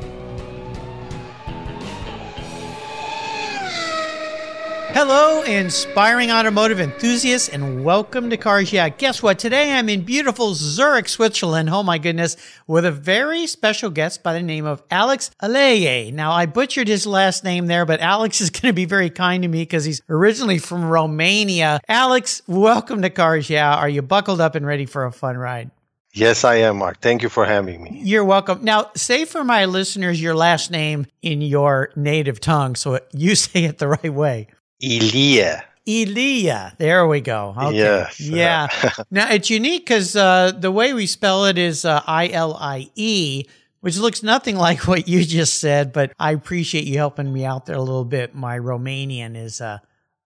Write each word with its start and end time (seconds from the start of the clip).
Hello, 4.96 5.42
inspiring 5.42 6.32
automotive 6.32 6.80
enthusiasts, 6.80 7.50
and 7.50 7.84
welcome 7.84 8.30
to 8.30 8.38
Cars 8.38 8.72
Yeah. 8.72 8.88
Guess 8.88 9.22
what? 9.22 9.38
Today 9.38 9.74
I'm 9.74 9.90
in 9.90 10.04
beautiful 10.04 10.54
Zurich, 10.54 11.10
Switzerland. 11.10 11.70
Oh 11.70 11.84
my 11.84 11.98
goodness, 11.98 12.38
with 12.66 12.86
a 12.86 12.94
very 12.94 13.46
special 13.46 13.90
guest 13.90 14.24
by 14.24 14.32
the 14.32 14.42
name 14.42 14.66
of 14.66 14.82
Alex 14.90 15.32
Aleye. 15.44 16.14
Now, 16.14 16.32
I 16.32 16.46
butchered 16.46 16.88
his 16.88 17.06
last 17.06 17.44
name 17.44 17.66
there, 17.66 17.86
but 17.86 18.00
Alex 18.00 18.40
is 18.40 18.50
going 18.50 18.70
to 18.70 18.74
be 18.74 18.86
very 18.86 19.10
kind 19.10 19.44
to 19.44 19.50
me 19.50 19.64
because 19.64 19.84
he's 19.84 20.02
originally 20.08 20.60
from 20.60 20.86
Romania. 20.86 21.82
Alex, 21.90 22.42
welcome 22.48 23.02
to 23.02 23.10
Cars 23.10 23.50
Yeah. 23.50 23.76
Are 23.76 23.90
you 23.90 24.02
buckled 24.02 24.40
up 24.40 24.56
and 24.56 24.66
ready 24.66 24.86
for 24.86 25.04
a 25.04 25.12
fun 25.12 25.36
ride? 25.36 25.72
Yes, 26.14 26.46
I 26.46 26.56
am, 26.56 26.78
Mark. 26.78 27.02
Thank 27.02 27.22
you 27.22 27.28
for 27.28 27.44
having 27.44 27.84
me. 27.84 28.00
You're 28.02 28.24
welcome. 28.24 28.64
Now, 28.64 28.92
say 28.96 29.26
for 29.26 29.44
my 29.44 29.66
listeners 29.66 30.22
your 30.22 30.36
last 30.36 30.72
name 30.72 31.06
in 31.22 31.42
your 31.42 31.92
native 31.98 32.40
tongue 32.40 32.76
so 32.76 33.02
you 33.12 33.36
say 33.36 33.66
it 33.66 33.80
the 33.80 33.90
right 33.90 34.14
way. 34.14 34.48
Ilia. 34.82 35.64
Elia. 35.88 36.74
There 36.78 37.08
we 37.08 37.22
go. 37.22 37.54
Okay. 37.58 37.78
Yes. 37.78 38.20
Yeah. 38.20 38.68
now 39.12 39.30
it's 39.32 39.50
unique 39.50 39.86
because 39.86 40.16
uh, 40.16 40.52
the 40.52 40.72
way 40.72 40.94
we 40.94 41.06
spell 41.06 41.46
it 41.46 41.58
is 41.58 41.86
uh, 41.86 42.02
I 42.08 42.28
L 42.30 42.56
I 42.60 42.90
E, 42.96 43.46
which 43.82 43.98
looks 43.98 44.24
nothing 44.24 44.56
like 44.68 44.88
what 44.88 45.08
you 45.08 45.24
just 45.24 45.60
said. 45.60 45.94
But 45.94 46.12
I 46.20 46.32
appreciate 46.32 46.86
you 46.86 46.98
helping 46.98 47.32
me 47.32 47.46
out 47.46 47.66
there 47.68 47.76
a 47.76 47.82
little 47.82 48.06
bit. 48.06 48.34
My 48.34 48.58
Romanian 48.58 49.36
is 49.36 49.62
uh, 49.62 49.78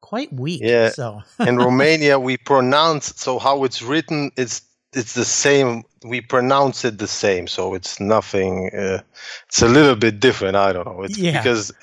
quite 0.02 0.32
weak. 0.32 0.62
Yeah. 0.64 0.90
So 0.90 1.22
In 1.46 1.58
Romania, 1.58 2.20
we 2.20 2.38
pronounce 2.38 3.14
so 3.18 3.38
how 3.38 3.64
it's 3.66 3.82
written. 3.82 4.32
It's 4.38 4.62
it's 4.94 5.14
the 5.14 5.26
same. 5.26 5.84
We 6.06 6.22
pronounce 6.22 6.86
it 6.86 6.98
the 7.00 7.08
same, 7.08 7.48
so 7.48 7.74
it's 7.74 8.00
nothing. 8.00 8.72
Uh, 8.74 9.02
it's 9.48 9.62
a 9.62 9.68
little 9.68 9.96
bit 9.98 10.22
different. 10.22 10.56
I 10.56 10.72
don't 10.72 10.86
know. 10.86 11.04
It's 11.04 11.18
Yeah. 11.18 11.42
because. 11.44 11.74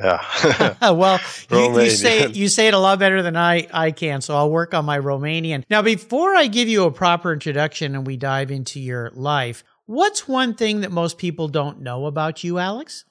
Yeah. 0.00 0.74
well, 0.92 1.20
you, 1.50 1.80
you 1.80 1.90
say 1.90 2.28
you 2.28 2.48
say 2.48 2.68
it 2.68 2.74
a 2.74 2.78
lot 2.78 2.98
better 2.98 3.22
than 3.22 3.36
I 3.36 3.66
I 3.72 3.90
can, 3.90 4.20
so 4.20 4.34
I'll 4.36 4.50
work 4.50 4.74
on 4.74 4.84
my 4.84 4.98
Romanian. 4.98 5.64
Now, 5.68 5.82
before 5.82 6.34
I 6.34 6.46
give 6.46 6.68
you 6.68 6.84
a 6.84 6.90
proper 6.90 7.32
introduction 7.32 7.94
and 7.94 8.06
we 8.06 8.16
dive 8.16 8.50
into 8.50 8.80
your 8.80 9.10
life, 9.14 9.62
what's 9.86 10.26
one 10.26 10.54
thing 10.54 10.80
that 10.80 10.90
most 10.90 11.18
people 11.18 11.48
don't 11.48 11.80
know 11.80 12.06
about 12.06 12.42
you, 12.42 12.58
Alex? 12.58 13.04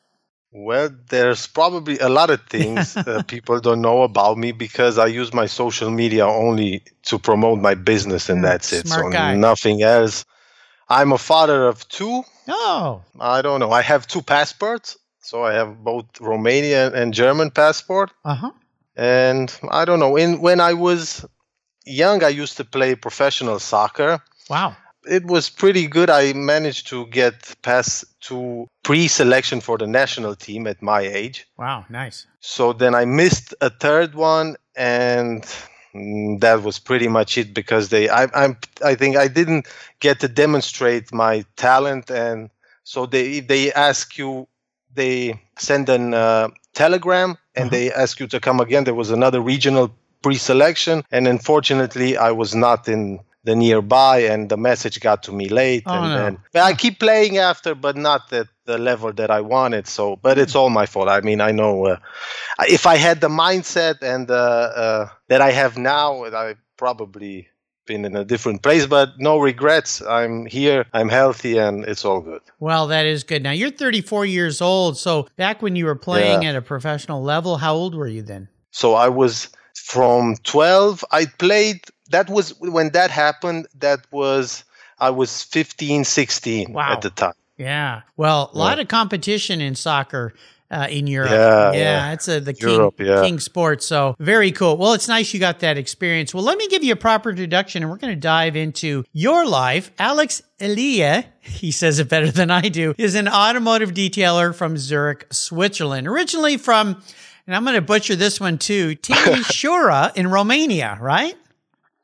Well, 0.51 0.89
there's 1.09 1.45
probably 1.45 1.99
a 1.99 2.09
lot 2.09 2.31
of 2.31 2.41
things 2.47 2.97
uh, 3.07 3.21
people 3.27 3.59
don't 3.59 3.81
know 3.81 4.01
about 4.01 4.37
me 4.37 4.51
because 4.51 4.97
I 4.97 5.05
use 5.05 5.31
my 5.31 5.45
social 5.45 5.91
media 5.91 6.25
only 6.25 6.83
to 7.03 7.19
promote 7.19 7.59
my 7.59 7.75
business, 7.75 8.29
and 8.29 8.39
Mm, 8.39 8.43
that's 8.43 8.73
it. 8.73 8.87
So 8.87 9.09
guy. 9.09 9.35
nothing 9.35 9.83
else. 9.83 10.25
I'm 10.87 11.11
a 11.11 11.19
father 11.19 11.67
of 11.67 11.87
two. 11.87 12.23
Oh, 12.47 13.03
I 13.19 13.43
don't 13.43 13.59
know. 13.59 13.71
I 13.71 13.83
have 13.83 14.07
two 14.07 14.23
passports, 14.23 14.97
so 15.21 15.43
I 15.43 15.53
have 15.53 15.83
both 15.83 16.05
Romanian 16.19 16.93
and 16.93 17.13
German 17.13 17.51
passport. 17.51 18.11
uh 18.25 18.35
huh. 18.35 18.51
And 18.95 19.57
I 19.71 19.85
don't 19.85 19.99
know. 19.99 20.17
In 20.17 20.41
when 20.41 20.59
I 20.59 20.73
was 20.73 21.25
young, 21.85 22.23
I 22.23 22.29
used 22.29 22.57
to 22.57 22.65
play 22.65 22.95
professional 22.95 23.59
soccer. 23.59 24.19
Wow. 24.49 24.75
It 25.05 25.25
was 25.25 25.49
pretty 25.49 25.87
good. 25.87 26.09
I 26.09 26.33
managed 26.33 26.87
to 26.87 27.05
get 27.07 27.55
past 27.61 28.03
to 28.27 28.67
pre-selection 28.83 29.61
for 29.61 29.77
the 29.77 29.87
national 29.87 30.35
team 30.35 30.67
at 30.67 30.81
my 30.81 31.01
age. 31.01 31.47
Wow. 31.57 31.85
Nice. 31.89 32.27
So 32.41 32.73
then 32.73 32.93
I 32.93 33.05
missed 33.05 33.55
a 33.61 33.69
third 33.69 34.13
one, 34.15 34.57
and 34.75 35.45
that 36.41 36.61
was 36.63 36.79
pretty 36.79 37.07
much 37.07 37.37
it 37.37 37.53
because 37.53 37.87
they. 37.89 38.09
I, 38.09 38.27
I'm. 38.35 38.57
I 38.83 38.95
think 38.95 39.15
I 39.15 39.29
didn't 39.29 39.65
get 40.01 40.19
to 40.19 40.27
demonstrate 40.27 41.13
my 41.13 41.45
talent, 41.55 42.11
and 42.11 42.49
so 42.83 43.05
they 43.05 43.39
they 43.39 43.71
ask 43.71 44.17
you, 44.17 44.47
they 44.93 45.39
send 45.57 45.89
an 45.89 46.13
uh, 46.13 46.49
telegram, 46.73 47.37
and 47.55 47.65
Uh-huh. 47.67 47.69
they 47.75 47.91
ask 47.91 48.19
you 48.19 48.27
to 48.27 48.39
come 48.39 48.59
again. 48.59 48.83
There 48.83 48.95
was 48.95 49.11
another 49.11 49.41
regional 49.41 49.91
pre-selection, 50.21 51.03
and 51.11 51.27
unfortunately, 51.27 52.17
I 52.17 52.31
was 52.31 52.53
not 52.55 52.87
in 52.87 53.19
the 53.45 53.55
nearby, 53.55 54.19
and 54.31 54.49
the 54.49 54.57
message 54.57 54.99
got 54.99 55.23
to 55.23 55.31
me 55.31 55.47
late. 55.49 55.83
Oh, 55.85 55.93
and 55.93 56.03
no. 56.03 56.13
then 56.13 56.37
but 56.53 56.61
I 56.61 56.73
keep 56.73 56.99
playing 56.99 57.37
after, 57.37 57.73
but 57.75 57.95
not 57.95 58.31
at 58.33 58.47
the 58.65 58.77
level 58.77 59.13
that 59.13 59.31
I 59.31 59.41
wanted. 59.41 59.87
So, 59.87 60.17
but 60.17 60.37
it's 60.37 60.55
all 60.55 60.69
my 60.69 60.85
fault. 60.85 61.07
I 61.09 61.21
mean, 61.21 61.39
I 61.41 61.51
know 61.51 61.85
uh, 61.85 61.97
if 62.67 62.85
I 62.85 62.97
had 62.97 63.21
the 63.21 63.29
mindset 63.29 64.01
and 64.01 64.29
uh, 64.29 64.35
uh, 64.35 65.09
that 65.29 65.41
I 65.41 65.51
have 65.51 65.77
now, 65.77 66.25
I 66.25 66.55
probably 66.77 67.47
been 67.89 68.05
in 68.05 68.15
a 68.15 68.23
different 68.23 68.61
place. 68.61 68.85
But 68.85 69.19
no 69.19 69.37
regrets. 69.39 70.01
I'm 70.01 70.45
here. 70.45 70.85
I'm 70.93 71.09
healthy, 71.09 71.57
and 71.57 71.83
it's 71.83 72.05
all 72.05 72.21
good. 72.21 72.41
Well, 72.59 72.87
that 72.87 73.05
is 73.05 73.23
good. 73.25 73.43
Now 73.43 73.51
you're 73.51 73.71
34 73.71 74.25
years 74.25 74.61
old. 74.61 74.97
So 74.97 75.27
back 75.35 75.61
when 75.61 75.75
you 75.75 75.85
were 75.85 75.95
playing 75.95 76.45
at 76.45 76.55
a 76.55 76.61
professional 76.61 77.21
level, 77.21 77.57
how 77.57 77.73
old 77.75 77.95
were 77.95 78.07
you 78.07 78.21
then? 78.21 78.47
So 78.71 78.93
I 78.93 79.09
was 79.09 79.49
from 79.73 80.35
12. 80.43 81.03
I 81.11 81.25
played. 81.25 81.81
That 82.11 82.29
was 82.29 82.57
when 82.59 82.91
that 82.91 83.11
happened. 83.11 83.67
That 83.79 83.99
was 84.11 84.63
I 84.99 85.09
was 85.09 85.43
15, 85.43 86.03
16 86.05 86.73
Wow. 86.73 86.93
at 86.93 87.01
the 87.01 87.09
time. 87.09 87.33
Yeah. 87.57 88.01
Well, 88.15 88.51
a 88.53 88.57
lot 88.57 88.79
of 88.79 88.87
competition 88.87 89.59
in 89.61 89.75
soccer 89.75 90.33
uh, 90.71 90.87
in 90.89 91.07
Europe. 91.07 91.31
Yeah, 91.31 91.71
yeah, 91.73 92.13
it's 92.13 92.27
a, 92.27 92.39
the 92.39 92.53
king, 92.53 92.69
Europe, 92.69 92.99
yeah. 92.99 93.21
king 93.21 93.39
sport. 93.39 93.81
So 93.81 94.15
very 94.19 94.51
cool. 94.51 94.77
Well, 94.77 94.93
it's 94.93 95.07
nice 95.07 95.33
you 95.33 95.39
got 95.39 95.59
that 95.59 95.77
experience. 95.77 96.33
Well, 96.33 96.43
let 96.43 96.57
me 96.57 96.67
give 96.67 96.83
you 96.83 96.93
a 96.93 96.97
proper 96.97 97.29
introduction 97.29 97.83
and 97.83 97.91
we're 97.91 97.97
going 97.97 98.13
to 98.13 98.19
dive 98.19 98.55
into 98.55 99.03
your 99.11 99.47
life. 99.47 99.91
Alex 99.97 100.41
Elia, 100.59 101.25
he 101.39 101.71
says 101.71 101.99
it 101.99 102.09
better 102.09 102.31
than 102.31 102.51
I 102.51 102.61
do, 102.69 102.93
is 102.97 103.15
an 103.15 103.27
automotive 103.27 103.91
detailer 103.91 104.53
from 104.53 104.77
Zurich, 104.77 105.25
Switzerland. 105.31 106.07
Originally 106.07 106.57
from, 106.57 107.01
and 107.47 107.55
I'm 107.55 107.63
going 107.63 107.75
to 107.75 107.81
butcher 107.81 108.15
this 108.15 108.39
one 108.39 108.57
too, 108.57 108.95
Timișoara 108.95 110.15
in 110.15 110.27
Romania, 110.27 110.97
right? 111.01 111.35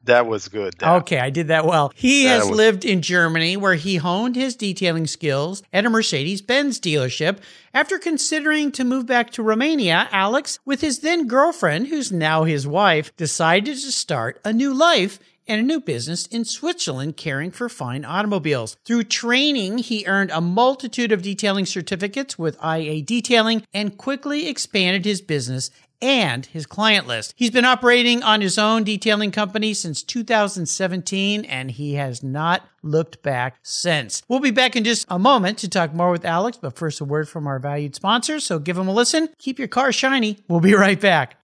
That 0.06 0.28
was 0.28 0.48
good. 0.48 0.76
Okay, 0.82 1.20
I 1.20 1.30
did 1.30 1.48
that 1.48 1.66
well. 1.66 1.92
He 1.96 2.24
That 2.26 2.40
has 2.42 2.48
was- 2.50 2.58
lived 2.58 2.86
in 2.86 3.02
Germany 3.02 3.58
where 3.58 3.76
he 3.76 3.98
honed 3.98 4.36
his 4.36 4.56
detailing 4.56 5.08
skills 5.08 5.64
at 5.74 5.86
a 5.86 5.90
Mercedes 5.90 6.42
Benz 6.42 6.80
dealership. 6.80 7.38
After 7.74 7.98
considering 7.98 8.72
to 8.74 8.84
move 8.84 9.06
back 9.06 9.32
to 9.32 9.44
Romania, 9.44 10.08
Alex, 10.12 10.60
with 10.66 10.82
his 10.82 11.00
then 11.00 11.28
girlfriend, 11.28 11.88
who's 11.88 12.12
now 12.12 12.44
his 12.44 12.66
wife, 12.66 13.12
decided 13.18 13.76
to 13.78 13.92
start 13.92 14.40
a 14.46 14.54
new 14.54 14.74
life 14.74 15.20
and 15.48 15.60
a 15.60 15.64
new 15.64 15.80
business 15.80 16.26
in 16.28 16.44
Switzerland 16.44 17.16
caring 17.18 17.52
for 17.52 17.70
fine 17.70 18.04
automobiles. 18.04 18.78
Through 18.84 19.04
training, 19.04 19.78
he 19.78 20.04
earned 20.08 20.32
a 20.32 20.42
multitude 20.42 21.12
of 21.12 21.22
detailing 21.22 21.68
certificates 21.68 22.40
with 22.40 22.58
IA 22.64 23.04
Detailing 23.04 23.62
and 23.72 23.96
quickly 23.96 24.48
expanded 24.48 25.06
his 25.06 25.22
business 25.22 25.70
and 26.06 26.46
his 26.46 26.68
client 26.68 27.08
list. 27.08 27.34
He's 27.36 27.50
been 27.50 27.66
operating 27.66 28.22
on 28.22 28.42
his 28.42 28.60
own 28.60 28.84
detailing 28.84 29.32
company 29.32 29.74
since 29.74 30.04
2017 30.04 31.44
and 31.46 31.72
he 31.72 31.96
has 31.96 32.22
not 32.22 32.62
looked 32.84 33.24
back 33.24 33.58
since. 33.64 34.22
We'll 34.28 34.40
be 34.40 34.52
back 34.52 34.76
in 34.76 34.84
just 34.84 35.08
a 35.10 35.18
moment 35.18 35.58
to 35.60 35.68
talk 35.68 35.96
more 35.96 36.12
with 36.12 36.24
Alex, 36.24 36.60
but 36.62 36.78
first 36.78 37.02
a 37.02 37.06
word 37.06 37.28
from 37.28 37.48
our 37.48 37.58
valued 37.58 37.96
sponsor, 37.96 38.40
so 38.40 38.60
give 38.60 38.78
him 38.78 38.88
a 38.88 38.94
listen. 38.94 39.30
Keep 39.40 39.58
your 39.58 39.68
car 39.68 39.92
shiny. 39.92 40.38
We'll 40.48 40.60
be 40.60 40.76
right 40.76 41.02
back. 41.02 41.38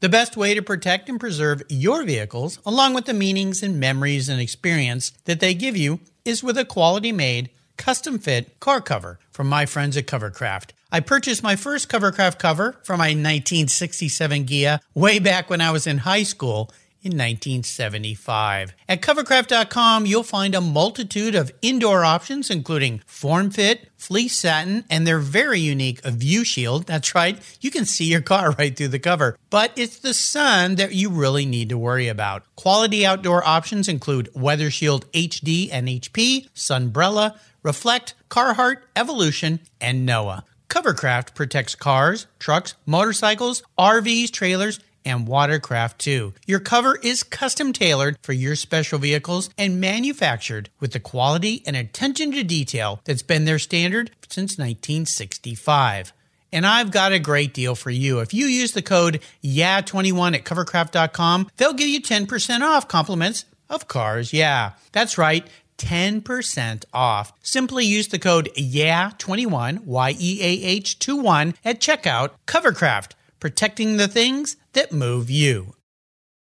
The 0.00 0.08
best 0.08 0.36
way 0.36 0.54
to 0.54 0.62
protect 0.62 1.08
and 1.08 1.18
preserve 1.18 1.62
your 1.68 2.04
vehicles, 2.04 2.60
along 2.64 2.94
with 2.94 3.06
the 3.06 3.14
meanings 3.14 3.62
and 3.62 3.80
memories 3.80 4.28
and 4.28 4.40
experience 4.40 5.10
that 5.24 5.40
they 5.40 5.54
give 5.54 5.76
you, 5.76 6.00
is 6.24 6.44
with 6.44 6.58
a 6.58 6.64
quality 6.64 7.12
made, 7.12 7.50
custom 7.76 8.18
fit 8.18 8.58
car 8.60 8.80
cover 8.80 9.18
from 9.30 9.48
my 9.48 9.66
friends 9.66 9.96
at 9.96 10.06
Covercraft. 10.06 10.70
I 10.90 11.00
purchased 11.00 11.42
my 11.42 11.56
first 11.56 11.88
Covercraft 11.88 12.38
cover 12.38 12.76
for 12.82 12.96
my 12.96 13.08
1967 13.08 14.46
Ghia 14.46 14.80
way 14.94 15.18
back 15.18 15.50
when 15.50 15.60
I 15.60 15.70
was 15.70 15.86
in 15.86 15.98
high 15.98 16.22
school 16.22 16.70
in 17.06 17.12
1975. 17.12 18.74
At 18.88 19.00
covercraft.com, 19.00 20.06
you'll 20.06 20.24
find 20.24 20.54
a 20.54 20.60
multitude 20.60 21.34
of 21.34 21.52
indoor 21.62 22.04
options, 22.04 22.50
including 22.50 23.00
form 23.06 23.50
fit, 23.50 23.88
fleece 23.96 24.36
satin, 24.36 24.84
and 24.90 25.06
their 25.06 25.20
very 25.20 25.60
unique 25.60 26.04
View 26.04 26.44
Shield. 26.44 26.86
That's 26.86 27.14
right, 27.14 27.38
you 27.60 27.70
can 27.70 27.84
see 27.84 28.06
your 28.06 28.20
car 28.20 28.50
right 28.58 28.76
through 28.76 28.88
the 28.88 28.98
cover. 28.98 29.38
But 29.50 29.72
it's 29.76 29.98
the 29.98 30.14
sun 30.14 30.74
that 30.74 30.94
you 30.94 31.08
really 31.10 31.46
need 31.46 31.68
to 31.68 31.78
worry 31.78 32.08
about. 32.08 32.42
Quality 32.56 33.06
outdoor 33.06 33.46
options 33.46 33.88
include 33.88 34.28
Weather 34.34 34.70
Shield 34.70 35.10
HD 35.12 35.68
and 35.70 35.86
HP, 35.86 36.50
Sunbrella, 36.54 37.38
Reflect, 37.62 38.14
Carhartt, 38.28 38.78
Evolution, 38.94 39.60
and 39.80 40.04
Noah. 40.04 40.44
Covercraft 40.68 41.34
protects 41.34 41.74
cars, 41.74 42.26
trucks, 42.38 42.74
motorcycles, 42.86 43.62
RVs, 43.78 44.30
trailers, 44.30 44.80
and 45.06 45.26
watercraft 45.26 45.98
too. 45.98 46.34
Your 46.46 46.60
cover 46.60 46.98
is 47.02 47.22
custom 47.22 47.72
tailored 47.72 48.18
for 48.20 48.34
your 48.34 48.56
special 48.56 48.98
vehicles 48.98 49.48
and 49.56 49.80
manufactured 49.80 50.68
with 50.80 50.92
the 50.92 51.00
quality 51.00 51.62
and 51.66 51.76
attention 51.76 52.32
to 52.32 52.42
detail 52.42 53.00
that's 53.04 53.22
been 53.22 53.46
their 53.46 53.58
standard 53.58 54.10
since 54.28 54.58
1965. 54.58 56.12
And 56.52 56.66
I've 56.66 56.90
got 56.90 57.12
a 57.12 57.18
great 57.18 57.54
deal 57.54 57.74
for 57.74 57.90
you. 57.90 58.20
If 58.20 58.34
you 58.34 58.46
use 58.46 58.72
the 58.72 58.82
code 58.82 59.20
YEAH21 59.42 60.34
at 60.34 60.44
covercraft.com, 60.44 61.50
they'll 61.56 61.72
give 61.72 61.88
you 61.88 62.00
10% 62.00 62.60
off 62.60 62.88
compliments 62.88 63.44
of 63.68 63.88
cars. 63.88 64.32
Yeah, 64.32 64.72
that's 64.92 65.18
right. 65.18 65.46
10% 65.78 66.84
off. 66.92 67.32
Simply 67.42 67.84
use 67.84 68.08
the 68.08 68.18
code 68.18 68.48
YEAH21, 68.56 69.84
Y 69.84 70.16
E 70.18 70.40
A 70.42 70.66
H 70.66 70.98
21 70.98 71.54
at 71.64 71.80
checkout. 71.80 72.30
Covercraft, 72.46 73.12
protecting 73.40 73.96
the 73.96 74.08
things 74.08 74.56
that 74.76 74.92
move 74.92 75.30
you. 75.30 75.74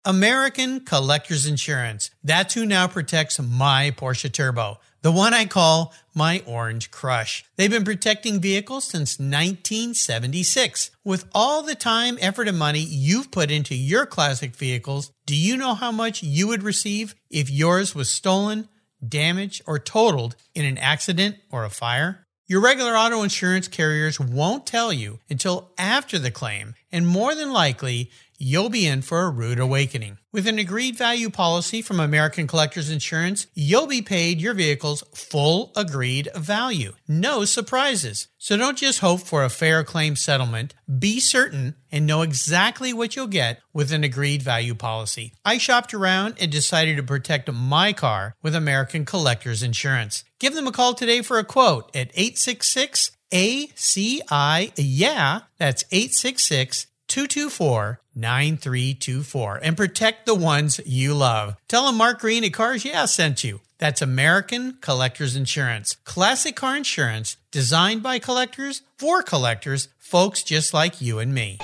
American 0.03 0.79
Collectors 0.79 1.45
Insurance. 1.45 2.09
That's 2.23 2.53
who 2.55 2.65
now 2.65 2.87
protects 2.87 3.39
my 3.39 3.93
Porsche 3.95 4.31
Turbo, 4.31 4.79
the 5.01 5.11
one 5.11 5.33
I 5.33 5.45
call 5.45 5.93
my 6.15 6.41
Orange 6.47 6.89
Crush. 6.89 7.45
They've 7.57 7.69
been 7.69 7.83
protecting 7.83 8.39
vehicles 8.39 8.85
since 8.85 9.19
1976. 9.19 10.91
With 11.03 11.25
all 11.31 11.61
the 11.61 11.75
time, 11.75 12.17
effort, 12.19 12.47
and 12.47 12.57
money 12.57 12.79
you've 12.79 13.31
put 13.31 13.51
into 13.51 13.75
your 13.75 14.05
classic 14.05 14.55
vehicles, 14.55 15.11
do 15.25 15.35
you 15.35 15.55
know 15.55 15.75
how 15.75 15.91
much 15.91 16.23
you 16.23 16.47
would 16.47 16.63
receive 16.63 17.13
if 17.29 17.51
yours 17.51 17.93
was 17.93 18.09
stolen, 18.09 18.67
damaged, 19.07 19.61
or 19.67 19.77
totaled 19.77 20.35
in 20.55 20.65
an 20.65 20.77
accident 20.79 21.35
or 21.51 21.65
a 21.65 21.69
fire? 21.69 22.26
Your 22.49 22.61
regular 22.61 22.95
auto 22.95 23.23
insurance 23.23 23.67
carriers 23.67 24.21
won't 24.21 24.65
tell 24.65 24.93
you 24.93 25.19
until 25.29 25.73
after 25.77 26.17
the 26.17 26.31
claim, 26.31 26.75
and 26.93 27.05
more 27.05 27.35
than 27.35 27.51
likely, 27.51 28.09
you'll 28.37 28.69
be 28.69 28.87
in 28.87 29.01
for 29.01 29.23
a 29.23 29.29
rude 29.29 29.59
awakening. 29.59 30.17
With 30.31 30.47
an 30.47 30.57
agreed 30.57 30.95
value 30.95 31.29
policy 31.29 31.81
from 31.81 31.99
American 31.99 32.47
Collectors 32.47 32.89
Insurance, 32.89 33.47
you'll 33.53 33.87
be 33.87 34.01
paid 34.01 34.39
your 34.39 34.53
vehicle's 34.53 35.03
full 35.13 35.73
agreed 35.75 36.29
value. 36.37 36.93
No 37.05 37.43
surprises. 37.43 38.29
So 38.37 38.55
don't 38.55 38.77
just 38.77 38.99
hope 38.99 39.21
for 39.21 39.43
a 39.43 39.49
fair 39.49 39.83
claim 39.83 40.15
settlement. 40.15 40.73
Be 40.99 41.19
certain 41.19 41.75
and 41.91 42.05
know 42.05 42.21
exactly 42.21 42.93
what 42.93 43.17
you'll 43.17 43.27
get 43.27 43.59
with 43.73 43.91
an 43.91 44.05
agreed 44.05 44.41
value 44.41 44.75
policy. 44.75 45.33
I 45.43 45.57
shopped 45.57 45.93
around 45.93 46.35
and 46.39 46.49
decided 46.49 46.95
to 46.95 47.03
protect 47.03 47.51
my 47.51 47.91
car 47.91 48.35
with 48.41 48.55
American 48.55 49.03
Collectors 49.03 49.63
Insurance. 49.63 50.23
Give 50.39 50.53
them 50.53 50.67
a 50.67 50.71
call 50.71 50.93
today 50.93 51.21
for 51.21 51.39
a 51.39 51.43
quote 51.43 51.95
at 51.95 52.11
866 52.13 53.11
ACI. 53.31 54.71
Yeah, 54.77 55.41
that's 55.57 55.83
866 55.91 56.87
224 57.07 58.01
9324 58.15 59.59
and 59.63 59.77
protect 59.77 60.25
the 60.25 60.35
ones 60.35 60.79
you 60.85 61.13
love. 61.13 61.55
Tell 61.67 61.85
them 61.85 61.97
Mark 61.97 62.19
Green 62.19 62.43
at 62.43 62.53
Cars 62.53 62.85
Yeah 62.85 63.05
sent 63.05 63.43
you. 63.43 63.61
That's 63.79 64.01
American 64.01 64.77
Collectors 64.81 65.35
Insurance. 65.35 65.97
Classic 66.03 66.55
car 66.55 66.75
insurance 66.75 67.37
designed 67.51 68.01
by 68.03 68.19
collectors 68.19 68.81
for 68.97 69.21
collectors, 69.21 69.87
folks 69.99 70.43
just 70.43 70.73
like 70.73 70.99
you 71.01 71.19
and 71.19 71.33
me. 71.33 71.59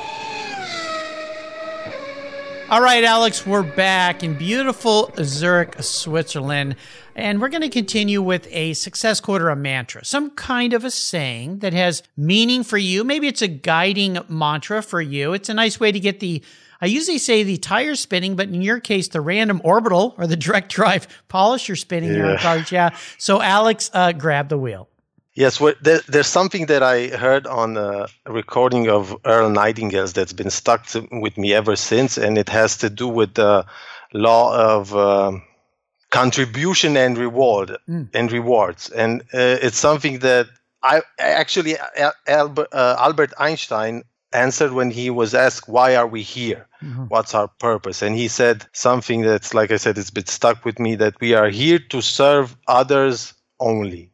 All 2.74 2.82
right, 2.82 3.04
Alex, 3.04 3.46
we're 3.46 3.62
back 3.62 4.24
in 4.24 4.34
beautiful 4.34 5.14
Zurich, 5.22 5.76
Switzerland. 5.84 6.76
And 7.16 7.40
we're 7.40 7.50
going 7.50 7.62
to 7.62 7.70
continue 7.70 8.20
with 8.20 8.48
a 8.50 8.74
success 8.74 9.20
quote 9.20 9.44
or 9.44 9.52
a 9.52 9.56
mantra, 9.56 10.04
some 10.04 10.32
kind 10.32 10.74
of 10.74 10.84
a 10.84 10.90
saying 10.90 11.60
that 11.60 11.74
has 11.74 12.02
meaning 12.18 12.64
for 12.64 12.80
you. 12.80 13.04
Maybe 13.04 13.28
it's 13.28 13.44
a 13.44 13.48
guiding 13.48 14.18
mantra 14.28 14.82
for 14.82 15.00
you. 15.00 15.34
It's 15.34 15.50
a 15.50 15.54
nice 15.54 15.80
way 15.80 15.92
to 15.92 16.00
get 16.00 16.20
the, 16.20 16.44
I 16.82 16.88
usually 16.88 17.20
say 17.20 17.44
the 17.44 17.58
tire 17.58 17.94
spinning, 17.94 18.36
but 18.36 18.50
in 18.50 18.64
your 18.64 18.80
case, 18.80 19.08
the 19.08 19.22
random 19.22 19.62
orbital 19.64 20.16
or 20.18 20.26
the 20.26 20.36
direct 20.36 20.72
drive 20.72 21.08
polisher 21.28 21.76
spinning 21.76 22.10
yeah. 22.10 22.30
your 22.30 22.38
cars. 22.40 22.72
Yeah. 22.72 22.98
So, 23.20 23.40
Alex, 23.40 23.92
uh, 23.94 24.14
grab 24.14 24.50
the 24.50 24.58
wheel. 24.58 24.90
Yes, 25.36 25.60
well, 25.60 25.74
there, 25.82 26.02
there's 26.08 26.28
something 26.28 26.68
that 26.68 26.84
I 26.84 27.08
heard 27.08 27.48
on 27.48 27.76
a 27.76 28.08
recording 28.28 28.88
of 28.88 29.16
Earl 29.26 29.50
Nightingale's 29.50 30.14
that's 30.14 30.34
been 30.34 30.52
stuck 30.52 30.86
to, 30.88 31.08
with 31.12 31.38
me 31.38 31.54
ever 31.54 31.76
since, 31.76 32.18
and 32.20 32.38
it 32.38 32.50
has 32.50 32.78
to 32.78 32.90
do 32.90 33.08
with 33.08 33.34
the 33.34 33.66
law 34.14 34.56
of 34.56 34.96
uh, 34.96 35.40
contribution 36.12 36.96
and 36.96 37.18
reward 37.18 37.76
mm. 37.90 38.08
and 38.14 38.32
rewards, 38.32 38.90
and 38.92 39.22
uh, 39.34 39.58
it's 39.62 39.78
something 39.78 40.20
that 40.20 40.48
I 40.84 41.02
actually 41.18 41.78
Albert, 42.28 42.68
uh, 42.72 42.96
Albert 43.00 43.34
Einstein 43.40 44.04
answered 44.34 44.74
when 44.74 44.92
he 44.92 45.10
was 45.10 45.34
asked, 45.34 45.68
"Why 45.68 45.96
are 45.96 46.06
we 46.06 46.22
here? 46.22 46.68
Mm-hmm. 46.84 47.06
What's 47.06 47.34
our 47.34 47.48
purpose?" 47.48 48.04
And 48.04 48.16
he 48.16 48.28
said 48.28 48.68
something 48.74 49.24
that's, 49.24 49.56
like 49.56 49.72
I 49.72 49.78
said, 49.78 49.98
it's 49.98 50.12
been 50.12 50.28
stuck 50.28 50.64
with 50.64 50.78
me 50.78 50.94
that 50.96 51.20
we 51.20 51.34
are 51.34 51.50
here 51.50 51.80
to 51.90 52.02
serve 52.02 52.56
others 52.68 53.34
only, 53.60 54.12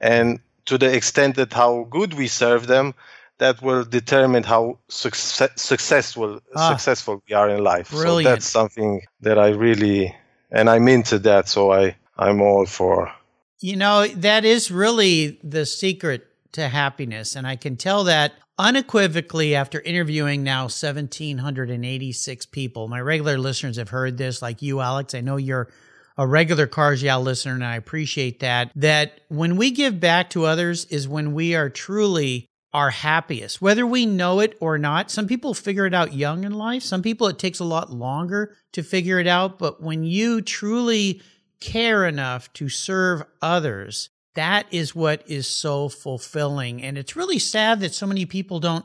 and 0.00 0.40
to 0.66 0.78
the 0.78 0.94
extent 0.94 1.36
that 1.36 1.52
how 1.52 1.86
good 1.90 2.14
we 2.14 2.28
serve 2.28 2.66
them, 2.66 2.94
that 3.38 3.60
will 3.62 3.84
determine 3.84 4.42
how 4.42 4.78
success, 4.88 5.50
successful 5.56 6.40
ah, 6.54 6.70
successful 6.70 7.22
we 7.28 7.34
are 7.34 7.50
in 7.50 7.62
life. 7.62 7.90
Brilliant. 7.90 8.24
So 8.24 8.30
that's 8.30 8.46
something 8.46 9.02
that 9.20 9.38
I 9.38 9.48
really 9.50 10.14
and 10.50 10.70
I'm 10.70 10.88
into 10.88 11.18
that. 11.20 11.48
So 11.48 11.72
I 11.72 11.96
I'm 12.16 12.40
all 12.40 12.66
for. 12.66 13.12
You 13.60 13.76
know 13.76 14.06
that 14.06 14.44
is 14.44 14.70
really 14.70 15.38
the 15.42 15.66
secret 15.66 16.26
to 16.52 16.68
happiness, 16.68 17.34
and 17.34 17.46
I 17.46 17.56
can 17.56 17.76
tell 17.76 18.04
that 18.04 18.32
unequivocally 18.56 19.54
after 19.54 19.80
interviewing 19.80 20.44
now 20.44 20.62
1786 20.62 22.46
people. 22.46 22.86
My 22.88 23.00
regular 23.00 23.36
listeners 23.36 23.76
have 23.78 23.88
heard 23.88 24.16
this, 24.16 24.40
like 24.40 24.62
you, 24.62 24.80
Alex. 24.80 25.14
I 25.14 25.20
know 25.20 25.36
you're 25.36 25.68
a 26.16 26.26
regular 26.26 26.66
Cars 26.66 27.02
Yeah 27.02 27.16
listener, 27.16 27.54
and 27.54 27.64
I 27.64 27.76
appreciate 27.76 28.40
that. 28.40 28.70
That 28.74 29.20
when 29.28 29.56
we 29.56 29.70
give 29.70 30.00
back 30.00 30.30
to 30.30 30.44
others 30.46 30.84
is 30.86 31.08
when 31.08 31.34
we 31.34 31.54
are 31.54 31.68
truly 31.68 32.46
our 32.74 32.90
happiest, 32.90 33.62
whether 33.62 33.86
we 33.86 34.04
know 34.04 34.40
it 34.40 34.58
or 34.60 34.76
not. 34.78 35.08
Some 35.08 35.28
people 35.28 35.54
figure 35.54 35.86
it 35.86 35.94
out 35.94 36.12
young 36.12 36.42
in 36.42 36.52
life. 36.52 36.82
Some 36.82 37.02
people 37.02 37.28
it 37.28 37.38
takes 37.38 37.60
a 37.60 37.64
lot 37.64 37.92
longer 37.92 38.56
to 38.72 38.82
figure 38.82 39.20
it 39.20 39.28
out. 39.28 39.60
But 39.60 39.80
when 39.80 40.02
you 40.02 40.42
truly 40.42 41.22
care 41.60 42.04
enough 42.04 42.52
to 42.54 42.68
serve 42.68 43.22
others, 43.40 44.10
that 44.34 44.66
is 44.72 44.92
what 44.92 45.22
is 45.30 45.46
so 45.46 45.88
fulfilling. 45.88 46.82
And 46.82 46.98
it's 46.98 47.14
really 47.14 47.38
sad 47.38 47.78
that 47.78 47.94
so 47.94 48.08
many 48.08 48.26
people 48.26 48.58
don't 48.58 48.84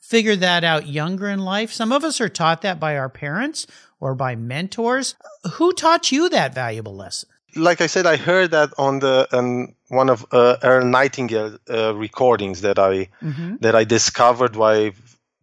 figure 0.00 0.34
that 0.34 0.64
out 0.64 0.88
younger 0.88 1.28
in 1.28 1.38
life. 1.38 1.70
Some 1.72 1.92
of 1.92 2.02
us 2.02 2.20
are 2.20 2.28
taught 2.28 2.62
that 2.62 2.80
by 2.80 2.96
our 2.96 3.08
parents 3.08 3.64
or 4.00 4.14
by 4.14 4.34
mentors. 4.34 5.14
Who 5.54 5.72
taught 5.72 6.10
you 6.10 6.28
that 6.30 6.54
valuable 6.54 6.96
lesson? 6.96 7.28
Like 7.56 7.80
I 7.80 7.86
said, 7.86 8.06
I 8.06 8.16
heard 8.16 8.52
that 8.52 8.72
on 8.78 9.00
the 9.00 9.28
um, 9.32 9.74
one 9.88 10.08
of 10.08 10.24
uh, 10.32 10.56
Earl 10.62 10.86
Nightingale 10.86 11.58
uh, 11.68 11.94
recordings 11.94 12.60
that 12.60 12.78
I 12.78 13.08
mm-hmm. 13.22 13.56
that 13.60 13.74
I 13.74 13.84
discovered 13.84 14.56
why 14.56 14.92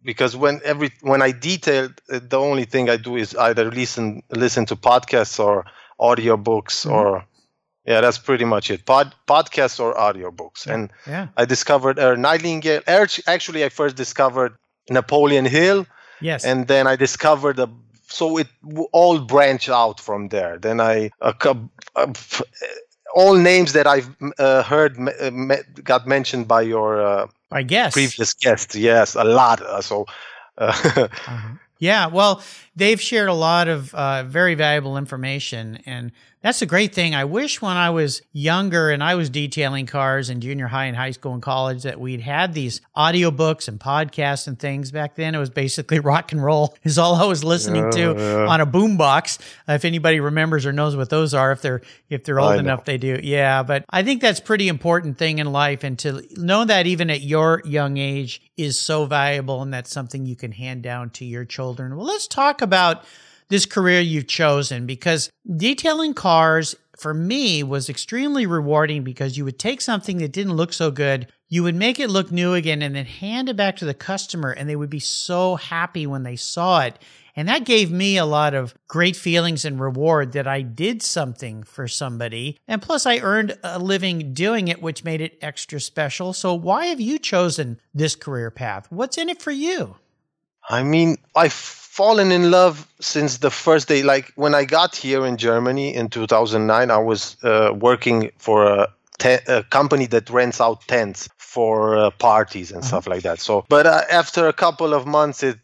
because 0.02 0.34
when 0.34 0.60
every 0.64 0.90
when 1.02 1.20
I 1.20 1.32
detailed 1.32 2.00
uh, 2.10 2.20
the 2.22 2.38
only 2.38 2.64
thing 2.64 2.88
I 2.88 2.96
do 2.96 3.16
is 3.16 3.34
either 3.36 3.70
listen 3.70 4.22
listen 4.30 4.64
to 4.66 4.76
podcasts 4.76 5.38
or 5.38 5.66
audiobooks 6.00 6.86
mm-hmm. 6.86 6.92
or 6.92 7.24
yeah 7.84 8.00
that's 8.00 8.18
pretty 8.18 8.44
much 8.44 8.70
it 8.70 8.86
Pod, 8.86 9.14
podcasts 9.26 9.78
or 9.78 9.94
audiobooks 9.94 10.66
yeah. 10.66 10.74
and 10.74 10.92
yeah. 11.06 11.28
I 11.36 11.44
discovered 11.44 11.98
Earl 11.98 12.16
Nightingale 12.16 12.80
actually 12.86 13.64
I 13.64 13.68
first 13.68 13.96
discovered 13.96 14.56
Napoleon 14.88 15.44
Hill 15.44 15.86
yes 16.22 16.44
and 16.44 16.66
then 16.68 16.86
I 16.86 16.96
discovered 16.96 17.56
the 17.56 17.68
so 18.08 18.38
it 18.38 18.48
all 18.92 19.20
branched 19.20 19.68
out 19.68 20.00
from 20.00 20.28
there. 20.28 20.58
Then 20.58 20.80
I 20.80 21.10
uh, 21.20 21.32
uh, 21.94 22.12
all 23.14 23.34
names 23.34 23.72
that 23.72 23.86
I've 23.86 24.10
uh, 24.38 24.62
heard 24.62 24.98
uh, 24.98 25.30
got 25.82 26.06
mentioned 26.06 26.48
by 26.48 26.62
your 26.62 27.00
uh, 27.00 27.26
I 27.50 27.62
guess 27.62 27.92
previous 27.92 28.34
guest. 28.34 28.74
Yes, 28.74 29.14
a 29.14 29.24
lot. 29.24 29.62
Uh, 29.62 29.82
so. 29.82 30.06
uh-huh. 30.58 31.08
Yeah, 31.80 32.08
well, 32.08 32.42
they've 32.74 33.00
shared 33.00 33.28
a 33.28 33.34
lot 33.34 33.68
of 33.68 33.92
very 34.28 34.56
valuable 34.56 34.98
information, 34.98 35.80
and 35.86 36.10
that's 36.40 36.62
a 36.62 36.66
great 36.66 36.94
thing. 36.94 37.14
I 37.16 37.24
wish 37.24 37.60
when 37.60 37.76
I 37.76 37.90
was 37.90 38.22
younger 38.32 38.90
and 38.90 39.02
I 39.02 39.16
was 39.16 39.28
detailing 39.28 39.86
cars 39.86 40.30
in 40.30 40.40
junior 40.40 40.68
high 40.68 40.84
and 40.84 40.96
high 40.96 41.10
school 41.10 41.34
and 41.34 41.42
college 41.42 41.82
that 41.82 41.98
we'd 41.98 42.20
had 42.20 42.54
these 42.54 42.80
audiobooks 42.96 43.66
and 43.66 43.80
podcasts 43.80 44.46
and 44.46 44.56
things. 44.56 44.92
Back 44.92 45.16
then, 45.16 45.34
it 45.34 45.38
was 45.38 45.50
basically 45.50 45.98
rock 46.08 46.30
and 46.30 46.42
roll 46.42 46.76
is 46.84 46.96
all 46.96 47.16
I 47.16 47.24
was 47.24 47.42
listening 47.42 47.84
yeah, 47.84 47.90
to 47.90 48.14
yeah. 48.16 48.46
on 48.46 48.60
a 48.60 48.66
boombox. 48.66 49.38
If 49.66 49.84
anybody 49.84 50.20
remembers 50.20 50.64
or 50.64 50.72
knows 50.72 50.94
what 50.94 51.10
those 51.10 51.34
are, 51.34 51.50
if 51.50 51.60
they're 51.60 51.82
if 52.08 52.22
they're 52.22 52.38
old 52.38 52.56
enough, 52.56 52.84
they 52.84 52.98
do. 52.98 53.18
Yeah, 53.22 53.64
but 53.64 53.84
I 53.90 54.04
think 54.04 54.22
that's 54.22 54.40
pretty 54.40 54.68
important 54.68 55.18
thing 55.18 55.38
in 55.38 55.50
life, 55.50 55.82
and 55.82 55.98
to 56.00 56.22
know 56.36 56.64
that 56.64 56.86
even 56.86 57.10
at 57.10 57.20
your 57.20 57.62
young 57.64 57.96
age 57.96 58.40
is 58.56 58.78
so 58.78 59.06
valuable, 59.06 59.60
and 59.62 59.74
that's 59.74 59.90
something 59.90 60.24
you 60.24 60.36
can 60.36 60.52
hand 60.52 60.82
down 60.82 61.10
to 61.10 61.24
your 61.24 61.44
children. 61.44 61.96
Well, 61.96 62.06
let's 62.06 62.28
talk 62.28 62.62
about 62.62 63.04
this 63.48 63.66
career 63.66 64.00
you've 64.00 64.26
chosen 64.26 64.86
because 64.86 65.30
detailing 65.56 66.14
cars 66.14 66.74
for 66.98 67.14
me 67.14 67.62
was 67.62 67.88
extremely 67.88 68.44
rewarding 68.44 69.04
because 69.04 69.38
you 69.38 69.44
would 69.44 69.58
take 69.58 69.80
something 69.80 70.18
that 70.18 70.32
didn't 70.32 70.56
look 70.56 70.72
so 70.72 70.90
good, 70.90 71.32
you 71.48 71.62
would 71.62 71.76
make 71.76 72.00
it 72.00 72.10
look 72.10 72.32
new 72.32 72.54
again 72.54 72.82
and 72.82 72.94
then 72.94 73.06
hand 73.06 73.48
it 73.48 73.56
back 73.56 73.76
to 73.76 73.84
the 73.84 73.94
customer 73.94 74.50
and 74.50 74.68
they 74.68 74.76
would 74.76 74.90
be 74.90 74.98
so 74.98 75.56
happy 75.56 76.06
when 76.06 76.24
they 76.24 76.36
saw 76.36 76.80
it. 76.80 76.98
And 77.36 77.48
that 77.48 77.64
gave 77.64 77.92
me 77.92 78.16
a 78.16 78.26
lot 78.26 78.52
of 78.52 78.74
great 78.88 79.14
feelings 79.14 79.64
and 79.64 79.78
reward 79.78 80.32
that 80.32 80.48
I 80.48 80.60
did 80.62 81.02
something 81.02 81.62
for 81.62 81.86
somebody. 81.86 82.58
And 82.66 82.82
plus, 82.82 83.06
I 83.06 83.18
earned 83.18 83.56
a 83.62 83.78
living 83.78 84.34
doing 84.34 84.66
it, 84.66 84.82
which 84.82 85.04
made 85.04 85.20
it 85.20 85.38
extra 85.40 85.78
special. 85.78 86.32
So, 86.32 86.52
why 86.52 86.86
have 86.86 87.00
you 87.00 87.16
chosen 87.16 87.80
this 87.94 88.16
career 88.16 88.50
path? 88.50 88.88
What's 88.90 89.18
in 89.18 89.28
it 89.28 89.40
for 89.40 89.52
you? 89.52 89.94
I 90.68 90.82
mean, 90.82 91.16
I've 91.36 91.52
fallen 91.98 92.30
in 92.30 92.48
love 92.52 92.86
since 93.00 93.38
the 93.38 93.50
first 93.50 93.88
day. 93.88 94.04
Like 94.04 94.32
when 94.36 94.54
I 94.54 94.64
got 94.64 94.94
here 94.94 95.26
in 95.26 95.36
Germany 95.36 95.92
in 95.92 96.08
2009, 96.08 96.92
I 96.92 96.96
was 96.98 97.36
uh, 97.42 97.72
working 97.74 98.30
for 98.38 98.64
a, 98.64 98.86
te- 99.18 99.44
a 99.48 99.64
company 99.64 100.06
that 100.06 100.30
rents 100.30 100.60
out 100.60 100.86
tents 100.86 101.28
for 101.38 101.98
uh, 101.98 102.10
parties 102.10 102.70
and 102.70 102.84
stuff 102.84 103.08
like 103.08 103.22
that. 103.22 103.40
So, 103.40 103.64
but 103.68 103.84
uh, 103.86 104.02
after 104.12 104.46
a 104.46 104.52
couple 104.52 104.94
of 104.94 105.06
months, 105.06 105.42
it 105.42 105.58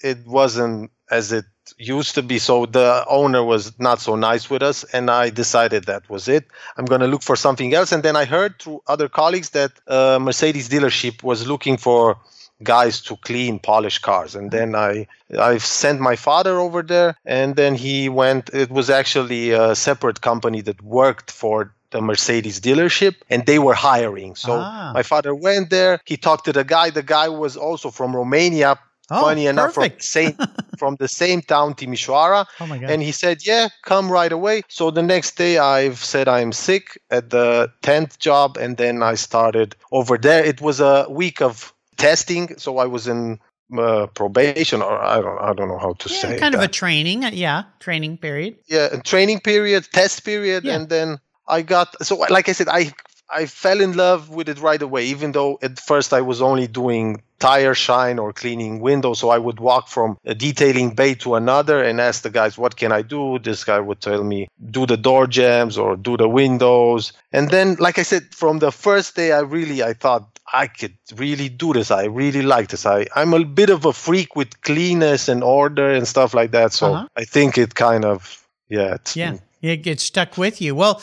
it 0.00 0.26
wasn't 0.26 0.90
as 1.10 1.30
it 1.30 1.44
used 1.76 2.14
to 2.14 2.22
be. 2.22 2.38
So 2.38 2.64
the 2.64 3.04
owner 3.06 3.44
was 3.44 3.78
not 3.78 4.00
so 4.00 4.16
nice 4.16 4.48
with 4.48 4.62
us, 4.62 4.82
and 4.94 5.10
I 5.10 5.28
decided 5.28 5.84
that 5.84 6.08
was 6.08 6.26
it. 6.26 6.46
I'm 6.78 6.86
going 6.86 7.02
to 7.02 7.06
look 7.06 7.22
for 7.22 7.36
something 7.36 7.74
else. 7.74 7.92
And 7.92 8.02
then 8.02 8.16
I 8.16 8.24
heard 8.24 8.52
through 8.62 8.80
other 8.86 9.08
colleagues 9.10 9.50
that 9.50 9.72
uh, 9.86 10.18
Mercedes 10.18 10.70
dealership 10.70 11.22
was 11.22 11.46
looking 11.46 11.76
for 11.76 12.16
guys 12.62 13.00
to 13.02 13.16
clean 13.16 13.58
polish 13.58 13.98
cars 13.98 14.34
and 14.34 14.50
then 14.50 14.74
i 14.74 15.06
i 15.38 15.58
sent 15.58 16.00
my 16.00 16.16
father 16.16 16.58
over 16.58 16.82
there 16.82 17.14
and 17.24 17.56
then 17.56 17.74
he 17.74 18.08
went 18.08 18.48
it 18.52 18.70
was 18.70 18.88
actually 18.88 19.50
a 19.50 19.74
separate 19.74 20.20
company 20.22 20.60
that 20.62 20.80
worked 20.82 21.30
for 21.30 21.72
the 21.90 22.00
Mercedes 22.00 22.60
dealership 22.60 23.14
and 23.30 23.46
they 23.46 23.60
were 23.60 23.72
hiring. 23.72 24.34
So 24.34 24.52
Ah. 24.54 24.90
my 24.92 25.04
father 25.04 25.32
went 25.36 25.70
there. 25.70 26.00
He 26.04 26.16
talked 26.16 26.44
to 26.46 26.52
the 26.52 26.64
guy. 26.64 26.90
The 26.90 27.02
guy 27.02 27.28
was 27.28 27.56
also 27.56 27.90
from 27.92 28.14
Romania. 28.14 28.76
Oh, 29.08 29.20
funny 29.20 29.46
enough, 29.46 29.74
from 29.74 29.92
same 30.00 30.34
from 30.80 30.96
the 30.96 31.06
same 31.06 31.40
town, 31.42 31.74
Timișoara. 31.74 32.44
Oh 32.60 32.66
my 32.66 32.78
God. 32.78 32.90
And 32.90 33.02
he 33.02 33.12
said, 33.12 33.46
"Yeah, 33.46 33.68
come 33.84 34.10
right 34.10 34.32
away." 34.32 34.62
So 34.68 34.90
the 34.90 35.02
next 35.02 35.36
day, 35.36 35.58
I've 35.58 35.98
said 36.04 36.26
I'm 36.26 36.50
sick 36.52 36.98
at 37.08 37.30
the 37.30 37.70
tenth 37.82 38.18
job, 38.18 38.56
and 38.56 38.76
then 38.76 39.04
I 39.04 39.14
started 39.14 39.76
over 39.92 40.18
there. 40.18 40.42
It 40.44 40.60
was 40.60 40.80
a 40.80 41.06
week 41.08 41.40
of 41.40 41.72
testing, 41.96 42.56
so 42.58 42.78
I 42.78 42.86
was 42.86 43.06
in 43.08 43.38
uh, 43.76 44.06
probation, 44.14 44.82
or 44.82 44.98
I 45.02 45.20
don't, 45.20 45.38
I 45.40 45.52
don't 45.52 45.68
know 45.68 45.78
how 45.78 45.94
to 45.94 46.08
yeah, 46.08 46.16
say. 46.20 46.38
kind 46.38 46.54
of 46.54 46.60
a 46.62 46.68
training. 46.68 47.24
uh, 47.24 47.30
Yeah, 47.32 47.64
training 47.80 48.18
period. 48.18 48.56
yeah, 48.68 48.88
a 48.92 49.00
training 49.00 49.40
period, 49.40 49.88
test 49.92 50.24
period, 50.24 50.64
Yeah. 50.64 50.74
and 50.76 50.88
then 50.88 51.18
I 51.48 51.62
got. 51.62 51.88
So, 52.04 52.16
like 52.16 52.48
I 52.48 52.52
said, 52.52 52.68
I 52.68 52.92
I 53.28 53.46
fell 53.46 53.80
in 53.80 53.96
love 53.96 54.30
with 54.30 54.48
it 54.48 54.60
right 54.60 54.80
away. 54.80 55.06
Even 55.06 55.32
though 55.32 55.58
at 55.62 55.80
first 55.80 56.12
I 56.12 56.20
was 56.20 56.40
only 56.40 56.68
doing 56.68 57.22
tire 57.40 57.74
shine 57.74 58.18
or 58.20 58.32
cleaning 58.32 58.80
windows, 58.80 59.18
so 59.18 59.30
I 59.30 59.38
would 59.38 59.58
walk 59.58 59.88
from 59.88 60.16
a 60.24 60.34
detailing 60.34 60.94
bay 60.94 61.14
to 61.16 61.34
another 61.34 61.82
and 61.82 62.00
ask 62.00 62.22
the 62.22 62.30
guys, 62.30 62.56
"What 62.56 62.76
can 62.76 62.92
I 62.92 63.02
do?" 63.02 63.38
This 63.40 63.64
guy 63.64 63.80
would 63.80 64.00
tell 64.00 64.22
me, 64.22 64.46
"Do 64.70 64.86
the 64.86 64.96
door 64.96 65.26
jambs 65.26 65.76
or 65.76 65.96
do 65.96 66.16
the 66.16 66.28
windows." 66.28 67.12
And 67.32 67.50
then, 67.50 67.76
like 67.80 67.98
I 67.98 68.04
said, 68.04 68.32
from 68.32 68.60
the 68.60 68.70
first 68.70 69.16
day, 69.16 69.32
I 69.32 69.40
really 69.40 69.82
I 69.82 69.92
thought 69.94 70.35
I 70.52 70.66
could 70.68 70.96
really 71.16 71.48
do 71.48 71.72
this. 71.72 71.90
I 71.90 72.04
really 72.04 72.42
like 72.42 72.68
this. 72.68 72.86
I 72.86 73.06
I'm 73.14 73.34
a 73.34 73.44
bit 73.44 73.70
of 73.70 73.84
a 73.84 73.92
freak 73.92 74.36
with 74.36 74.60
cleanness 74.62 75.28
and 75.28 75.42
order 75.42 75.90
and 75.90 76.06
stuff 76.06 76.34
like 76.34 76.52
that. 76.52 76.72
So 76.72 76.94
Uh-huh. 76.94 77.08
I 77.16 77.24
think 77.24 77.58
it 77.58 77.74
kind 77.74 78.04
of 78.04 78.46
yeah. 78.68 78.94
It's, 78.94 79.16
Yeah, 79.16 79.36
it 79.62 79.78
gets 79.78 80.02
stuck 80.02 80.36
with 80.36 80.60
you. 80.60 80.74
Well, 80.74 81.00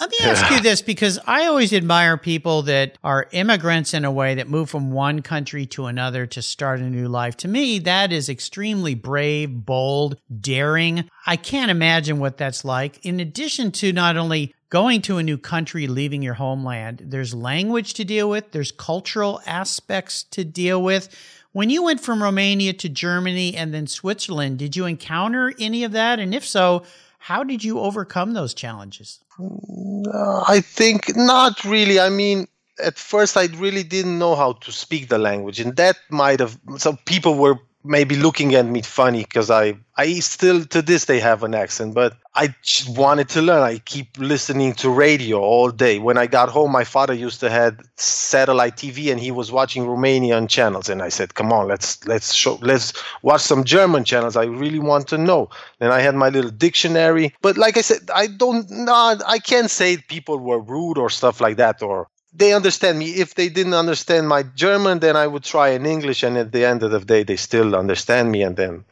let 0.00 0.10
me 0.10 0.16
ask 0.22 0.50
you 0.50 0.60
this 0.60 0.82
because 0.82 1.18
I 1.26 1.46
always 1.46 1.72
admire 1.72 2.16
people 2.16 2.62
that 2.62 2.98
are 3.04 3.28
immigrants 3.30 3.94
in 3.94 4.04
a 4.04 4.10
way 4.10 4.34
that 4.34 4.48
move 4.48 4.68
from 4.68 4.90
one 4.90 5.22
country 5.22 5.64
to 5.66 5.86
another 5.86 6.26
to 6.26 6.42
start 6.42 6.80
a 6.80 6.90
new 6.90 7.06
life. 7.06 7.36
To 7.38 7.48
me, 7.48 7.78
that 7.80 8.12
is 8.12 8.28
extremely 8.28 8.94
brave, 8.94 9.64
bold, 9.64 10.16
daring. 10.40 11.08
I 11.26 11.36
can't 11.36 11.70
imagine 11.70 12.18
what 12.18 12.36
that's 12.36 12.64
like. 12.64 13.04
In 13.04 13.20
addition 13.20 13.70
to 13.72 13.92
not 13.92 14.16
only 14.16 14.54
going 14.72 15.02
to 15.02 15.18
a 15.18 15.22
new 15.22 15.36
country, 15.36 15.86
leaving 15.86 16.22
your 16.22 16.32
homeland, 16.32 17.02
there's 17.04 17.34
language 17.34 17.92
to 17.92 18.06
deal 18.06 18.26
with, 18.30 18.52
there's 18.52 18.72
cultural 18.72 19.38
aspects 19.44 20.22
to 20.22 20.42
deal 20.44 20.82
with. 20.82 21.14
When 21.52 21.68
you 21.68 21.82
went 21.82 22.00
from 22.00 22.22
Romania 22.22 22.72
to 22.72 22.88
Germany 22.88 23.54
and 23.54 23.74
then 23.74 23.86
Switzerland, 23.86 24.58
did 24.58 24.74
you 24.74 24.86
encounter 24.86 25.52
any 25.58 25.84
of 25.84 25.92
that? 25.92 26.18
And 26.18 26.34
if 26.34 26.46
so, 26.46 26.84
how 27.18 27.44
did 27.44 27.62
you 27.62 27.80
overcome 27.80 28.32
those 28.32 28.54
challenges? 28.54 29.20
Uh, 29.38 30.42
I 30.48 30.60
think 30.60 31.14
not 31.16 31.62
really. 31.64 32.00
I 32.00 32.08
mean, 32.08 32.48
at 32.82 32.96
first 32.96 33.36
I 33.36 33.48
really 33.58 33.82
didn't 33.82 34.18
know 34.18 34.34
how 34.34 34.54
to 34.54 34.72
speak 34.72 35.10
the 35.10 35.18
language, 35.18 35.60
and 35.60 35.76
that 35.76 35.98
might 36.08 36.40
have. 36.40 36.58
Some 36.78 36.96
people 37.04 37.34
were 37.34 37.58
maybe 37.84 38.16
looking 38.16 38.54
at 38.54 38.66
me 38.66 38.82
funny 38.82 39.22
because 39.22 39.50
I, 39.50 39.76
I 39.96 40.20
still 40.20 40.64
to 40.66 40.82
this 40.82 41.06
day 41.06 41.18
have 41.20 41.42
an 41.42 41.54
accent, 41.54 41.94
but 41.94 42.16
I 42.34 42.54
wanted 42.88 43.28
to 43.30 43.42
learn. 43.42 43.62
I 43.62 43.78
keep 43.78 44.16
listening 44.18 44.72
to 44.74 44.88
radio 44.88 45.40
all 45.40 45.70
day. 45.70 45.98
When 45.98 46.16
I 46.16 46.26
got 46.26 46.48
home, 46.48 46.72
my 46.72 46.84
father 46.84 47.12
used 47.12 47.40
to 47.40 47.50
have 47.50 47.78
satellite 47.96 48.76
TV, 48.76 49.10
and 49.10 49.20
he 49.20 49.30
was 49.30 49.52
watching 49.52 49.84
Romanian 49.84 50.48
channels, 50.48 50.88
and 50.88 51.02
I 51.02 51.10
said, 51.10 51.34
"Come 51.34 51.52
on, 51.52 51.68
let's 51.68 52.06
let's 52.06 52.32
show 52.32 52.58
let's 52.62 52.92
watch 53.22 53.42
some 53.42 53.64
German 53.64 54.04
channels. 54.04 54.36
I 54.36 54.44
really 54.44 54.78
want 54.78 55.08
to 55.08 55.18
know." 55.18 55.50
Then 55.78 55.92
I 55.92 56.00
had 56.00 56.14
my 56.14 56.30
little 56.30 56.50
dictionary, 56.50 57.34
but 57.42 57.58
like 57.58 57.76
I 57.76 57.82
said, 57.82 58.10
I 58.14 58.28
don't 58.28 58.70
know. 58.70 59.18
I 59.26 59.38
can't 59.38 59.70
say 59.70 59.98
people 59.98 60.38
were 60.38 60.60
rude 60.60 60.98
or 60.98 61.10
stuff 61.10 61.40
like 61.40 61.58
that, 61.58 61.82
or 61.82 62.08
they 62.32 62.52
understand 62.54 62.98
me. 62.98 63.10
If 63.10 63.34
they 63.34 63.48
didn't 63.48 63.74
understand 63.74 64.28
my 64.28 64.42
German, 64.42 65.00
then 65.00 65.16
I 65.16 65.26
would 65.26 65.44
try 65.44 65.70
in 65.70 65.86
English, 65.86 66.22
and 66.22 66.36
at 66.38 66.52
the 66.52 66.64
end 66.64 66.82
of 66.82 66.90
the 66.90 67.00
day, 67.00 67.22
they 67.22 67.36
still 67.36 67.76
understand 67.76 68.30
me. 68.32 68.42
And 68.42 68.56
then 68.56 68.84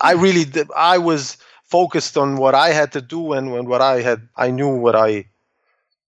I 0.00 0.14
hmm. 0.14 0.20
really, 0.20 0.46
I 0.76 0.98
was 0.98 1.36
focused 1.64 2.16
on 2.16 2.36
what 2.36 2.54
I 2.54 2.70
had 2.70 2.92
to 2.92 3.00
do 3.00 3.32
and 3.32 3.52
when 3.52 3.64
what 3.66 3.80
I 3.80 4.02
had, 4.02 4.28
I 4.36 4.50
knew 4.50 4.76
what 4.76 4.94
I 4.94 5.26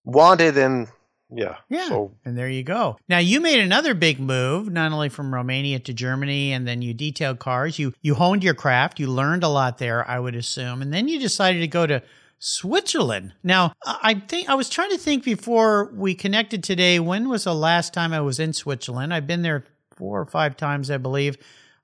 wanted, 0.05 0.57
and 0.57 0.87
yeah, 1.29 1.57
Yeah. 1.67 1.89
So 1.89 2.11
and 2.23 2.37
there 2.37 2.47
you 2.47 2.63
go. 2.63 2.97
Now 3.09 3.17
you 3.17 3.41
made 3.41 3.59
another 3.59 3.93
big 3.93 4.19
move, 4.19 4.69
not 4.69 4.93
only 4.93 5.09
from 5.09 5.33
Romania 5.33 5.79
to 5.79 5.93
Germany, 5.93 6.53
and 6.53 6.65
then 6.65 6.81
you 6.81 6.93
detailed 6.93 7.39
cars. 7.39 7.77
You 7.77 7.93
you 8.01 8.15
honed 8.15 8.43
your 8.43 8.53
craft. 8.53 8.99
You 8.99 9.07
learned 9.07 9.43
a 9.43 9.49
lot 9.49 9.77
there, 9.77 10.09
I 10.09 10.19
would 10.19 10.35
assume, 10.35 10.81
and 10.81 10.93
then 10.93 11.09
you 11.09 11.19
decided 11.19 11.59
to 11.59 11.67
go 11.67 11.85
to 11.85 12.01
Switzerland. 12.39 13.33
Now 13.43 13.73
I 13.85 14.15
think 14.15 14.49
I 14.49 14.55
was 14.55 14.69
trying 14.69 14.91
to 14.91 14.97
think 14.97 15.23
before 15.23 15.91
we 15.93 16.13
connected 16.13 16.63
today. 16.63 16.99
When 16.99 17.29
was 17.29 17.45
the 17.45 17.55
last 17.55 17.93
time 17.93 18.13
I 18.13 18.21
was 18.21 18.39
in 18.39 18.53
Switzerland? 18.53 19.13
I've 19.13 19.27
been 19.27 19.41
there 19.41 19.65
four 19.95 20.21
or 20.21 20.25
five 20.25 20.55
times, 20.55 20.91
I 20.91 20.97
believe. 20.97 21.37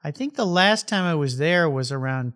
I 0.04 0.12
think 0.12 0.36
the 0.36 0.46
last 0.46 0.88
time 0.88 1.06
I 1.06 1.16
was 1.16 1.38
there 1.38 1.70
was 1.70 1.92
around 1.92 2.34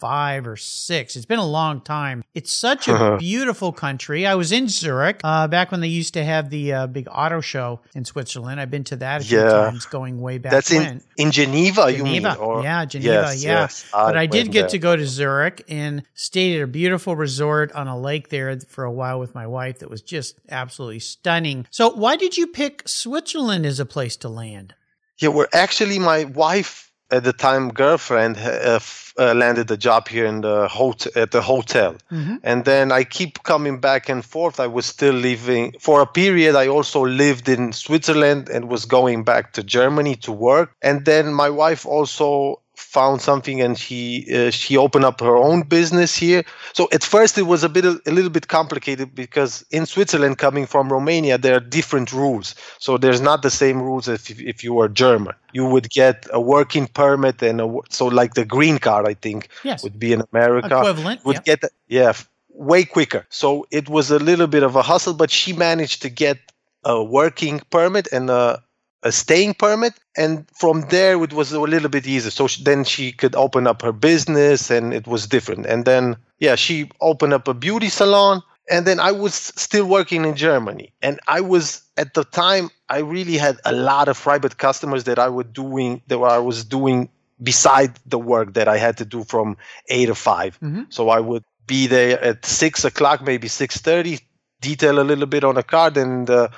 2005 0.00 0.46
or 0.46 0.56
six. 0.56 1.16
It's 1.16 1.26
been 1.26 1.38
a 1.38 1.46
long 1.46 1.80
time. 1.80 2.24
It's 2.34 2.52
such 2.52 2.88
a 2.88 3.16
beautiful 3.18 3.72
country. 3.72 4.26
I 4.26 4.34
was 4.34 4.52
in 4.52 4.68
Zurich 4.68 5.20
uh, 5.22 5.46
back 5.48 5.70
when 5.70 5.80
they 5.80 5.88
used 5.88 6.14
to 6.14 6.24
have 6.24 6.50
the 6.50 6.72
uh, 6.72 6.86
big 6.86 7.06
auto 7.10 7.40
show 7.40 7.80
in 7.94 8.04
Switzerland. 8.04 8.60
I've 8.60 8.70
been 8.70 8.84
to 8.84 8.96
that 8.96 9.22
a 9.22 9.24
few 9.24 9.38
Yeah. 9.38 9.48
times, 9.50 9.86
going 9.86 10.20
way 10.20 10.38
back 10.38 10.52
that's 10.52 10.70
when. 10.70 10.82
in 10.82 11.02
in 11.16 11.30
Geneva, 11.30 11.90
you 11.92 12.04
mean? 12.04 12.22
Geneva. 12.22 12.36
Or, 12.40 12.62
yeah, 12.62 12.84
Geneva. 12.84 13.10
Yes, 13.12 13.44
yeah. 13.44 13.60
yes, 13.60 13.88
but 13.92 14.16
I 14.16 14.26
did 14.26 14.50
get 14.52 14.62
there. 14.62 14.68
to 14.70 14.78
go 14.78 14.96
to 14.96 15.06
Zurich 15.06 15.64
and 15.68 16.02
stayed 16.14 16.56
at 16.58 16.62
a 16.62 16.66
beautiful 16.66 17.14
resort 17.16 17.72
on 17.72 17.88
a 17.88 17.98
lake 17.98 18.28
there 18.30 18.58
for 18.60 18.84
a 18.84 18.92
while 18.92 19.20
with 19.20 19.34
my 19.34 19.46
wife 19.46 19.80
that 19.80 19.90
was 19.90 20.02
just 20.02 20.36
absolutely 20.48 21.00
stunning. 21.00 21.66
So, 21.70 21.90
why 21.90 22.16
did 22.16 22.36
you 22.36 22.46
pick 22.46 22.82
Switzerland 22.88 23.66
as 23.66 23.78
a 23.80 23.86
place 23.86 24.16
to 24.18 24.28
land? 24.28 24.74
Yeah, 25.18 25.28
well, 25.28 25.46
actually, 25.52 25.98
my 25.98 26.24
wife 26.24 26.89
at 27.10 27.24
the 27.24 27.32
time, 27.32 27.70
girlfriend, 27.70 28.36
uh, 28.38 28.76
f- 28.76 29.12
uh, 29.18 29.34
landed 29.34 29.70
a 29.70 29.76
job 29.76 30.08
here 30.08 30.26
in 30.26 30.40
the 30.40 30.68
hot- 30.68 31.06
at 31.16 31.30
the 31.30 31.42
hotel, 31.42 31.94
and 32.42 32.64
then 32.64 32.92
I 32.92 33.04
keep 33.04 33.42
coming 33.42 33.80
back 33.80 34.08
and 34.08 34.24
forth. 34.24 34.60
I 34.60 34.66
was 34.66 34.86
still 34.86 35.14
living 35.14 35.74
for 35.80 36.00
a 36.00 36.06
period. 36.06 36.54
I 36.56 36.68
also 36.68 37.04
lived 37.04 37.48
in 37.48 37.72
Switzerland 37.72 38.48
and 38.48 38.68
was 38.70 38.84
going 38.86 39.24
back 39.24 39.52
to 39.54 39.62
Germany 39.62 40.16
to 40.16 40.32
work, 40.32 40.70
and 40.82 41.04
then 41.04 41.34
my 41.34 41.50
wife 41.50 41.84
also 41.86 42.60
found 42.80 43.20
something 43.20 43.60
and 43.60 43.78
she 43.78 44.26
uh, 44.34 44.50
she 44.50 44.76
opened 44.76 45.04
up 45.04 45.20
her 45.20 45.36
own 45.36 45.62
business 45.62 46.16
here. 46.16 46.42
So 46.72 46.88
at 46.92 47.04
first 47.04 47.38
it 47.38 47.42
was 47.42 47.62
a 47.62 47.68
bit 47.68 47.84
a 47.84 48.00
little 48.06 48.30
bit 48.30 48.48
complicated 48.48 49.14
because 49.14 49.64
in 49.70 49.86
Switzerland 49.86 50.38
coming 50.38 50.66
from 50.66 50.90
Romania 50.90 51.38
there 51.38 51.56
are 51.56 51.60
different 51.60 52.12
rules. 52.12 52.54
So 52.78 52.98
there's 52.98 53.20
not 53.20 53.42
the 53.42 53.50
same 53.50 53.80
rules 53.82 54.08
if 54.08 54.30
if 54.40 54.64
you 54.64 54.74
were 54.74 54.88
German. 54.88 55.34
You 55.52 55.66
would 55.66 55.90
get 55.90 56.26
a 56.32 56.40
working 56.40 56.86
permit 56.86 57.42
and 57.42 57.60
a, 57.60 57.68
so 57.90 58.06
like 58.06 58.34
the 58.34 58.44
green 58.44 58.78
card 58.78 59.06
I 59.06 59.14
think 59.14 59.48
Yes. 59.64 59.82
would 59.82 59.98
be 59.98 60.12
in 60.12 60.22
America. 60.32 60.76
Equivalent, 60.78 61.24
would 61.24 61.36
yep. 61.36 61.44
get 61.44 61.60
the- 61.60 61.70
yeah 61.88 62.12
way 62.52 62.84
quicker. 62.84 63.24
So 63.30 63.66
it 63.70 63.88
was 63.88 64.10
a 64.10 64.18
little 64.18 64.46
bit 64.46 64.62
of 64.62 64.76
a 64.76 64.82
hustle 64.82 65.14
but 65.14 65.30
she 65.30 65.52
managed 65.52 66.02
to 66.02 66.08
get 66.10 66.38
a 66.84 67.02
working 67.02 67.60
permit 67.70 68.08
and 68.12 68.30
a 68.30 68.62
a 69.02 69.12
staying 69.12 69.54
permit 69.54 69.94
and 70.16 70.46
from 70.52 70.82
there 70.90 71.22
it 71.22 71.32
was 71.32 71.52
a 71.52 71.60
little 71.60 71.88
bit 71.88 72.06
easier 72.06 72.30
so 72.30 72.46
she, 72.46 72.62
then 72.64 72.84
she 72.84 73.12
could 73.12 73.34
open 73.34 73.66
up 73.66 73.82
her 73.82 73.92
business 73.92 74.70
and 74.70 74.92
it 74.92 75.06
was 75.06 75.26
different 75.26 75.66
and 75.66 75.84
then 75.84 76.16
yeah 76.38 76.54
she 76.54 76.90
opened 77.00 77.32
up 77.32 77.48
a 77.48 77.54
beauty 77.54 77.88
salon 77.88 78.42
and 78.70 78.86
then 78.86 79.00
I 79.00 79.10
was 79.10 79.34
still 79.34 79.84
working 79.84 80.24
in 80.24 80.36
Germany. 80.36 80.92
And 81.02 81.18
I 81.26 81.40
was 81.40 81.82
at 81.96 82.14
the 82.14 82.24
time 82.24 82.70
I 82.88 82.98
really 82.98 83.36
had 83.36 83.58
a 83.64 83.72
lot 83.72 84.08
of 84.08 84.18
private 84.18 84.58
customers 84.58 85.04
that 85.04 85.18
I 85.18 85.28
was 85.28 85.46
doing 85.46 86.02
that 86.06 86.18
I 86.18 86.38
was 86.38 86.64
doing 86.64 87.08
beside 87.42 87.98
the 88.06 88.18
work 88.18 88.54
that 88.54 88.68
I 88.68 88.78
had 88.78 88.96
to 88.98 89.04
do 89.04 89.24
from 89.24 89.56
eight 89.88 90.06
to 90.06 90.14
5 90.14 90.60
Mm-hmm. 90.60 90.82
So 90.90 91.08
I 91.08 91.20
would 91.20 91.44
be 91.66 91.86
there 91.86 92.20
at 92.22 92.44
six 92.44 92.84
o'clock, 92.84 93.22
maybe 93.22 93.48
six 93.48 93.78
thirty, 93.78 94.18
detail 94.60 95.00
a 95.00 95.04
little 95.04 95.26
bit 95.26 95.44
on 95.44 95.56
a 95.56 95.62
card, 95.62 95.96
and 95.96 96.28
uh, 96.28 96.48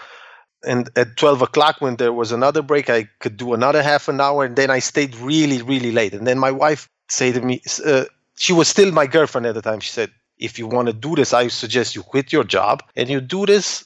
and 0.64 0.90
at 0.96 1.16
twelve 1.16 1.42
o'clock 1.42 1.76
when 1.80 1.96
there 1.96 2.12
was 2.12 2.32
another 2.32 2.62
break, 2.62 2.88
I 2.90 3.08
could 3.20 3.36
do 3.36 3.54
another 3.54 3.82
half 3.82 4.08
an 4.08 4.20
hour, 4.20 4.44
and 4.44 4.56
then 4.56 4.70
I 4.70 4.78
stayed 4.80 5.14
really, 5.16 5.62
really 5.62 5.92
late. 5.92 6.14
And 6.14 6.26
then 6.26 6.38
my 6.38 6.50
wife 6.50 6.88
said 7.08 7.34
to 7.34 7.40
me, 7.42 7.62
uh, 7.84 8.04
she 8.36 8.52
was 8.52 8.68
still 8.68 8.90
my 8.92 9.06
girlfriend 9.06 9.46
at 9.46 9.54
the 9.54 9.62
time. 9.62 9.80
She 9.80 9.90
said, 9.92 10.10
"If 10.38 10.58
you 10.58 10.66
want 10.66 10.86
to 10.86 10.92
do 10.92 11.14
this, 11.14 11.32
I 11.32 11.48
suggest 11.48 11.94
you 11.96 12.02
quit 12.02 12.32
your 12.32 12.44
job 12.44 12.82
and 12.96 13.08
you 13.08 13.20
do 13.20 13.46
this." 13.46 13.84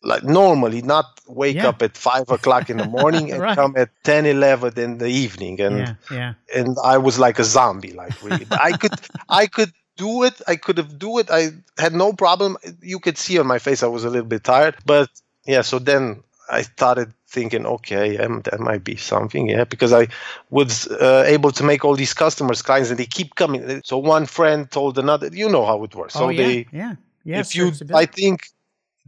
Like 0.00 0.22
normally, 0.22 0.80
not 0.80 1.06
wake 1.26 1.56
Yeah. 1.56 1.68
up 1.70 1.82
at 1.82 1.96
five 1.96 2.30
o'clock 2.30 2.70
in 2.70 2.76
the 2.76 2.84
morning 2.84 3.30
and 3.32 3.40
Right. 3.42 3.56
come 3.56 3.74
at 3.76 3.88
10, 4.04 4.26
11 4.26 4.78
in 4.78 4.98
the 4.98 5.08
evening. 5.08 5.60
And 5.60 5.76
yeah, 5.78 5.94
yeah. 6.08 6.34
and 6.54 6.76
I 6.84 6.98
was 6.98 7.18
like 7.18 7.40
a 7.40 7.44
zombie, 7.44 7.92
like 7.92 8.14
really. 8.22 8.44
But 8.44 8.60
I 8.62 8.74
could, 8.74 8.92
I 9.28 9.48
could 9.48 9.72
do 9.96 10.22
it. 10.22 10.40
I 10.46 10.54
could 10.54 10.78
have 10.78 11.00
do 11.00 11.18
it. 11.18 11.28
I 11.32 11.50
had 11.78 11.94
no 11.94 12.12
problem. 12.12 12.56
You 12.80 13.00
could 13.00 13.18
see 13.18 13.40
on 13.40 13.48
my 13.48 13.58
face 13.58 13.82
I 13.82 13.88
was 13.88 14.04
a 14.04 14.08
little 14.10 14.28
bit 14.28 14.44
tired, 14.44 14.76
but 14.86 15.10
yeah. 15.48 15.62
So 15.62 15.80
then 15.80 16.22
I 16.50 16.62
started 16.62 17.12
thinking, 17.26 17.66
okay, 17.66 18.16
um, 18.18 18.42
that 18.44 18.60
might 18.60 18.84
be 18.84 18.96
something, 18.96 19.48
yeah, 19.48 19.64
because 19.64 19.92
I 19.92 20.06
was 20.50 20.86
uh, 20.88 21.24
able 21.26 21.50
to 21.52 21.64
make 21.64 21.84
all 21.84 21.96
these 21.96 22.14
customers, 22.14 22.62
clients, 22.62 22.90
and 22.90 22.98
they 22.98 23.06
keep 23.06 23.34
coming. 23.34 23.82
So 23.84 23.98
one 23.98 24.26
friend 24.26 24.70
told 24.70 24.98
another. 24.98 25.28
You 25.32 25.48
know 25.48 25.66
how 25.66 25.82
it 25.84 25.94
works. 25.94 26.14
So 26.14 26.26
oh, 26.26 26.28
yeah, 26.28 26.46
they, 26.46 26.66
yeah, 26.72 26.94
yeah. 27.24 27.40
if 27.40 27.54
you, 27.54 27.66
serves 27.66 27.80
a 27.80 27.84
bit. 27.86 27.96
I 27.96 28.06
think 28.06 28.46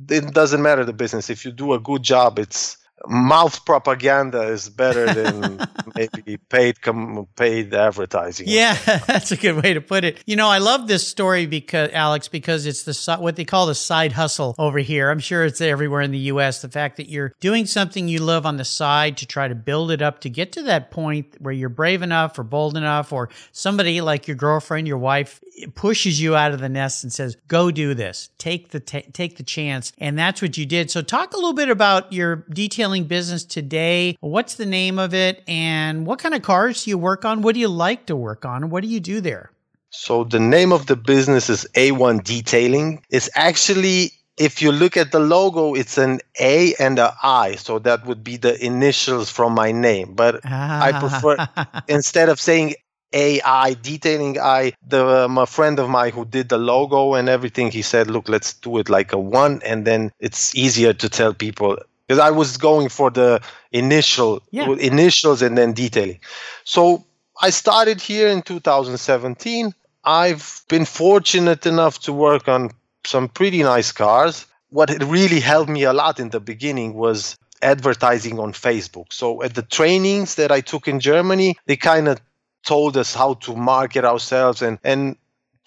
it 0.09 0.35
doesn't 0.35 0.63
matter 0.63 0.85
the 0.85 0.93
business. 0.93 1.31
If 1.31 1.45
you 1.45 1.53
do 1.53 1.73
a 1.75 1.79
good 1.79 2.03
job, 2.03 2.39
it's 2.39 2.77
mouth 3.07 3.64
propaganda 3.64 4.42
is 4.42 4.69
better 4.69 5.12
than 5.12 5.66
maybe 5.95 6.37
paid 6.37 6.80
com- 6.83 7.26
paid 7.37 7.73
advertising. 7.73 8.47
Yeah, 8.49 8.75
that's 9.07 9.33
a 9.33 9.37
good 9.37 9.62
way 9.62 9.75
to 9.75 9.80
put 9.80 10.04
it. 10.04 10.23
You 10.26 10.37
know, 10.37 10.49
I 10.49 10.59
love 10.59 10.87
this 10.87 11.07
story 11.07 11.47
because 11.47 11.90
Alex, 11.92 12.28
because 12.28 12.66
it's 12.66 12.83
the 12.83 13.16
what 13.16 13.37
they 13.37 13.45
call 13.45 13.66
the 13.66 13.75
side 13.75 14.12
hustle 14.12 14.54
over 14.59 14.78
here. 14.78 15.11
I'm 15.11 15.19
sure 15.19 15.45
it's 15.45 15.61
everywhere 15.61 16.02
in 16.02 16.11
the 16.11 16.19
U.S. 16.19 16.62
The 16.62 16.69
fact 16.69 16.97
that 16.99 17.09
you're 17.09 17.33
doing 17.40 17.66
something 17.66 18.09
you 18.09 18.21
love 18.21 18.47
on 18.47 18.57
the 18.57 18.64
side 18.64 19.16
to 19.19 19.26
try 19.26 19.49
to 19.49 19.54
build 19.54 19.90
it 19.90 20.02
up 20.02 20.21
to 20.21 20.30
get 20.30 20.52
to 20.52 20.62
that 20.64 20.90
point 20.90 21.37
where 21.38 21.54
you're 21.54 21.69
brave 21.69 22.02
enough 22.02 22.38
or 22.38 22.45
bold 22.45 22.76
enough, 22.76 23.12
or 23.12 23.30
somebody 23.52 24.00
like 24.00 24.28
your 24.28 24.37
girlfriend, 24.37 24.87
your 24.87 24.99
wife, 24.99 25.40
pushes 25.75 26.21
you 26.21 26.37
out 26.37 26.52
of 26.52 26.61
the 26.61 26.69
nest 26.69 27.02
and 27.02 27.12
says, 27.12 27.37
"Go 27.49 27.71
do 27.71 27.95
this. 27.95 28.30
Take 28.38 28.71
the 28.71 28.80
ta 28.80 29.00
take 29.12 29.37
the 29.37 29.42
chance." 29.42 29.92
And 29.99 30.19
that's 30.19 30.42
what 30.42 30.59
you 30.59 30.66
did. 30.66 30.90
So, 30.90 31.02
talk 31.02 31.33
a 31.33 31.37
little 31.37 31.54
bit 31.54 31.71
about 31.71 32.12
your 32.12 32.45
detailing 32.50 32.90
business 32.99 33.45
today. 33.45 34.17
What's 34.21 34.55
the 34.55 34.67
name 34.67 34.99
of 34.99 35.15
it, 35.15 35.45
and 35.47 36.05
what 36.05 36.19
kind 36.19 36.35
of 36.35 36.43
cars 36.43 36.85
do 36.85 36.91
you 36.91 36.99
work 36.99 37.25
on? 37.25 37.43
What 37.43 37.55
do 37.55 37.61
you 37.61 37.69
like 37.69 38.07
to 38.07 38.17
work 38.17 38.45
on? 38.45 38.71
What 38.71 38.83
do 38.83 38.89
you 38.89 38.99
do 38.99 39.21
there? 39.21 39.53
So 39.91 40.25
the 40.25 40.41
name 40.41 40.73
of 40.73 40.87
the 40.87 40.97
business 40.97 41.49
is 41.49 41.67
A1 41.75 42.25
Detailing. 42.25 43.03
It's 43.11 43.31
actually 43.35 44.13
if 44.37 44.63
you 44.63 44.73
look 44.73 44.97
at 44.97 45.13
the 45.13 45.21
logo, 45.21 45.75
it's 45.75 45.99
an 45.99 46.21
A 46.41 46.75
and 46.81 46.99
a 46.99 47.15
I, 47.23 47.57
so 47.57 47.79
that 47.81 48.07
would 48.07 48.25
be 48.25 48.39
the 48.39 48.63
initials 48.65 49.31
from 49.31 49.55
my 49.55 49.71
name. 49.71 50.15
But 50.15 50.41
I 50.45 50.93
prefer 50.99 51.37
instead 51.89 52.29
of 52.29 52.41
saying 52.41 52.75
AI 53.13 53.75
detailing 53.75 54.39
I 54.39 54.73
the 54.87 55.25
um, 55.25 55.39
a 55.39 55.47
friend 55.47 55.79
of 55.79 55.89
mine 55.89 56.13
who 56.13 56.25
did 56.25 56.49
the 56.49 56.59
logo 56.59 57.15
and 57.15 57.29
everything 57.29 57.71
he 57.71 57.83
said 57.83 58.09
look 58.09 58.29
let's 58.29 58.55
do 58.55 58.79
it 58.79 58.89
like 58.89 59.13
a 59.13 59.19
one 59.19 59.61
and 59.65 59.85
then 59.85 60.13
it's 60.21 60.55
easier 60.55 60.93
to 60.93 61.09
tell 61.09 61.35
people 61.35 61.77
because 62.11 62.19
I 62.19 62.33
was 62.33 62.57
going 62.57 62.88
for 62.88 63.09
the 63.11 63.40
initial 63.71 64.43
Yeah. 64.50 64.75
initials 64.81 65.43
and 65.43 65.57
then 65.57 65.73
detailing 65.75 66.19
so 66.64 67.05
I 67.40 67.50
started 67.50 68.00
here 68.00 68.26
in 68.26 68.43
2017 68.43 69.73
I've 70.04 70.63
been 70.69 70.87
fortunate 70.87 71.67
enough 71.67 72.00
to 72.00 72.13
work 72.13 72.49
on 72.49 72.71
some 73.04 73.28
pretty 73.28 73.63
nice 73.63 73.93
cars 73.93 74.47
what 74.71 74.91
really 75.04 75.39
helped 75.39 75.71
me 75.71 75.85
a 75.85 75.93
lot 75.93 76.19
in 76.19 76.30
the 76.30 76.41
beginning 76.41 76.95
was 76.95 77.37
advertising 77.63 78.39
on 78.39 78.52
Facebook. 78.52 79.13
So 79.13 79.43
at 79.43 79.54
the 79.54 79.63
trainings 79.63 80.37
that 80.37 80.50
I 80.50 80.61
took 80.61 80.89
in 80.89 81.00
Germany, 81.00 81.56
they 81.67 81.76
kind 81.76 82.08
of 82.08 82.21
told 82.65 82.97
us 82.97 83.15
how 83.15 83.35
to 83.35 83.56
market 83.56 84.04
ourselves 84.04 84.63
and 84.63 84.78
and 84.85 85.17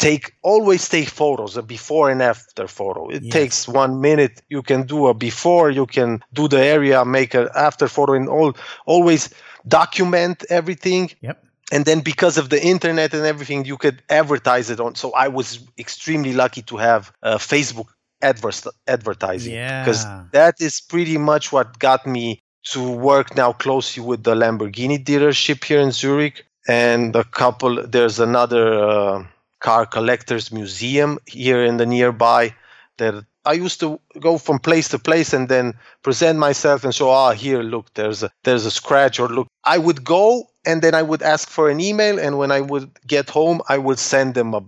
take 0.07 0.25
always 0.51 0.83
take 0.95 1.09
photos 1.21 1.51
a 1.57 1.63
before 1.75 2.05
and 2.11 2.21
after 2.21 2.67
photo 2.67 3.01
it 3.17 3.23
Yes. 3.23 3.33
takes 3.37 3.57
one 3.67 3.93
minute 4.09 4.35
you 4.55 4.61
can 4.69 4.81
do 4.93 4.99
a 5.07 5.13
before 5.13 5.67
you 5.79 5.85
can 5.97 6.09
do 6.39 6.43
the 6.53 6.61
area 6.75 6.97
make 7.05 7.31
a 7.41 7.43
after 7.67 7.87
photo 7.95 8.13
and 8.19 8.27
all 8.35 8.51
always 8.93 9.23
document 9.67 10.37
everything 10.59 11.03
Yep. 11.21 11.37
and 11.73 11.85
then 11.85 11.99
because 12.01 12.35
of 12.41 12.49
the 12.53 12.61
internet 12.73 13.13
and 13.13 13.25
everything 13.33 13.59
you 13.65 13.77
could 13.77 13.97
advertise 14.09 14.67
it 14.73 14.79
on 14.85 14.95
so 14.95 15.07
i 15.25 15.27
was 15.39 15.47
extremely 15.85 16.33
lucky 16.33 16.61
to 16.71 16.75
have 16.77 17.11
uh, 17.23 17.37
facebook 17.37 17.89
advers- 18.21 18.67
advertising 18.87 19.57
because 19.79 20.01
Yeah. 20.03 20.23
that 20.31 20.55
is 20.67 20.81
pretty 20.81 21.17
much 21.17 21.51
what 21.51 21.79
got 21.79 22.05
me 22.05 22.39
to 22.73 22.81
work 23.11 23.35
now 23.35 23.51
closely 23.53 24.03
with 24.03 24.23
the 24.23 24.35
lamborghini 24.35 24.97
dealership 25.03 25.63
here 25.63 25.81
in 25.81 25.91
zurich 25.91 26.45
and 26.67 27.15
a 27.15 27.23
couple 27.23 27.73
there's 27.87 28.19
another 28.19 28.65
uh, 28.95 29.23
car 29.63 29.85
collectors 29.85 30.51
museum 30.51 31.17
here 31.25 31.61
in 31.69 31.77
the 31.77 31.85
nearby 31.85 32.53
that 32.97 33.13
I 33.45 33.53
used 33.65 33.79
to 33.81 33.99
go 34.19 34.37
from 34.37 34.59
place 34.59 34.87
to 34.89 34.99
place 34.99 35.33
and 35.37 35.49
then 35.49 35.73
present 36.01 36.39
myself 36.39 36.83
and 36.85 36.93
show, 36.95 37.09
ah, 37.09 37.31
here, 37.43 37.61
look, 37.73 37.85
there's 37.93 38.23
a 38.23 38.29
there's 38.45 38.65
a 38.65 38.71
scratch, 38.71 39.19
or 39.19 39.27
look, 39.37 39.47
I 39.75 39.77
would 39.85 40.01
go 40.03 40.25
and 40.65 40.81
then 40.81 40.93
I 40.95 41.01
would 41.01 41.21
ask 41.33 41.49
for 41.49 41.65
an 41.69 41.79
email, 41.79 42.15
and 42.19 42.37
when 42.37 42.51
I 42.51 42.61
would 42.61 42.87
get 43.15 43.29
home, 43.29 43.59
I 43.67 43.77
would 43.85 43.99
send 43.99 44.33
them 44.35 44.53
a 44.53 44.61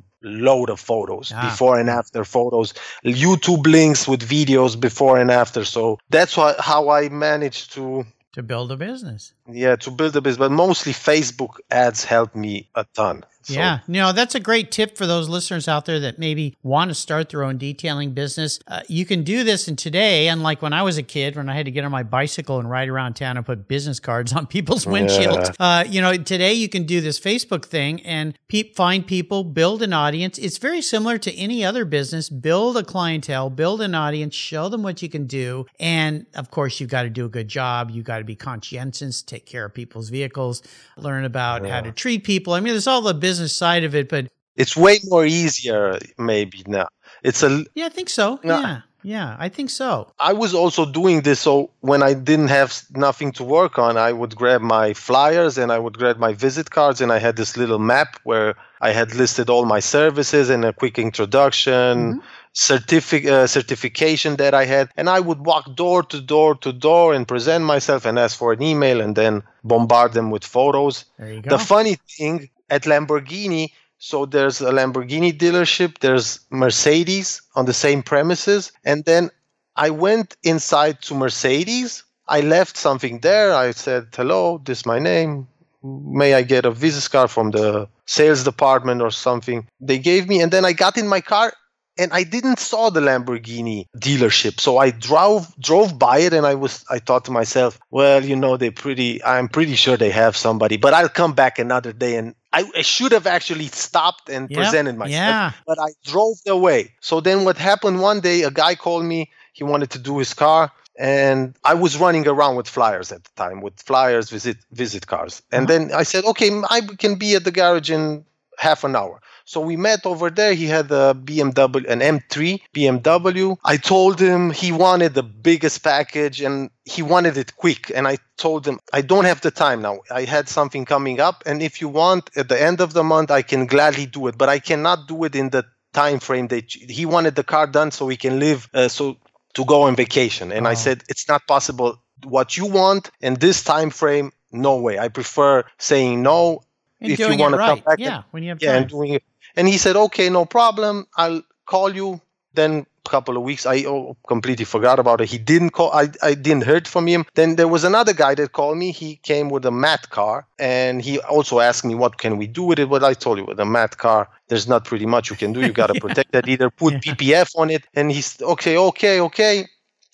load 0.48 0.70
of 0.70 0.80
photos, 0.80 1.32
Ah. 1.34 1.42
before 1.50 1.80
and 1.82 1.90
after 1.90 2.26
photos, 2.26 2.74
YouTube 3.06 3.66
links 3.78 4.08
with 4.08 4.22
videos 4.38 4.76
before 4.88 5.22
and 5.22 5.32
after. 5.32 5.64
So 5.66 5.98
that's 6.10 6.36
why 6.38 6.56
how 6.60 6.90
I 6.90 7.10
managed 7.10 7.74
to 7.76 8.06
To 8.34 8.44
build 8.44 8.72
a 8.72 8.76
business. 8.78 9.34
yeah 9.64 9.76
to 9.86 9.92
build 9.92 10.16
a 10.16 10.22
business, 10.22 10.40
but 10.46 10.52
mostly 10.52 10.94
Facebook 10.94 11.54
ads 11.70 12.04
helped 12.04 12.36
me 12.36 12.54
a 12.76 12.84
ton. 12.94 13.24
So, 13.46 13.54
yeah, 13.54 13.82
you 13.88 13.94
know 13.94 14.12
that's 14.12 14.34
a 14.34 14.40
great 14.40 14.72
tip 14.72 14.98
for 14.98 15.06
those 15.06 15.30
listeners 15.30 15.68
out 15.68 15.86
there 15.86 16.00
that 16.00 16.18
maybe 16.18 16.58
want 16.64 16.90
to 16.90 16.96
start 16.96 17.30
their 17.30 17.44
own 17.44 17.60
detailing 17.60 18.14
business. 18.14 18.60
Uh, 18.68 18.82
you 18.88 19.06
can 19.06 19.24
do 19.24 19.44
this, 19.44 19.68
and 19.68 19.78
today, 19.78 20.28
unlike 20.30 20.64
when 20.64 20.74
I 20.74 20.82
was 20.82 20.98
a 20.98 21.04
kid, 21.04 21.36
when 21.36 21.48
I 21.48 21.54
had 21.54 21.66
to 21.66 21.72
get 21.72 21.84
on 21.86 21.92
my 21.92 22.02
bicycle 22.02 22.58
and 22.58 22.68
ride 22.68 22.90
around 22.90 23.14
town 23.14 23.38
and 23.38 23.46
put 23.46 23.68
business 23.68 24.00
cards 24.00 24.34
on 24.34 24.48
people's 24.56 24.86
windshields, 24.86 25.56
uh, 25.60 25.84
you 25.88 26.02
know, 26.02 26.18
today 26.18 26.54
you 26.54 26.68
can 26.68 26.86
do 26.86 27.02
this 27.02 27.20
Facebook 27.20 27.66
thing 27.66 28.02
and 28.02 28.36
pe- 28.48 28.74
find 28.74 29.06
people, 29.06 29.44
build 29.44 29.84
an 29.84 29.94
audience. 29.94 30.40
It's 30.40 30.58
very 30.58 30.82
similar 30.82 31.20
to 31.20 31.36
any 31.36 31.64
other 31.64 31.86
business. 31.86 32.30
Build 32.30 32.78
a 32.78 32.84
clientele, 32.84 33.52
build 33.52 33.80
an 33.82 33.94
audience, 33.94 34.34
show 34.34 34.70
them 34.70 34.82
what 34.82 35.04
you 35.04 35.10
can 35.10 35.28
do, 35.28 35.68
and 35.80 36.26
of 36.34 36.50
course, 36.50 36.80
you've 36.80 36.90
got 36.90 37.04
to 37.04 37.12
do 37.12 37.26
a 37.26 37.30
good 37.30 37.48
job. 37.48 37.92
You've 37.92 38.06
got 38.06 38.18
to 38.18 38.24
be 38.24 38.36
conscientious, 38.36 39.22
take 39.22 39.46
care 39.46 39.66
of 39.66 39.74
people's 39.76 40.10
vehicles, 40.10 40.64
learn 40.98 41.26
about 41.26 41.64
how 41.68 41.82
to 41.82 41.92
treat 41.92 42.24
people. 42.24 42.54
I 42.54 42.60
mean, 42.60 42.74
there's 42.74 42.88
all 42.88 43.02
the 43.02 43.14
business 43.14 43.35
side 43.50 43.84
of 43.84 43.96
it, 43.96 44.10
but 44.10 44.28
it's 44.56 44.76
way 44.76 45.00
more 45.06 45.26
easier 45.26 46.00
maybe 46.18 46.64
now. 46.68 46.88
It's 47.24 47.44
a 47.44 47.66
yeah, 47.74 47.86
I 47.86 47.90
think 47.90 48.10
so. 48.10 48.40
No. 48.44 48.60
Yeah, 48.60 48.82
yeah, 49.04 49.36
I 49.38 49.50
think 49.50 49.70
so. 49.70 50.12
I 50.20 50.34
was 50.34 50.54
also 50.54 50.86
doing 50.86 51.22
this 51.22 51.40
so 51.40 51.70
when 51.82 52.02
I 52.02 52.14
didn't 52.14 52.48
have 52.48 52.84
nothing 52.96 53.32
to 53.34 53.44
work 53.44 53.78
on, 53.78 53.98
I 53.98 54.12
would 54.12 54.36
grab 54.36 54.62
my 54.62 54.94
flyers 54.94 55.58
and 55.58 55.72
I 55.72 55.78
would 55.80 55.98
grab 55.98 56.18
my 56.18 56.34
visit 56.34 56.72
cards 56.72 57.02
and 57.02 57.12
I 57.12 57.20
had 57.20 57.36
this 57.36 57.58
little 57.58 57.80
map 57.80 58.20
where 58.24 58.56
I 58.82 58.92
had 58.92 59.14
listed 59.14 59.50
all 59.50 59.66
my 59.66 59.80
services 59.80 60.50
and 60.50 60.66
a 60.66 60.74
quick 60.74 60.98
introduction, 60.98 62.22
certific- 62.54 63.28
uh, 63.28 63.48
certification 63.48 64.38
that 64.38 64.54
I 64.54 64.66
had 64.66 64.90
and 64.96 65.10
I 65.10 65.20
would 65.20 65.46
walk 65.46 65.76
door 65.76 66.02
to 66.04 66.22
door 66.22 66.56
to 66.56 66.72
door 66.72 67.14
and 67.14 67.28
present 67.28 67.64
myself 67.64 68.06
and 68.06 68.18
ask 68.18 68.38
for 68.38 68.54
an 68.54 68.62
email 68.62 69.02
and 69.02 69.16
then 69.16 69.44
bombard 69.64 70.14
them 70.14 70.32
with 70.32 70.44
photos. 70.46 71.06
There 71.20 71.34
you 71.34 71.42
go. 71.42 71.50
The 71.58 71.64
funny 71.64 71.98
thing 72.18 72.50
at 72.70 72.84
Lamborghini, 72.84 73.72
so 73.98 74.26
there's 74.26 74.62
a 74.62 74.72
Lamborghini 74.72 75.32
dealership, 75.38 76.00
there's 76.00 76.40
Mercedes 76.50 77.42
on 77.56 77.66
the 77.66 77.74
same 77.74 78.04
premises, 78.04 78.72
and 78.84 79.06
then 79.06 79.30
I 79.76 79.90
went 79.90 80.36
inside 80.44 81.02
to 81.04 81.16
Mercedes. 81.16 82.04
I 82.28 82.42
left 82.42 82.78
something 82.78 83.20
there. 83.20 83.54
I 83.54 83.72
said, 83.72 84.08
"Hello, 84.16 84.62
this 84.66 84.80
is 84.80 84.86
my 84.86 85.00
name. 85.00 85.48
May 85.84 86.34
I 86.34 86.42
get 86.42 86.66
a 86.66 86.72
business 86.72 87.08
card 87.08 87.30
from 87.30 87.52
the 87.52 87.88
sales 88.06 88.44
department 88.44 89.02
or 89.02 89.12
something?" 89.12 89.68
They 89.80 90.00
gave 90.00 90.28
me, 90.28 90.42
and 90.42 90.52
then 90.52 90.66
I 90.66 90.74
got 90.74 90.98
in 90.98 91.08
my 91.08 91.22
car. 91.22 91.54
And 91.98 92.12
I 92.12 92.24
didn't 92.24 92.60
saw 92.60 92.90
the 92.90 93.00
Lamborghini 93.00 93.88
dealership. 93.98 94.60
So 94.60 94.78
I 94.78 94.92
drove 94.92 95.56
drove 95.60 95.98
by 95.98 96.20
it 96.20 96.34
and 96.34 96.46
I 96.46 96.56
was 96.56 96.86
I 96.90 97.00
thought 97.00 97.26
to 97.26 97.32
myself, 97.32 97.80
well, 97.92 98.24
you 98.24 98.36
know, 98.36 98.58
they're 98.58 98.72
pretty 98.72 99.24
I'm 99.24 99.48
pretty 99.48 99.76
sure 99.76 99.98
they 99.98 100.12
have 100.12 100.36
somebody, 100.36 100.78
but 100.78 100.94
I'll 100.94 101.10
come 101.10 101.34
back 101.34 101.60
another 101.60 101.94
day 101.94 102.18
and 102.18 102.36
I, 102.54 102.70
I 102.76 102.82
should 102.82 103.12
have 103.12 103.28
actually 103.28 103.68
stopped 103.68 104.30
and 104.30 104.50
Yep, 104.50 104.58
presented 104.58 104.98
myself. 104.98 105.12
yeah. 105.12 105.52
But 105.68 105.80
I 105.80 105.90
drove 106.04 106.38
away. 106.48 106.94
So 107.02 107.20
then 107.20 107.44
what 107.44 107.58
happened 107.58 108.00
one 108.02 108.22
day, 108.22 108.44
a 108.44 108.52
guy 108.52 108.76
called 108.76 109.04
me, 109.04 109.30
he 109.54 109.64
wanted 109.64 109.90
to 109.92 110.00
do 110.00 110.18
his 110.20 110.34
car. 110.34 110.72
And 110.98 111.58
I 111.66 111.74
was 111.74 111.98
running 111.98 112.26
around 112.26 112.56
with 112.56 112.70
flyers 112.70 113.12
at 113.12 113.26
the 113.26 113.30
time, 113.36 113.60
with 113.60 113.82
flyers, 113.82 114.30
visit 114.30 114.58
visit 114.72 115.08
cars. 115.08 115.42
And 115.52 115.70
uh-huh. 115.70 115.80
then 115.80 115.94
I 115.94 116.04
said, 116.04 116.24
okay, 116.24 116.50
I 116.70 116.80
can 116.98 117.16
be 117.16 117.36
at 117.36 117.44
the 117.44 117.52
garage 117.52 117.92
in 117.92 118.24
half 118.58 118.86
an 118.86 118.96
hour. 118.96 119.22
So 119.46 119.62
we 119.62 119.78
met 119.78 120.06
over 120.08 120.30
there. 120.32 120.54
He 120.56 120.66
had 120.66 120.92
a 120.92 121.14
BMW, 121.14 121.88
an 121.88 122.02
M3 122.02 122.62
BMW. 122.74 123.58
I 123.64 123.78
told 123.78 124.20
him 124.20 124.50
he 124.50 124.72
wanted 124.72 125.14
the 125.14 125.22
biggest 125.24 125.84
package 125.84 126.42
and 126.42 126.72
he 126.84 127.04
wanted 127.04 127.38
it 127.38 127.56
quick. 127.56 127.92
And 127.94 128.08
I 128.08 128.18
told 128.38 128.66
him, 128.68 128.80
I 128.92 129.02
don't 129.02 129.26
have 129.26 129.42
the 129.42 129.52
time 129.52 129.82
now. 129.84 130.00
I 130.12 130.24
had 130.24 130.50
something 130.50 130.84
coming 130.84 131.20
up. 131.20 131.44
And 131.46 131.62
if 131.62 131.80
you 131.80 131.88
want, 131.90 132.32
at 132.36 132.50
the 132.50 132.60
end 132.62 132.82
of 132.82 132.94
the 132.94 133.04
month, 133.04 133.30
I 133.30 133.44
can 133.44 133.68
gladly 133.68 134.08
do 134.08 134.26
it. 134.28 134.38
But 134.38 134.50
I 134.50 134.58
cannot 134.60 135.08
do 135.08 135.24
it 135.26 135.36
in 135.36 135.52
the 135.52 135.64
time 135.94 136.20
frame 136.20 136.48
that 136.48 136.72
he 136.74 137.06
wanted 137.06 137.36
the 137.36 137.44
car 137.44 137.68
done 137.68 137.92
so 137.92 138.08
he 138.08 138.18
can 138.18 138.40
live, 138.40 138.68
uh, 138.74 138.88
so 138.88 139.16
to 139.54 139.64
go 139.64 139.84
on 139.84 139.96
vacation. 139.96 140.52
And 140.52 140.68
I 140.68 140.72
Oh. 140.72 140.76
said, 140.76 141.04
it's 141.08 141.28
not 141.28 141.48
possible. 141.48 142.02
What 142.24 142.58
you 142.58 142.66
want 142.66 143.12
in 143.22 143.36
this 143.36 143.64
time 143.64 143.92
frame, 143.92 144.32
no 144.52 144.76
way. 144.78 144.98
I 145.00 145.08
prefer 145.08 145.64
saying 145.78 146.22
no 146.24 146.62
And 147.06 147.14
if 147.14 147.20
you 147.20 147.32
it 147.32 147.38
come 147.38 147.54
right. 147.56 147.84
back 147.86 148.00
and- 148.00 148.06
yeah, 148.06 148.24
when 148.32 148.44
you 148.44 148.50
have 148.50 148.62
yeah, 148.62 148.74
time. 148.74 148.82
and 148.84 148.90
doing 148.90 149.14
it. 149.14 149.24
And 149.56 149.68
he 149.68 149.78
said, 149.78 149.96
okay, 149.96 150.30
no 150.30 150.46
problem. 150.46 151.08
I'll 151.16 151.42
call 151.66 151.96
you. 151.96 152.22
Then 152.54 152.86
a 153.06 153.10
couple 153.10 153.36
of 153.36 153.44
weeks, 153.44 153.66
I 153.66 153.84
oh, 153.86 154.16
completely 154.28 154.64
forgot 154.64 154.98
about 154.98 155.20
it. 155.20 155.30
He 155.30 155.38
didn't 155.38 155.72
call. 155.72 155.92
I, 155.92 156.08
I 156.24 156.36
didn't 156.36 156.64
heard 156.64 156.88
from 156.88 157.06
him. 157.06 157.26
Then 157.36 157.58
there 157.58 157.68
was 157.68 157.84
another 157.84 158.14
guy 158.14 158.34
that 158.36 158.54
called 158.54 158.78
me. 158.78 158.92
He 158.92 159.18
came 159.24 159.50
with 159.50 159.66
a 159.66 159.72
matte 159.72 160.10
car, 160.10 160.48
and 160.58 161.02
he 161.02 161.20
also 161.20 161.60
asked 161.60 161.84
me, 161.84 161.96
what 161.96 162.18
can 162.18 162.38
we 162.38 162.48
do 162.48 162.64
with 162.64 162.80
it? 162.80 162.88
What 162.88 163.04
I 163.04 163.14
told 163.14 163.38
you, 163.40 163.44
with 163.46 163.60
a 163.60 163.66
matte 163.66 163.98
car, 163.98 164.30
there's 164.48 164.70
not 164.70 164.86
pretty 164.86 165.06
much 165.06 165.30
you 165.30 165.36
can 165.36 165.52
do. 165.52 165.60
You 165.62 165.74
got 165.74 165.88
to 165.88 166.00
protect 166.00 166.32
that. 166.32 166.48
Either 166.48 166.70
put 166.70 166.94
Yeah. 166.94 167.00
PPF 167.14 167.60
on 167.60 167.70
it. 167.70 167.84
And 167.94 168.10
he's 168.10 168.42
okay, 168.42 168.78
okay, 168.78 169.20
okay. 169.20 169.68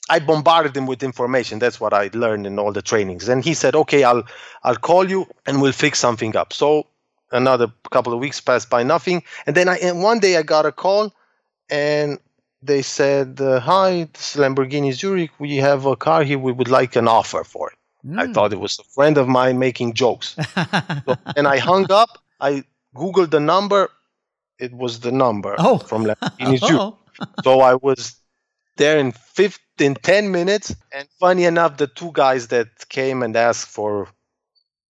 I 0.09 0.19
bombarded 0.19 0.75
him 0.75 0.87
with 0.87 1.03
information. 1.03 1.59
That's 1.59 1.79
what 1.79 1.93
I 1.93 2.09
learned 2.13 2.45
in 2.47 2.59
all 2.59 2.71
the 2.73 2.81
trainings. 2.81 3.29
And 3.29 3.43
he 3.43 3.53
said, 3.53 3.75
"Okay, 3.75 4.03
I'll 4.03 4.23
I'll 4.63 4.75
call 4.75 5.09
you 5.09 5.27
and 5.45 5.61
we'll 5.61 5.71
fix 5.73 5.99
something 5.99 6.35
up." 6.35 6.53
So 6.53 6.87
another 7.31 7.71
couple 7.91 8.13
of 8.13 8.19
weeks 8.19 8.41
passed 8.41 8.69
by, 8.69 8.83
nothing. 8.83 9.23
And 9.45 9.55
then 9.55 9.69
I 9.69 9.77
and 9.77 10.01
one 10.03 10.19
day 10.19 10.37
I 10.37 10.41
got 10.43 10.65
a 10.65 10.71
call, 10.71 11.13
and 11.69 12.19
they 12.61 12.81
said, 12.81 13.39
uh, 13.39 13.59
"Hi, 13.59 14.07
this 14.13 14.35
is 14.35 14.41
Lamborghini 14.41 14.91
Zurich. 14.93 15.31
We 15.39 15.57
have 15.57 15.85
a 15.85 15.95
car 15.95 16.23
here. 16.23 16.39
We 16.39 16.51
would 16.51 16.69
like 16.69 16.95
an 16.95 17.07
offer 17.07 17.43
for 17.43 17.69
it." 17.71 17.77
I 18.17 18.25
Mm. 18.25 18.33
thought 18.33 18.51
it 18.51 18.59
was 18.59 18.79
a 18.79 18.83
friend 18.95 19.17
of 19.17 19.27
mine 19.27 19.59
making 19.59 19.93
jokes. 19.93 20.35
So- 21.05 21.15
and 21.37 21.47
I 21.47 21.57
hung 21.59 21.91
up. 21.91 22.09
I 22.39 22.63
googled 22.95 23.29
the 23.29 23.39
number. 23.39 23.89
It 24.59 24.73
was 24.73 24.99
the 24.99 25.11
number 25.11 25.55
Oh. 25.59 25.77
from 25.77 26.05
Lamborghini 26.05 26.57
Zurich 26.67 26.93
so 27.43 27.61
I 27.61 27.75
was 27.75 28.15
there 28.77 28.97
in 28.97 29.11
15, 29.11 29.95
10 29.95 30.31
minutes. 30.31 30.75
And 30.91 31.07
funny 31.19 31.45
enough, 31.45 31.77
the 31.77 31.87
two 31.87 32.11
guys 32.13 32.47
that 32.47 32.67
came 32.89 33.23
and 33.23 33.35
asked 33.35 33.67
for 33.67 34.07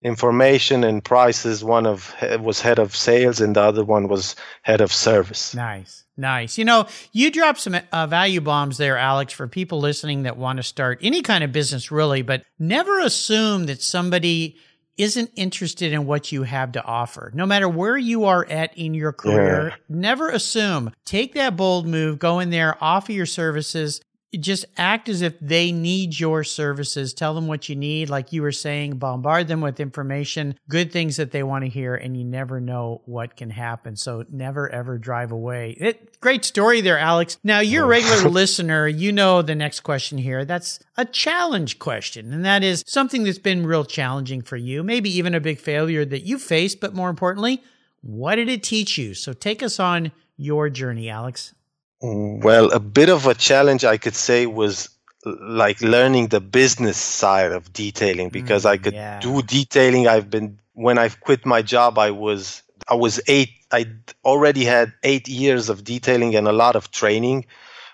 information 0.03 0.83
and 0.83 1.03
prices, 1.03 1.63
one 1.63 1.85
of 1.85 2.13
was 2.39 2.59
head 2.61 2.79
of 2.79 2.95
sales 2.95 3.39
and 3.39 3.55
the 3.55 3.61
other 3.61 3.83
one 3.83 4.07
was 4.07 4.35
head 4.63 4.81
of 4.81 4.91
service. 4.91 5.53
Nice. 5.53 6.05
Nice. 6.17 6.57
You 6.57 6.65
know, 6.65 6.87
you 7.11 7.31
dropped 7.31 7.59
some 7.59 7.77
uh, 7.91 8.07
value 8.07 8.41
bombs 8.41 8.77
there, 8.77 8.97
Alex, 8.97 9.33
for 9.33 9.47
people 9.47 9.79
listening 9.79 10.23
that 10.23 10.37
want 10.37 10.57
to 10.57 10.63
start 10.63 10.99
any 11.01 11.21
kind 11.21 11.43
of 11.43 11.51
business, 11.51 11.91
really, 11.91 12.21
but 12.21 12.43
never 12.59 12.99
assume 12.99 13.65
that 13.65 13.81
somebody 13.81 14.57
isn't 15.01 15.31
interested 15.35 15.93
in 15.93 16.05
what 16.05 16.31
you 16.31 16.43
have 16.43 16.71
to 16.73 16.83
offer. 16.83 17.31
No 17.33 17.45
matter 17.45 17.67
where 17.67 17.97
you 17.97 18.25
are 18.25 18.45
at 18.49 18.77
in 18.77 18.93
your 18.93 19.11
career, 19.13 19.69
Yeah. 19.69 19.75
never 19.89 20.29
assume. 20.29 20.91
Take 21.05 21.33
that 21.33 21.55
bold 21.57 21.87
move, 21.87 22.19
go 22.19 22.39
in 22.39 22.49
there, 22.49 22.77
offer 22.81 23.11
your 23.11 23.25
services. 23.25 24.01
Just 24.39 24.65
act 24.77 25.09
as 25.09 25.21
if 25.21 25.37
they 25.39 25.71
need 25.71 26.19
your 26.19 26.43
services. 26.43 27.13
Tell 27.13 27.33
them 27.33 27.47
what 27.47 27.67
you 27.67 27.75
need. 27.75 28.09
Like 28.09 28.31
you 28.31 28.41
were 28.41 28.51
saying, 28.51 28.97
bombard 28.97 29.47
them 29.47 29.59
with 29.59 29.79
information, 29.79 30.55
good 30.69 30.91
things 30.91 31.17
that 31.17 31.31
they 31.31 31.43
want 31.43 31.65
to 31.65 31.69
hear, 31.69 31.95
and 31.95 32.15
you 32.15 32.23
never 32.23 32.61
know 32.61 33.01
what 33.05 33.35
can 33.35 33.49
happen. 33.49 33.95
So 33.95 34.23
never 34.29 34.69
ever 34.69 34.97
drive 34.97 35.31
away. 35.31 35.71
It, 35.71 36.19
great 36.21 36.45
story 36.45 36.79
there, 36.79 36.97
Alex. 36.97 37.37
Now, 37.43 37.59
you're 37.59 37.83
a 37.83 37.87
oh. 37.87 37.89
regular 37.89 38.29
listener. 38.29 38.87
You 38.87 39.11
know 39.11 39.41
the 39.41 39.55
next 39.55 39.81
question 39.81 40.17
here. 40.17 40.45
That's 40.45 40.79
a 40.95 41.05
challenge 41.05 41.79
question. 41.79 42.31
And 42.31 42.45
that 42.45 42.63
is 42.63 42.83
something 42.87 43.23
that's 43.23 43.39
been 43.39 43.65
real 43.65 43.83
challenging 43.83 44.41
for 44.41 44.55
you, 44.55 44.83
maybe 44.83 45.09
even 45.17 45.35
a 45.35 45.41
big 45.41 45.59
failure 45.59 46.05
that 46.05 46.23
you 46.23 46.39
faced, 46.39 46.79
but 46.79 46.93
more 46.93 47.09
importantly, 47.09 47.61
what 48.01 48.35
did 48.35 48.49
it 48.49 48.63
teach 48.63 48.97
you? 48.97 49.13
So 49.13 49.33
take 49.33 49.61
us 49.61 49.79
on 49.79 50.11
your 50.37 50.69
journey, 50.69 51.09
Alex. 51.09 51.53
Well, 52.01 52.71
a 52.71 52.79
bit 52.79 53.09
of 53.09 53.27
a 53.27 53.33
challenge, 53.33 53.83
I 53.85 53.97
could 53.97 54.15
say, 54.15 54.45
was 54.45 54.89
like 55.25 55.81
learning 55.81 56.27
the 56.27 56.39
business 56.41 56.97
side 56.97 57.51
of 57.51 57.71
detailing 57.73 58.29
because 58.29 58.65
I 58.65 58.77
Mm, 58.77 58.83
could 58.83 58.95
yeah. 58.95 59.19
do 59.19 59.41
detailing. 59.41 60.07
I've 60.07 60.29
been 60.29 60.59
when 60.73 60.97
I've 60.97 61.19
quit 61.19 61.45
my 61.45 61.61
job, 61.61 61.97
I 61.99 62.11
was 62.11 62.63
I 62.87 62.95
was 62.95 63.21
eight. 63.27 63.49
I 63.71 63.85
already 64.25 64.63
had 64.65 64.93
eight 65.03 65.27
years 65.27 65.69
of 65.69 65.83
detailing 65.83 66.35
and 66.35 66.47
a 66.47 66.51
lot 66.53 66.75
of 66.75 66.91
training 66.91 67.45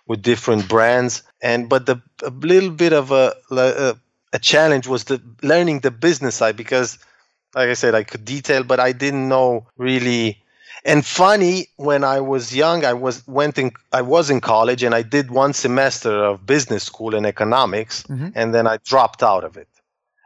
with 0.07 0.21
different 0.21 0.67
brands. 0.67 1.23
And 1.41 1.69
but 1.69 1.85
the 1.85 2.01
a 2.23 2.29
little 2.29 2.71
bit 2.71 2.93
of 2.93 3.11
a 3.11 3.35
a, 3.51 3.95
a 4.33 4.39
challenge 4.39 4.87
was 4.87 5.05
the 5.05 5.21
learning 5.43 5.79
the 5.81 5.91
business 5.91 6.35
side 6.35 6.55
because, 6.57 6.97
like 7.55 7.69
I 7.69 7.73
said, 7.73 7.95
I 7.95 8.03
could 8.03 8.25
detail, 8.25 8.63
but 8.63 8.79
I 8.79 8.91
didn't 8.93 9.27
know 9.29 9.67
really 9.77 10.41
and 10.91 11.05
funny 11.05 11.67
when 11.75 12.03
i 12.03 12.19
was 12.19 12.55
young 12.55 12.79
i 12.85 12.93
was 13.05 13.15
went 13.27 13.55
in 13.57 13.69
i 13.91 14.01
was 14.01 14.29
in 14.33 14.39
college 14.41 14.81
and 14.83 14.95
i 14.95 15.03
did 15.15 15.29
one 15.29 15.53
semester 15.53 16.13
of 16.29 16.45
business 16.45 16.83
school 16.91 17.13
in 17.19 17.25
economics 17.25 17.95
Mhm. 18.03 18.31
and 18.39 18.47
then 18.55 18.65
i 18.73 18.75
dropped 18.91 19.21
out 19.31 19.43
of 19.43 19.57
it. 19.57 19.67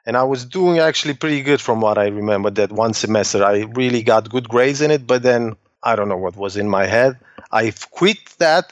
And 0.05 0.15
i 0.17 0.23
was 0.33 0.41
doing 0.45 0.79
actually 0.79 1.15
pretty 1.23 1.41
good 1.49 1.61
from 1.67 1.77
what 1.85 1.97
i 1.97 2.07
remember 2.21 2.49
that 2.59 2.71
one 2.71 2.93
semester. 3.03 3.39
I 3.53 3.55
really 3.81 4.03
got 4.03 4.29
good 4.35 4.47
grades 4.53 4.81
in 4.85 4.89
it 4.97 5.03
but 5.11 5.21
then 5.29 5.55
i 5.89 5.91
don't 5.95 6.09
know 6.09 6.21
what 6.25 6.35
was 6.45 6.53
in 6.57 6.67
my 6.69 6.85
head. 6.95 7.11
I 7.51 7.63
quit 7.99 8.19
that. 8.45 8.65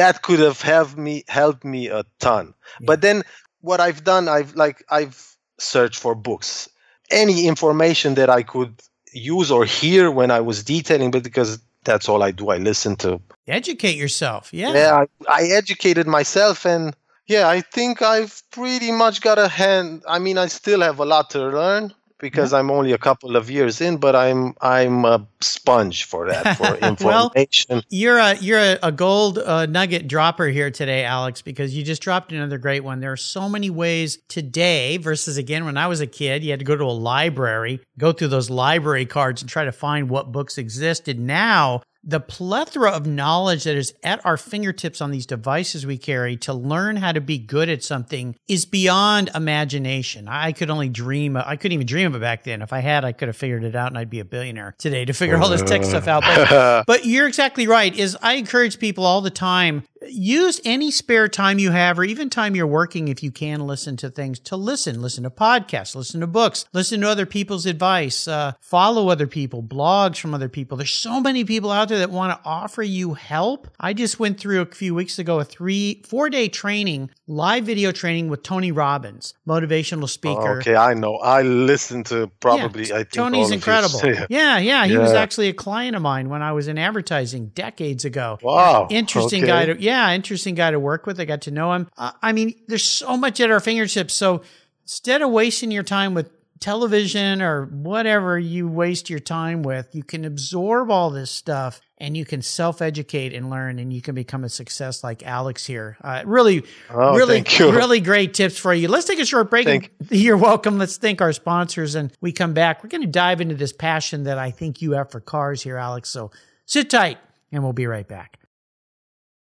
That 0.00 0.22
could 0.26 0.40
have 0.48 0.60
helped 0.74 0.96
me 1.06 1.14
helped 1.28 1.64
me 1.74 1.82
a 1.88 2.02
ton. 2.26 2.44
But 2.90 2.98
then 3.06 3.22
what 3.68 3.80
i've 3.86 4.02
done 4.12 4.24
i've 4.36 4.52
like 4.64 4.78
i've 4.98 5.18
searched 5.58 6.00
for 6.04 6.14
books. 6.28 6.68
Any 7.10 7.38
information 7.52 8.14
that 8.14 8.28
i 8.38 8.42
could 8.52 8.72
use 9.14 9.50
or 9.50 9.64
hear 9.64 10.10
when 10.10 10.30
I 10.30 10.40
was 10.40 10.64
detailing, 10.64 11.10
but 11.10 11.22
because 11.22 11.60
that's 11.84 12.08
all 12.08 12.22
I 12.22 12.30
do. 12.30 12.50
I 12.50 12.58
listen 12.58 12.96
to. 12.96 13.20
Educate 13.46 13.96
yourself. 13.96 14.52
Yeah. 14.52 14.72
Yeah, 14.72 15.04
I, 15.28 15.42
I 15.42 15.42
educated 15.48 16.06
myself, 16.06 16.64
and 16.66 16.96
yeah, 17.26 17.48
I 17.48 17.60
think 17.60 18.02
I've 18.02 18.42
pretty 18.50 18.92
much 18.92 19.20
got 19.20 19.38
a 19.38 19.48
hand. 19.48 20.02
I 20.08 20.18
mean, 20.18 20.38
I 20.38 20.46
still 20.46 20.80
have 20.80 20.98
a 20.98 21.04
lot 21.04 21.30
to 21.30 21.38
learn 21.38 21.92
because 22.24 22.54
I'm 22.54 22.70
only 22.70 22.92
a 22.92 22.98
couple 22.98 23.36
of 23.36 23.50
years 23.50 23.82
in, 23.82 23.98
but 23.98 24.16
I'm 24.16 24.54
I'm 24.62 25.04
a 25.04 25.26
sponge 25.42 26.04
for 26.04 26.26
that 26.28 26.56
for 26.56 26.74
information. 26.76 27.04
Well. 27.04 27.82
You're 27.90 28.18
a 28.18 28.34
you're 28.36 28.58
a, 28.58 28.78
a 28.84 28.90
gold 28.90 29.38
uh, 29.38 29.66
nugget 29.66 30.08
dropper 30.08 30.46
here 30.46 30.70
today, 30.70 31.04
Alex, 31.04 31.42
because 31.42 31.76
you 31.76 31.84
just 31.84 32.00
dropped 32.00 32.32
another 32.32 32.56
great 32.56 32.82
one. 32.82 33.00
There 33.00 33.12
are 33.12 33.16
so 33.16 33.46
many 33.46 33.68
ways 33.68 34.18
today 34.28 34.96
versus 34.96 35.36
again 35.36 35.66
when 35.66 35.76
I 35.76 35.86
was 35.86 36.00
a 36.00 36.06
kid, 36.06 36.42
you 36.42 36.50
had 36.50 36.60
to 36.60 36.64
go 36.64 36.76
to 36.76 36.84
a 36.84 36.96
library, 37.12 37.80
go 37.98 38.12
through 38.12 38.28
those 38.28 38.48
library 38.48 39.04
cards, 39.04 39.42
and 39.42 39.50
try 39.50 39.66
to 39.66 39.72
find 39.72 40.08
what 40.08 40.32
books 40.32 40.56
existed. 40.56 41.18
Now 41.18 41.82
the 42.06 42.20
plethora 42.20 42.90
of 42.90 43.06
knowledge 43.06 43.64
that 43.64 43.76
is 43.76 43.94
at 44.02 44.24
our 44.24 44.36
fingertips 44.36 45.00
on 45.00 45.10
these 45.10 45.26
devices 45.26 45.86
we 45.86 45.96
carry 45.96 46.36
to 46.36 46.52
learn 46.52 46.96
how 46.96 47.12
to 47.12 47.20
be 47.20 47.38
good 47.38 47.68
at 47.68 47.82
something 47.82 48.36
is 48.46 48.66
beyond 48.66 49.30
imagination. 49.34 50.28
I 50.28 50.52
could 50.52 50.70
only 50.70 50.88
dream. 50.88 51.36
I 51.36 51.56
couldn't 51.56 51.72
even 51.72 51.86
dream 51.86 52.06
of 52.08 52.16
it 52.16 52.20
back 52.20 52.44
then. 52.44 52.62
If 52.62 52.72
I 52.72 52.80
had, 52.80 53.04
I 53.04 53.12
could 53.12 53.28
have 53.28 53.36
figured 53.36 53.64
it 53.64 53.74
out 53.74 53.88
and 53.88 53.98
I'd 53.98 54.10
be 54.10 54.20
a 54.20 54.24
billionaire 54.24 54.74
today 54.78 55.04
to 55.04 55.12
figure 55.12 55.36
all 55.36 55.48
this 55.48 55.62
tech 55.62 55.84
stuff 55.84 56.06
out. 56.06 56.22
But, 56.22 56.84
but 56.86 57.06
you're 57.06 57.26
exactly 57.26 57.66
right. 57.66 57.94
Is 57.94 58.16
I 58.20 58.34
encourage 58.34 58.78
people 58.78 59.04
all 59.04 59.20
the 59.20 59.30
time 59.30 59.84
use 60.08 60.60
any 60.64 60.90
spare 60.90 61.28
time 61.28 61.58
you 61.58 61.70
have 61.70 61.98
or 61.98 62.04
even 62.04 62.30
time 62.30 62.54
you're 62.54 62.66
working 62.66 63.08
if 63.08 63.22
you 63.22 63.30
can 63.30 63.66
listen 63.66 63.96
to 63.96 64.10
things 64.10 64.38
to 64.38 64.56
listen 64.56 65.00
listen 65.00 65.24
to 65.24 65.30
podcasts 65.30 65.94
listen 65.94 66.20
to 66.20 66.26
books 66.26 66.66
listen 66.72 67.00
to 67.00 67.08
other 67.08 67.26
people's 67.26 67.66
advice 67.66 68.28
uh, 68.28 68.52
follow 68.60 69.08
other 69.08 69.26
people 69.26 69.62
blogs 69.62 70.18
from 70.18 70.34
other 70.34 70.48
people 70.48 70.76
there's 70.76 70.92
so 70.92 71.20
many 71.20 71.44
people 71.44 71.70
out 71.70 71.88
there 71.88 71.93
that 71.98 72.10
want 72.10 72.32
to 72.32 72.48
offer 72.48 72.82
you 72.82 73.14
help 73.14 73.68
i 73.80 73.92
just 73.92 74.18
went 74.18 74.38
through 74.38 74.60
a 74.60 74.66
few 74.66 74.94
weeks 74.94 75.18
ago 75.18 75.40
a 75.40 75.44
three 75.44 76.02
four 76.06 76.28
day 76.30 76.48
training 76.48 77.10
live 77.26 77.64
video 77.64 77.90
training 77.92 78.28
with 78.28 78.42
Tony 78.42 78.70
Robbins, 78.70 79.34
motivational 79.46 80.08
speaker. 80.08 80.58
Okay, 80.58 80.76
I 80.76 80.94
know. 80.94 81.16
I 81.16 81.42
listened 81.42 82.06
to 82.06 82.30
probably. 82.40 82.86
Yeah, 82.86 82.96
I 82.96 82.98
think 82.98 83.12
Tony's 83.12 83.50
incredible. 83.50 84.00
yeah, 84.28 84.58
yeah. 84.58 84.86
He 84.86 84.96
was 84.96 85.12
actually 85.12 85.48
a 85.48 85.54
client 85.54 85.96
of 85.96 86.02
mine 86.02 86.28
when 86.28 86.42
I 86.42 86.52
was 86.52 86.68
in 86.68 86.78
advertising 86.78 87.48
decades 87.48 88.04
ago. 88.04 88.38
Wow. 88.42 88.88
Interesting 88.90 89.44
okay. 89.44 89.52
guy 89.52 89.66
to 89.66 89.80
yeah, 89.80 90.12
interesting 90.12 90.54
guy 90.54 90.70
to 90.70 90.80
work 90.80 91.06
with. 91.06 91.18
I 91.18 91.24
got 91.24 91.42
to 91.42 91.50
know 91.50 91.72
him. 91.72 91.88
Uh, 91.96 92.12
I 92.22 92.32
mean, 92.32 92.54
there's 92.68 92.84
so 92.84 93.16
much 93.16 93.40
at 93.40 93.50
our 93.50 93.60
fingertips. 93.60 94.14
So 94.14 94.42
instead 94.82 95.22
of 95.22 95.30
wasting 95.30 95.70
your 95.70 95.82
time 95.82 96.14
with 96.14 96.30
television 96.64 97.42
or 97.42 97.66
whatever 97.66 98.38
you 98.38 98.66
waste 98.66 99.10
your 99.10 99.18
time 99.18 99.62
with, 99.62 99.94
you 99.94 100.02
can 100.02 100.24
absorb 100.24 100.90
all 100.90 101.10
this 101.10 101.30
stuff 101.30 101.78
and 101.98 102.16
you 102.16 102.24
can 102.24 102.40
self-educate 102.40 103.34
and 103.34 103.50
learn 103.50 103.78
and 103.78 103.92
you 103.92 104.00
can 104.00 104.14
become 104.14 104.44
a 104.44 104.48
success 104.48 105.04
like 105.04 105.22
Alex 105.22 105.66
here. 105.66 105.98
Uh, 106.02 106.22
really, 106.24 106.64
Oh, 106.88 107.14
really, 107.14 107.44
really 107.58 108.00
great 108.00 108.32
tips 108.32 108.56
for 108.56 108.72
you. 108.72 108.88
Let's 108.88 109.04
take 109.06 109.18
a 109.18 109.26
short 109.26 109.50
break. 109.50 109.66
Thank 109.66 109.92
You're 110.10 110.38
welcome. 110.38 110.78
Let's 110.78 110.96
thank 110.96 111.20
our 111.20 111.34
sponsors 111.34 111.96
and 111.96 112.10
we 112.22 112.32
come 112.32 112.54
back. 112.54 112.82
We're 112.82 112.88
going 112.88 113.02
to 113.02 113.08
dive 113.08 113.42
into 113.42 113.56
this 113.56 113.74
passion 113.74 114.24
that 114.24 114.38
I 114.38 114.50
think 114.50 114.80
you 114.80 114.92
have 114.92 115.10
for 115.10 115.20
cars 115.20 115.60
here, 115.62 115.76
Alex. 115.76 116.08
So 116.08 116.30
sit 116.64 116.88
tight 116.88 117.18
and 117.52 117.62
we'll 117.62 117.74
be 117.74 117.86
right 117.86 118.08
back. 118.08 118.38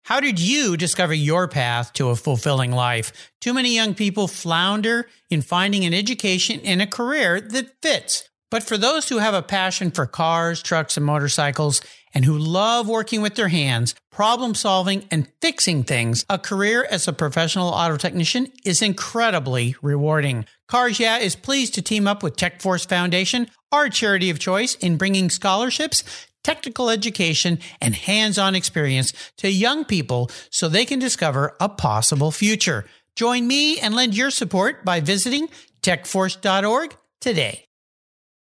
How 0.05 0.19
did 0.19 0.41
you 0.41 0.77
discover 0.77 1.15
your 1.15 1.47
path 1.47 1.93
to 1.93 2.09
a 2.09 2.17
fulfilling 2.17 2.73
life? 2.73 3.33
Too 3.41 3.55
many 3.55 3.73
young 3.73 3.95
people 3.95 4.27
flounder 4.27 5.07
in 5.31 5.43
finding 5.43 5.85
an 5.85 5.95
education 5.95 6.61
and 6.65 6.83
a 6.83 6.88
career 6.88 7.41
that 7.41 7.81
fits. 7.81 8.29
But 8.51 8.65
for 8.65 8.77
those 8.77 9.09
who 9.09 9.19
have 9.19 9.33
a 9.33 9.43
passion 9.43 9.93
for 9.93 10.05
cars, 10.07 10.61
trucks, 10.61 10.97
and 10.97 11.07
motorcycles, 11.07 11.81
and 12.12 12.25
who 12.25 12.37
love 12.37 12.88
working 12.88 13.23
with 13.23 13.37
their 13.37 13.49
hands, 13.49 13.95
problem 14.11 14.55
solving, 14.55 15.07
and 15.11 15.29
fixing 15.41 15.85
things, 15.85 16.27
a 16.29 16.38
career 16.38 16.87
as 16.91 17.07
a 17.07 17.12
professional 17.12 17.69
auto 17.69 17.97
technician 17.97 18.49
is 18.65 18.83
incredibly 18.83 19.77
rewarding. 19.81 20.45
Cars 20.69 20.99
Yeah 20.99 21.19
is 21.19 21.37
pleased 21.37 21.75
to 21.75 21.83
team 21.83 22.09
up 22.09 22.23
with 22.23 22.37
TechForce 22.37 22.88
Foundation, 22.88 23.49
our 23.71 23.88
charity 23.88 24.31
of 24.31 24.41
choice, 24.41 24.75
in 24.75 24.99
bringing 24.99 25.31
scholarships 25.31 26.27
technical 26.43 26.91
education, 26.91 27.59
and 27.81 27.95
hands 27.95 28.39
on 28.39 28.55
experience 28.55 29.13
to 29.37 29.51
young 29.51 29.85
people 29.85 30.31
so 30.51 30.69
they 30.69 30.85
can 30.85 30.99
discover 30.99 31.57
a 31.61 31.69
possible 31.69 32.31
future. 32.31 32.85
Join 33.15 33.47
me 33.47 33.79
and 33.79 33.95
lend 33.95 34.17
your 34.17 34.31
support 34.31 34.85
by 34.85 35.01
visiting 35.01 35.49
techforce.org 35.83 36.97
today. 37.21 37.67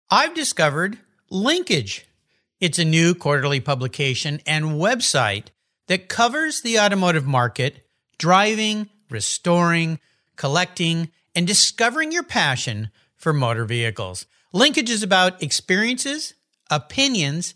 I've 0.10 0.34
discovered 0.34 1.00
Linkage. 1.30 2.06
It's 2.60 2.80
a 2.80 2.86
new 2.86 3.16
quarterly 3.16 3.60
publication 3.60 4.40
and 4.46 4.66
website 4.66 5.48
that 5.88 6.08
covers 6.08 6.62
the 6.62 6.80
automotive 6.80 7.26
market, 7.26 7.86
driving, 8.18 8.90
restoring, 9.10 10.00
collecting, 10.36 11.10
and 11.36 11.46
discovering 11.46 12.12
your 12.12 12.24
passion 12.24 12.90
for 13.16 13.34
motor 13.34 13.66
vehicles. 13.66 14.26
Linkage 14.54 14.90
is 14.90 15.04
about 15.04 15.44
experiences, 15.44 16.34
opinions, 16.72 17.56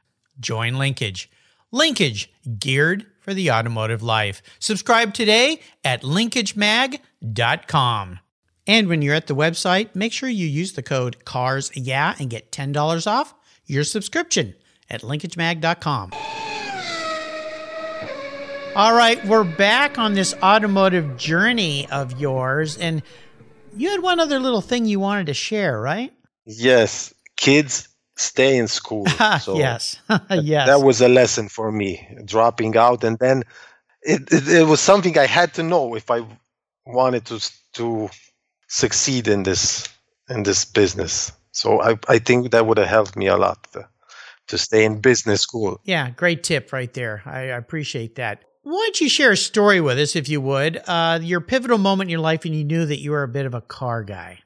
Join 0.41 0.77
Linkage. 0.77 1.29
Linkage, 1.71 2.29
geared 2.59 3.05
for 3.21 3.33
the 3.33 3.51
automotive 3.51 4.03
life. 4.03 4.41
Subscribe 4.59 5.13
today 5.13 5.61
at 5.85 6.01
linkagemag.com. 6.01 8.19
And 8.67 8.87
when 8.87 9.01
you're 9.01 9.15
at 9.15 9.27
the 9.27 9.35
website, 9.35 9.95
make 9.95 10.13
sure 10.13 10.29
you 10.29 10.47
use 10.47 10.73
the 10.73 10.83
code 10.83 11.23
CARS 11.23 11.71
yeah 11.75 12.15
and 12.19 12.29
get 12.29 12.51
$10 12.51 13.07
off 13.07 13.33
your 13.65 13.83
subscription 13.83 14.55
at 14.89 15.01
linkagemag.com. 15.01 16.11
All 18.73 18.93
right, 18.93 19.23
we're 19.25 19.43
back 19.43 19.97
on 19.97 20.13
this 20.13 20.33
automotive 20.41 21.17
journey 21.17 21.89
of 21.89 22.19
yours 22.19 22.77
and 22.77 23.03
you 23.75 23.89
had 23.89 24.01
one 24.01 24.19
other 24.19 24.39
little 24.39 24.61
thing 24.61 24.85
you 24.85 24.99
wanted 24.99 25.27
to 25.27 25.33
share, 25.33 25.79
right? 25.79 26.13
Yes, 26.45 27.13
kids 27.37 27.87
stay 28.21 28.57
in 28.57 28.67
school. 28.67 29.05
So 29.41 29.57
yes. 29.57 29.97
yes. 30.29 30.67
That 30.67 30.81
was 30.81 31.01
a 31.01 31.07
lesson 31.07 31.49
for 31.49 31.71
me, 31.71 32.07
dropping 32.25 32.77
out, 32.77 33.03
and 33.03 33.17
then 33.19 33.43
it, 34.01 34.21
it 34.31 34.47
it 34.47 34.67
was 34.67 34.79
something 34.79 35.17
I 35.17 35.25
had 35.25 35.53
to 35.55 35.63
know 35.63 35.95
if 35.95 36.11
I 36.11 36.25
wanted 36.85 37.25
to 37.25 37.39
to 37.73 38.09
succeed 38.67 39.27
in 39.27 39.43
this 39.43 39.87
in 40.29 40.43
this 40.43 40.65
business. 40.65 41.31
So 41.51 41.81
I 41.81 41.97
I 42.07 42.19
think 42.19 42.51
that 42.51 42.65
would 42.65 42.77
have 42.77 42.87
helped 42.87 43.15
me 43.15 43.27
a 43.27 43.37
lot 43.37 43.67
to, 43.73 43.87
to 44.47 44.57
stay 44.57 44.85
in 44.85 45.01
business 45.01 45.41
school. 45.41 45.79
Yeah, 45.83 46.09
great 46.11 46.43
tip 46.43 46.73
right 46.73 46.93
there. 46.93 47.21
I, 47.25 47.39
I 47.39 47.57
appreciate 47.57 48.15
that. 48.15 48.43
Why 48.63 48.73
don't 48.73 49.01
you 49.01 49.09
share 49.09 49.31
a 49.31 49.37
story 49.37 49.81
with 49.81 49.97
us, 49.97 50.15
if 50.15 50.29
you 50.29 50.39
would? 50.39 50.81
Uh, 50.85 51.19
your 51.21 51.41
pivotal 51.41 51.79
moment 51.79 52.07
in 52.07 52.11
your 52.11 52.19
life, 52.19 52.45
and 52.45 52.55
you 52.55 52.63
knew 52.63 52.85
that 52.85 52.99
you 52.99 53.11
were 53.11 53.23
a 53.23 53.27
bit 53.27 53.47
of 53.47 53.55
a 53.55 53.61
car 53.61 54.03
guy. 54.03 54.39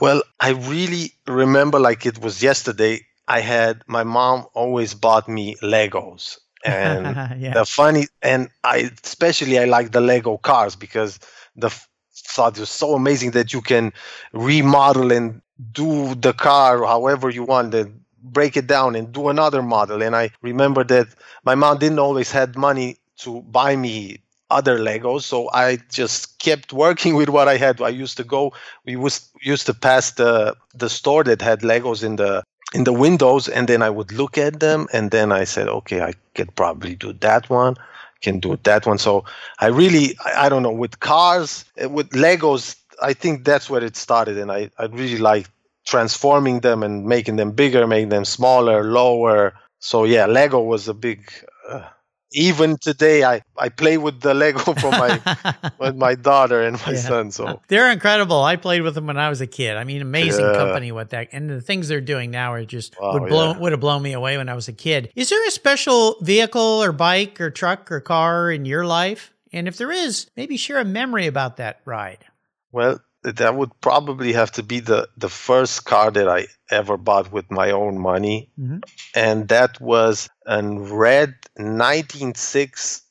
Well, 0.00 0.22
I 0.40 0.50
really 0.50 1.12
remember 1.26 1.78
like 1.78 2.06
it 2.06 2.20
was 2.20 2.42
yesterday. 2.42 3.00
I 3.26 3.40
had 3.40 3.82
my 3.86 4.04
mom 4.04 4.46
always 4.54 4.94
bought 4.94 5.28
me 5.28 5.56
Legos. 5.62 6.38
And 6.64 7.40
yeah. 7.40 7.54
the 7.54 7.64
funny 7.64 8.08
and 8.20 8.48
I 8.64 8.90
especially 9.04 9.60
I 9.60 9.64
like 9.66 9.92
the 9.92 10.00
Lego 10.00 10.38
cars 10.38 10.74
because 10.74 11.20
the 11.54 11.70
thought 12.12 12.58
was 12.58 12.68
so 12.68 12.94
amazing 12.94 13.30
that 13.30 13.52
you 13.52 13.60
can 13.60 13.92
remodel 14.32 15.12
and 15.12 15.40
do 15.70 16.16
the 16.16 16.32
car 16.32 16.84
however 16.84 17.30
you 17.30 17.44
want 17.44 17.74
and 17.74 18.00
break 18.24 18.56
it 18.56 18.66
down 18.66 18.96
and 18.96 19.12
do 19.12 19.28
another 19.28 19.62
model 19.62 20.02
and 20.02 20.16
I 20.16 20.30
remember 20.42 20.82
that 20.82 21.06
my 21.44 21.54
mom 21.54 21.78
didn't 21.78 22.00
always 22.00 22.32
had 22.32 22.56
money 22.56 22.96
to 23.18 23.42
buy 23.42 23.76
me 23.76 24.18
other 24.50 24.78
Legos 24.78 25.22
so 25.22 25.50
I 25.52 25.78
just 25.90 26.38
kept 26.38 26.72
working 26.72 27.14
with 27.20 27.28
what 27.28 27.48
I 27.48 27.56
had 27.56 27.80
I 27.80 27.90
used 27.90 28.16
to 28.16 28.24
go 28.24 28.52
we 28.84 28.96
was 28.96 29.28
used 29.42 29.66
to 29.66 29.74
pass 29.74 30.12
the 30.12 30.56
the 30.74 30.88
store 30.88 31.24
that 31.24 31.42
had 31.42 31.60
Legos 31.60 32.02
in 32.02 32.16
the 32.16 32.42
in 32.74 32.84
the 32.84 32.92
windows 32.92 33.48
and 33.48 33.68
then 33.68 33.82
I 33.82 33.90
would 33.90 34.12
look 34.12 34.36
at 34.36 34.60
them 34.60 34.88
and 34.92 35.10
then 35.10 35.32
I 35.32 35.44
said, 35.44 35.68
okay, 35.68 36.02
I 36.02 36.12
could 36.34 36.54
probably 36.54 36.94
do 36.94 37.12
that 37.14 37.48
one, 37.48 37.76
can 38.20 38.40
do 38.40 38.58
that 38.64 38.86
one. 38.86 38.98
So 38.98 39.24
I 39.60 39.66
really, 39.66 40.16
I, 40.24 40.46
I 40.46 40.48
don't 40.48 40.62
know, 40.62 40.72
with 40.72 41.00
cars, 41.00 41.64
uh, 41.82 41.88
with 41.88 42.10
Legos, 42.10 42.76
I 43.00 43.12
think 43.14 43.44
that's 43.44 43.70
where 43.70 43.82
it 43.82 43.96
started. 43.96 44.36
And 44.38 44.52
I, 44.52 44.70
I 44.78 44.86
really 44.86 45.18
like 45.18 45.48
transforming 45.86 46.60
them 46.60 46.82
and 46.82 47.06
making 47.06 47.36
them 47.36 47.52
bigger, 47.52 47.86
making 47.86 48.10
them 48.10 48.24
smaller, 48.24 48.84
lower. 48.84 49.54
So 49.78 50.04
yeah, 50.04 50.26
Lego 50.26 50.60
was 50.60 50.88
a 50.88 50.94
big, 50.94 51.32
uh, 51.68 51.88
even 52.32 52.76
today 52.78 53.24
I, 53.24 53.42
I 53.56 53.68
play 53.68 53.98
with 53.98 54.20
the 54.20 54.34
Lego 54.34 54.58
for 54.74 54.92
my, 54.92 55.20
with 55.78 55.96
my 55.96 56.14
daughter 56.14 56.62
and 56.62 56.76
my 56.86 56.92
Yeah. 56.92 57.00
son. 57.00 57.30
So 57.30 57.60
They're 57.68 57.90
incredible. 57.90 58.42
I 58.42 58.56
played 58.56 58.82
with 58.82 58.94
them 58.94 59.06
when 59.06 59.16
I 59.18 59.28
was 59.28 59.40
a 59.40 59.46
kid. 59.46 59.76
I 59.76 59.84
mean, 59.84 60.02
amazing 60.02 60.46
Yeah. 60.46 60.56
company 60.56 60.92
what 60.92 61.10
that, 61.10 61.28
and 61.32 61.48
the 61.48 61.60
things 61.60 61.88
they're 61.88 62.00
doing 62.00 62.30
now 62.30 62.52
are 62.52 62.64
just 62.64 62.94
Wow, 63.00 63.12
would 63.14 63.28
blow 63.28 63.52
yeah. 63.52 63.58
would 63.58 63.72
have 63.72 63.80
blown 63.80 64.02
me 64.02 64.12
away 64.12 64.36
when 64.36 64.48
I 64.48 64.54
was 64.54 64.68
a 64.68 64.72
kid. 64.72 65.10
Is 65.14 65.30
there 65.30 65.46
a 65.46 65.50
special 65.50 66.16
vehicle 66.20 66.60
or 66.82 66.92
bike 66.92 67.40
or 67.40 67.50
truck 67.50 67.90
or 67.90 68.00
car 68.00 68.50
in 68.50 68.64
your 68.64 68.84
life? 68.84 69.32
And 69.52 69.66
if 69.66 69.76
there 69.78 69.90
is, 69.90 70.30
maybe 70.36 70.56
share 70.56 70.78
a 70.78 70.84
memory 70.84 71.26
about 71.26 71.56
that 71.56 71.80
ride. 71.86 72.24
Well, 72.70 73.00
that 73.36 73.54
would 73.54 73.70
probably 73.80 74.32
have 74.32 74.50
to 74.52 74.62
be 74.62 74.80
the 74.80 75.08
the 75.16 75.28
first 75.28 75.84
car 75.84 76.10
that 76.10 76.28
I 76.28 76.46
ever 76.70 76.96
bought 76.96 77.32
with 77.32 77.50
my 77.50 77.70
own 77.70 77.98
money, 77.98 78.50
Mhm. 78.58 78.82
and 79.14 79.48
that 79.48 79.80
was 79.80 80.28
a 80.46 80.62
red 80.62 81.34
196 81.56 83.02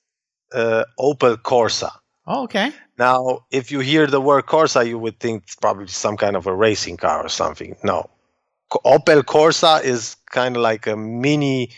uh, 0.53 0.84
Opel 0.99 1.38
Corsa. 1.38 1.91
Oh, 2.25 2.43
okay. 2.43 2.71
Now, 2.97 3.45
if 3.51 3.71
you 3.71 3.80
hear 3.80 4.08
the 4.08 4.21
word 4.21 4.45
Corsa, 4.45 4.88
you 4.88 4.97
would 4.97 5.19
think 5.19 5.43
it's 5.43 5.56
probably 5.56 5.88
some 5.88 6.17
kind 6.17 6.36
of 6.36 6.47
a 6.47 6.53
racing 6.56 6.97
car 6.97 7.23
or 7.25 7.30
something. 7.30 7.75
No, 7.84 8.10
Opel 8.71 9.23
Corsa 9.23 9.84
is 9.84 10.15
kind 10.32 10.56
of 10.56 10.62
like 10.62 10.88
a 10.88 10.95
mini 10.95 11.69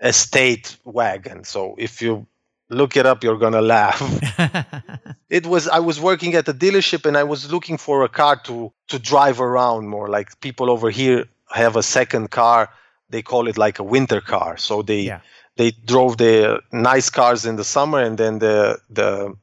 estate 0.00 0.76
wagon. 0.84 1.44
So 1.44 1.74
if 1.78 2.02
you 2.02 2.26
look 2.72 2.96
it 2.96 3.06
up, 3.06 3.22
you're 3.24 3.38
gonna 3.38 3.60
laugh 3.62 4.00
it 5.30 5.46
was 5.46 5.68
i 5.68 5.78
was 5.78 6.00
working 6.00 6.34
at 6.34 6.48
a 6.48 6.54
dealership 6.54 7.06
and 7.06 7.16
i 7.16 7.24
was 7.24 7.50
looking 7.54 7.78
for 7.78 8.02
a 8.04 8.08
car 8.08 8.36
to 8.48 8.72
to 8.88 8.98
drive 8.98 9.40
around 9.40 9.88
more 9.88 10.08
like 10.08 10.28
people 10.40 10.70
over 10.70 10.90
here 10.90 11.24
have 11.50 11.76
a 11.76 11.82
second 11.82 12.30
car 12.30 12.68
they 13.10 13.22
call 13.22 13.48
it 13.48 13.56
like 13.58 13.78
a 13.78 13.82
winter 13.82 14.20
car 14.20 14.56
so 14.56 14.82
they 14.82 15.02
Yeah. 15.02 15.20
they 15.56 15.70
drove 15.92 16.16
the 16.16 16.60
nice 16.72 17.10
cars 17.10 17.44
in 17.46 17.56
the 17.56 17.64
summer 17.64 18.00
and 18.06 18.16
then 18.18 18.38
the 18.38 18.78
the 18.98 19.34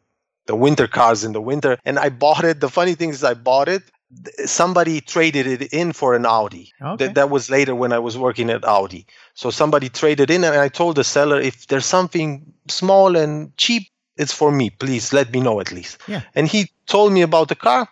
the 0.50 0.56
winter 0.56 0.88
cars 0.88 1.24
in 1.24 1.32
the 1.32 1.42
winter. 1.42 1.78
And 1.86 2.00
I 2.00 2.10
bought 2.10 2.44
it. 2.44 2.60
The 2.60 2.70
funny 2.70 2.96
thing 2.96 3.12
is, 3.12 3.24
I 3.24 3.36
bought 3.36 3.70
it. 3.70 3.84
Somebody 4.46 5.02
traded 5.02 5.46
it 5.48 5.74
in 5.74 5.94
for 5.94 6.16
an 6.16 6.26
Audi. 6.26 6.74
Okay. 6.82 7.06
That, 7.06 7.16
that 7.16 7.30
was 7.30 7.50
later 7.50 7.76
when 7.76 7.94
I 7.94 8.00
was 8.00 8.18
working 8.18 8.50
at 8.50 8.66
Audi. 8.66 9.06
So 9.36 9.52
somebody 9.52 9.90
traded 9.90 10.30
in, 10.30 10.44
and 10.44 10.56
I 10.56 10.68
told 10.68 10.96
the 10.96 11.04
seller 11.04 11.40
if 11.40 11.68
there's 11.68 11.86
something 11.86 12.52
small 12.68 13.16
and 13.16 13.56
cheap, 13.58 13.88
it's 14.18 14.34
for 14.34 14.52
me. 14.52 14.70
Please 14.70 15.14
let 15.14 15.32
me 15.32 15.40
know 15.40 15.60
at 15.60 15.72
least. 15.72 16.00
Yeah. 16.08 16.22
And 16.36 16.48
he 16.48 16.72
told 16.88 17.14
me 17.14 17.22
about 17.22 17.48
the 17.48 17.56
car. 17.56 17.88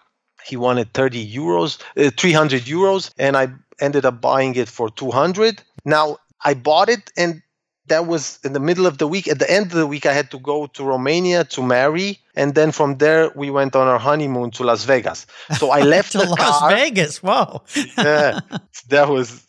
He 0.45 0.57
wanted 0.57 0.93
30 0.93 1.35
euros, 1.35 1.81
uh, 1.97 2.11
300 2.17 2.63
euros, 2.63 3.11
and 3.17 3.35
I 3.35 3.49
ended 3.79 4.05
up 4.05 4.21
buying 4.21 4.55
it 4.55 4.69
for 4.69 4.89
200. 4.89 5.61
Now 5.85 6.17
I 6.43 6.53
bought 6.53 6.89
it, 6.89 7.11
and 7.17 7.41
that 7.87 8.07
was 8.07 8.39
in 8.43 8.53
the 8.53 8.59
middle 8.59 8.85
of 8.85 8.97
the 8.97 9.07
week. 9.07 9.27
At 9.27 9.39
the 9.39 9.49
end 9.49 9.67
of 9.67 9.77
the 9.77 9.87
week, 9.87 10.05
I 10.05 10.13
had 10.13 10.31
to 10.31 10.39
go 10.39 10.67
to 10.67 10.83
Romania 10.83 11.43
to 11.45 11.61
marry, 11.61 12.19
and 12.35 12.55
then 12.55 12.71
from 12.71 12.97
there 12.97 13.31
we 13.35 13.49
went 13.49 13.75
on 13.75 13.87
our 13.87 13.99
honeymoon 13.99 14.51
to 14.51 14.63
Las 14.63 14.83
Vegas. 14.85 15.25
So 15.57 15.71
I 15.71 15.81
left 15.95 16.11
to 16.13 16.19
the 16.19 16.29
Las 16.29 16.59
car. 16.59 16.69
Vegas. 16.71 17.23
Wow! 17.23 17.63
Yeah, 17.97 18.39
that 18.89 19.09
was 19.09 19.45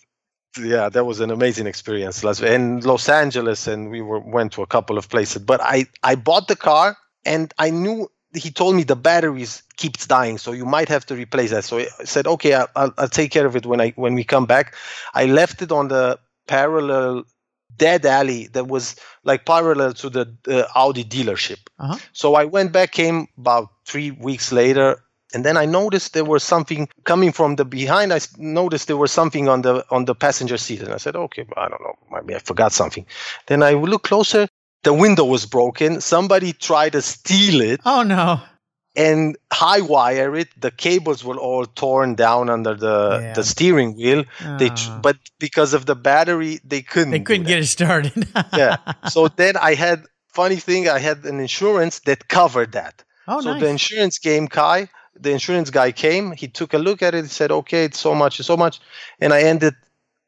yeah, 0.59 0.89
that 0.89 1.05
was 1.05 1.21
an 1.21 1.31
amazing 1.31 1.67
experience. 1.67 2.25
Las 2.25 2.43
and 2.43 2.85
Los 2.85 3.09
Angeles, 3.09 3.67
and 3.67 3.91
we 3.91 4.01
were 4.01 4.21
went 4.21 4.53
to 4.53 4.63
a 4.63 4.67
couple 4.67 4.99
of 4.99 5.09
places. 5.09 5.43
But 5.43 5.61
I 5.61 5.87
I 6.03 6.15
bought 6.15 6.49
the 6.49 6.57
car, 6.57 6.97
and 7.25 7.53
I 7.59 7.71
knew 7.71 8.09
he 8.35 8.51
told 8.51 8.75
me 8.77 8.83
the 8.83 8.97
batteries 8.97 9.63
keeps 9.77 10.07
dying, 10.07 10.39
so 10.39 10.53
you 10.53 10.67
might 10.67 10.89
have 10.89 11.07
to 11.07 11.15
replace 11.15 11.51
that. 11.51 11.65
So 11.65 11.79
I 11.79 11.87
said, 12.05 12.27
okay, 12.27 12.55
I'll, 12.55 12.69
I'll, 12.77 12.95
I'll 12.99 13.09
take 13.09 13.31
care 13.31 13.47
of 13.47 13.57
it 13.57 13.67
when 13.67 13.81
I 13.81 13.91
when 13.91 14.15
we 14.15 14.25
come 14.25 14.47
back. 14.47 14.75
I 15.15 15.27
left 15.27 15.63
it 15.63 15.73
on 15.73 15.89
the 15.89 16.19
parallel 16.47 17.25
dead 17.79 18.05
alley 18.05 18.49
that 18.49 18.69
was 18.69 18.97
like 19.25 19.47
parallel 19.47 19.93
to 19.95 20.11
the 20.11 20.35
uh, 20.49 20.65
Audi 20.75 21.05
dealership. 21.05 21.59
Uh-huh. 21.79 21.99
So 22.13 22.35
I 22.35 22.45
went 22.45 22.73
back, 22.73 22.93
came 22.93 23.29
about 23.39 23.69
three 23.87 24.11
weeks 24.11 24.53
later, 24.53 25.03
and 25.35 25.45
then 25.45 25.57
I 25.57 25.67
noticed 25.67 26.15
there 26.15 26.25
was 26.25 26.43
something 26.43 26.89
coming 27.05 27.33
from 27.33 27.57
the 27.57 27.65
behind. 27.65 28.13
I 28.13 28.21
noticed 28.39 28.87
there 28.87 28.97
was 28.97 29.13
something 29.13 29.49
on 29.49 29.63
the 29.63 29.85
on 29.91 30.07
the 30.07 30.15
passenger 30.15 30.57
seat, 30.57 30.81
and 30.83 30.93
I 30.93 30.99
said, 30.99 31.17
"Okay, 31.17 31.45
I 31.57 31.69
don't 31.69 31.83
know, 31.83 31.95
maybe 32.11 32.35
I 32.35 32.39
forgot 32.39 32.73
something." 32.73 33.07
Then 33.47 33.63
I 33.63 33.73
looked 33.73 34.07
closer. 34.07 34.49
The 34.85 34.95
window 34.95 35.25
was 35.25 35.45
broken. 35.45 36.01
Somebody 36.01 36.53
tried 36.53 36.93
to 36.93 37.03
steal 37.03 37.61
it 37.61 37.81
Oh 37.85 38.03
no. 38.03 38.41
And 38.99 39.37
high 39.53 39.81
wire 39.81 40.35
it. 40.37 40.49
The 40.61 40.71
cables 40.71 41.23
were 41.25 41.39
all 41.39 41.65
torn 41.67 42.15
down 42.17 42.51
under 42.51 42.75
the 42.75 42.97
Yeah. 43.23 43.35
the 43.39 43.45
steering 43.45 43.91
wheel. 43.97 44.25
They, 44.59 44.69
tr- 44.71 44.91
Ah. 44.91 45.01
but 45.03 45.17
because 45.39 45.73
of 45.79 45.83
the 45.87 45.95
battery, 45.95 46.59
they 46.65 46.83
couldn't. 46.83 47.13
They 47.13 47.21
couldn't 47.29 47.47
get 47.47 47.59
it 47.65 47.67
started. 47.79 48.13
yeah. 48.63 48.77
So 49.09 49.29
then 49.29 49.55
I 49.71 49.75
had 49.75 49.99
funny 50.41 50.57
thing. 50.57 50.89
I 50.89 50.99
had 50.99 51.25
an 51.25 51.39
insurance 51.41 52.01
that 52.09 52.21
covered 52.29 52.73
that. 52.73 52.95
oh, 53.29 53.41
so 53.41 53.53
nice. 53.53 53.63
the 53.63 53.69
insurance 53.69 54.19
game 54.19 54.47
guy, 54.51 54.89
the 55.21 55.31
insurance 55.39 55.71
guy 55.71 55.93
came. 55.93 56.33
He 56.43 56.49
took 56.49 56.75
a 56.75 56.79
look 56.79 57.03
at 57.03 57.15
it. 57.15 57.25
He 57.25 57.29
said, 57.41 57.51
"Okay, 57.53 57.85
it's 57.89 58.01
so 58.01 58.15
much, 58.15 58.41
it's 58.41 58.47
so 58.47 58.57
much," 58.57 58.81
and 59.21 59.33
I 59.33 59.41
ended 59.53 59.75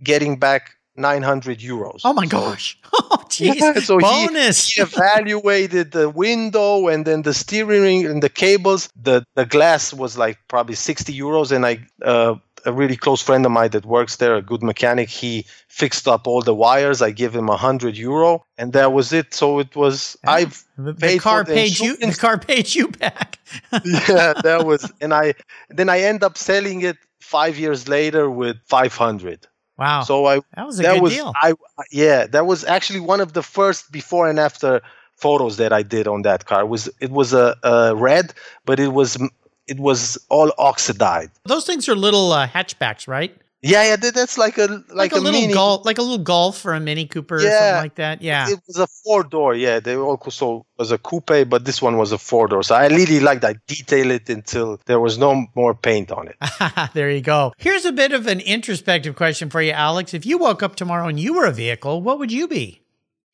getting 0.02 0.38
back 0.38 0.62
900 1.00 1.58
euros. 1.58 2.00
oh 2.04 2.12
my 2.12 2.26
gosh. 2.26 2.78
Oh, 3.12 3.24
jeez. 3.28 3.56
Yeah, 3.56 3.74
so 3.80 3.98
he- 3.98 4.02
Bonus. 4.02 4.68
He 4.68 4.82
evaluated 4.82 5.90
the 5.90 6.08
window 6.08 6.86
and 6.88 7.04
then 7.04 7.22
the 7.22 7.34
steering 7.34 8.06
and 8.06 8.22
the 8.22 8.28
cables. 8.28 8.88
The 9.00 9.24
the 9.34 9.46
glass 9.46 9.92
was 9.92 10.16
like 10.16 10.38
probably 10.48 10.76
60 10.76 11.12
euros, 11.18 11.50
and 11.50 11.66
I. 11.66 11.80
Uh, 12.02 12.36
a 12.66 12.72
really 12.72 12.96
close 12.96 13.22
friend 13.22 13.46
of 13.46 13.52
mine 13.52 13.70
that 13.70 13.86
works 13.86 14.16
there, 14.16 14.34
a 14.36 14.42
good 14.42 14.62
mechanic, 14.62 15.08
he 15.08 15.46
fixed 15.68 16.06
up 16.06 16.26
all 16.26 16.42
the 16.42 16.54
wires. 16.54 17.00
I 17.02 17.10
give 17.10 17.34
him 17.34 17.48
a 17.48 17.56
hundred 17.56 17.96
euro, 17.96 18.44
and 18.58 18.72
that 18.72 18.92
was 18.92 19.12
it. 19.12 19.34
So 19.34 19.60
it 19.60 19.74
was. 19.74 20.16
Yeah. 20.24 20.30
I've 20.32 20.64
the, 20.76 20.92
the 20.92 20.94
paid 20.94 21.20
car 21.20 21.44
the 21.44 21.54
paid 21.54 21.78
you. 21.78 21.96
The 21.96 22.14
car 22.14 22.38
paid 22.38 22.74
you 22.74 22.88
back. 22.88 23.38
yeah, 23.72 24.34
that 24.42 24.66
was, 24.66 24.92
and 25.00 25.14
I 25.14 25.34
then 25.70 25.88
I 25.88 26.00
end 26.00 26.22
up 26.22 26.36
selling 26.36 26.82
it 26.82 26.96
five 27.20 27.58
years 27.58 27.88
later 27.88 28.30
with 28.30 28.56
five 28.66 28.94
hundred. 28.94 29.46
Wow. 29.80 30.02
So 30.02 30.26
I 30.26 30.40
that 30.54 30.66
was 30.66 30.78
a 30.78 30.82
that 30.82 30.94
good 30.94 31.02
was 31.02 31.14
deal. 31.14 31.32
I 31.34 31.54
yeah 31.90 32.26
that 32.26 32.46
was 32.46 32.64
actually 32.64 33.00
one 33.00 33.20
of 33.20 33.32
the 33.32 33.42
first 33.42 33.90
before 33.90 34.28
and 34.28 34.38
after 34.38 34.82
photos 35.16 35.56
that 35.56 35.72
I 35.72 35.82
did 35.82 36.06
on 36.06 36.22
that 36.22 36.44
car. 36.44 36.60
It 36.60 36.66
was 36.68 36.90
it 37.00 37.10
was 37.10 37.32
a, 37.32 37.56
a 37.62 37.96
red, 37.96 38.34
but 38.66 38.78
it 38.78 38.88
was 38.88 39.16
it 39.66 39.78
was 39.80 40.18
all 40.28 40.52
oxidized. 40.58 41.30
Those 41.44 41.64
things 41.64 41.88
are 41.88 41.94
little 41.94 42.30
uh, 42.32 42.46
hatchbacks, 42.46 43.08
right? 43.08 43.34
Yeah, 43.62 43.82
yeah, 43.84 43.96
that's 43.96 44.38
like 44.38 44.56
a 44.56 44.66
like, 44.66 44.84
Like, 44.94 45.12
a, 45.12 45.16
little 45.16 45.38
mini. 45.38 45.52
golf, 45.52 45.84
like 45.84 45.98
a 45.98 46.02
little 46.02 46.24
golf 46.24 46.64
or 46.64 46.72
a 46.72 46.80
mini 46.80 47.04
Cooper 47.06 47.36
or 47.36 47.40
Yeah. 47.42 47.58
something 47.58 47.82
like 47.82 47.94
that. 47.96 48.22
Yeah. 48.22 48.48
It 48.48 48.58
was 48.66 48.78
a 48.78 48.86
four 48.86 49.22
door. 49.22 49.54
Yeah, 49.54 49.80
they 49.80 49.96
also 49.96 50.64
was 50.78 50.90
a 50.92 50.96
coupe, 50.96 51.46
but 51.46 51.66
this 51.66 51.82
one 51.82 51.98
was 51.98 52.10
a 52.12 52.16
four 52.18 52.48
door. 52.48 52.62
So 52.62 52.74
I 52.74 52.86
really 52.86 53.20
liked. 53.20 53.44
I 53.44 53.56
detail 53.66 54.10
it 54.12 54.30
until 54.30 54.80
there 54.86 54.98
was 54.98 55.18
no 55.18 55.44
more 55.54 55.74
paint 55.74 56.10
on 56.10 56.28
it. 56.28 56.36
there 56.94 57.10
you 57.10 57.20
go. 57.20 57.52
Here's 57.58 57.84
a 57.84 57.92
bit 57.92 58.12
of 58.12 58.26
an 58.26 58.40
introspective 58.40 59.14
question 59.14 59.50
for 59.50 59.60
you, 59.60 59.72
Alex. 59.72 60.14
If 60.14 60.24
you 60.24 60.38
woke 60.38 60.62
up 60.62 60.74
tomorrow 60.76 61.06
and 61.08 61.20
you 61.20 61.34
were 61.34 61.44
a 61.44 61.52
vehicle, 61.52 62.00
what 62.00 62.18
would 62.18 62.32
you 62.32 62.48
be? 62.48 62.80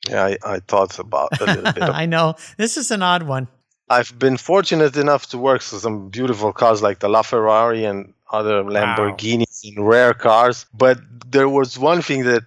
Yeah, 0.08 0.24
I, 0.24 0.38
I 0.44 0.58
thought 0.58 0.98
about 0.98 1.40
a 1.40 1.44
little 1.46 1.72
bit. 1.72 1.82
Of, 1.84 1.90
I 1.94 2.06
know 2.06 2.34
this 2.56 2.76
is 2.76 2.90
an 2.90 3.02
odd 3.02 3.22
one. 3.22 3.46
I've 3.88 4.18
been 4.18 4.36
fortunate 4.36 4.96
enough 4.96 5.28
to 5.28 5.38
work 5.38 5.60
with 5.70 5.80
some 5.80 6.08
beautiful 6.08 6.52
cars 6.52 6.82
like 6.82 6.98
the 6.98 7.08
LaFerrari 7.08 7.88
and 7.88 8.12
other 8.32 8.64
Lamborghinis 8.64 9.55
and 9.66 9.86
rare 9.86 10.14
cars. 10.14 10.66
But 10.72 10.98
there 11.30 11.48
was 11.48 11.78
one 11.78 12.02
thing 12.02 12.24
that 12.24 12.44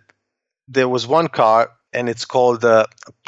there 0.67 0.89
was 0.89 1.08
one 1.08 1.27
car, 1.27 1.71
and 1.93 2.10
it's 2.10 2.25
called. 2.25 2.63
Uh, 2.63 2.86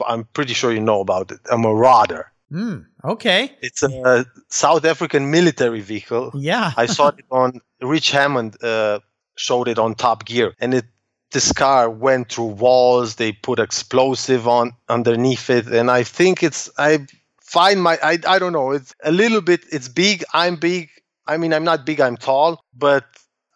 I'm 0.08 0.26
pretty 0.34 0.54
sure 0.54 0.72
you 0.72 0.82
know 0.82 1.02
about 1.02 1.32
it. 1.32 1.40
A 1.52 1.58
Marauder. 1.58 2.32
Hmm. 2.52 2.80
Okay. 3.04 3.56
It's 3.62 3.82
a 3.82 4.26
South 4.50 4.84
African 4.84 5.32
military 5.32 5.80
vehicle. 5.80 6.32
Yeah. 6.36 6.74
I 6.76 6.86
saw 6.86 7.08
it 7.10 7.26
on 7.32 7.62
Rich 7.82 8.12
Hammond 8.12 8.62
uh, 8.62 9.00
showed 9.36 9.68
it 9.68 9.80
on 9.80 9.96
Top 9.96 10.26
Gear, 10.26 10.54
and 10.60 10.74
it 10.74 10.86
this 11.32 11.54
car 11.54 11.90
went 11.90 12.30
through 12.30 12.46
walls. 12.46 13.16
They 13.16 13.32
put 13.32 13.60
explosive 13.60 14.48
on 14.48 14.74
underneath 14.90 15.50
it, 15.50 15.68
and 15.68 15.90
I 15.90 16.04
think 16.04 16.44
it's 16.44 16.70
I 16.78 17.08
find 17.40 17.82
my 17.82 17.98
I 18.04 18.20
I 18.28 18.38
don't 18.38 18.54
know. 18.54 18.72
It's 18.72 18.94
a 19.04 19.12
little 19.12 19.42
bit. 19.42 19.62
It's 19.72 19.88
big. 19.88 20.24
I'm 20.34 20.58
big. 20.58 20.90
I 21.28 21.38
mean, 21.38 21.54
I'm 21.54 21.64
not 21.64 21.86
big. 21.86 22.02
I'm 22.02 22.18
tall, 22.18 22.64
but 22.74 23.06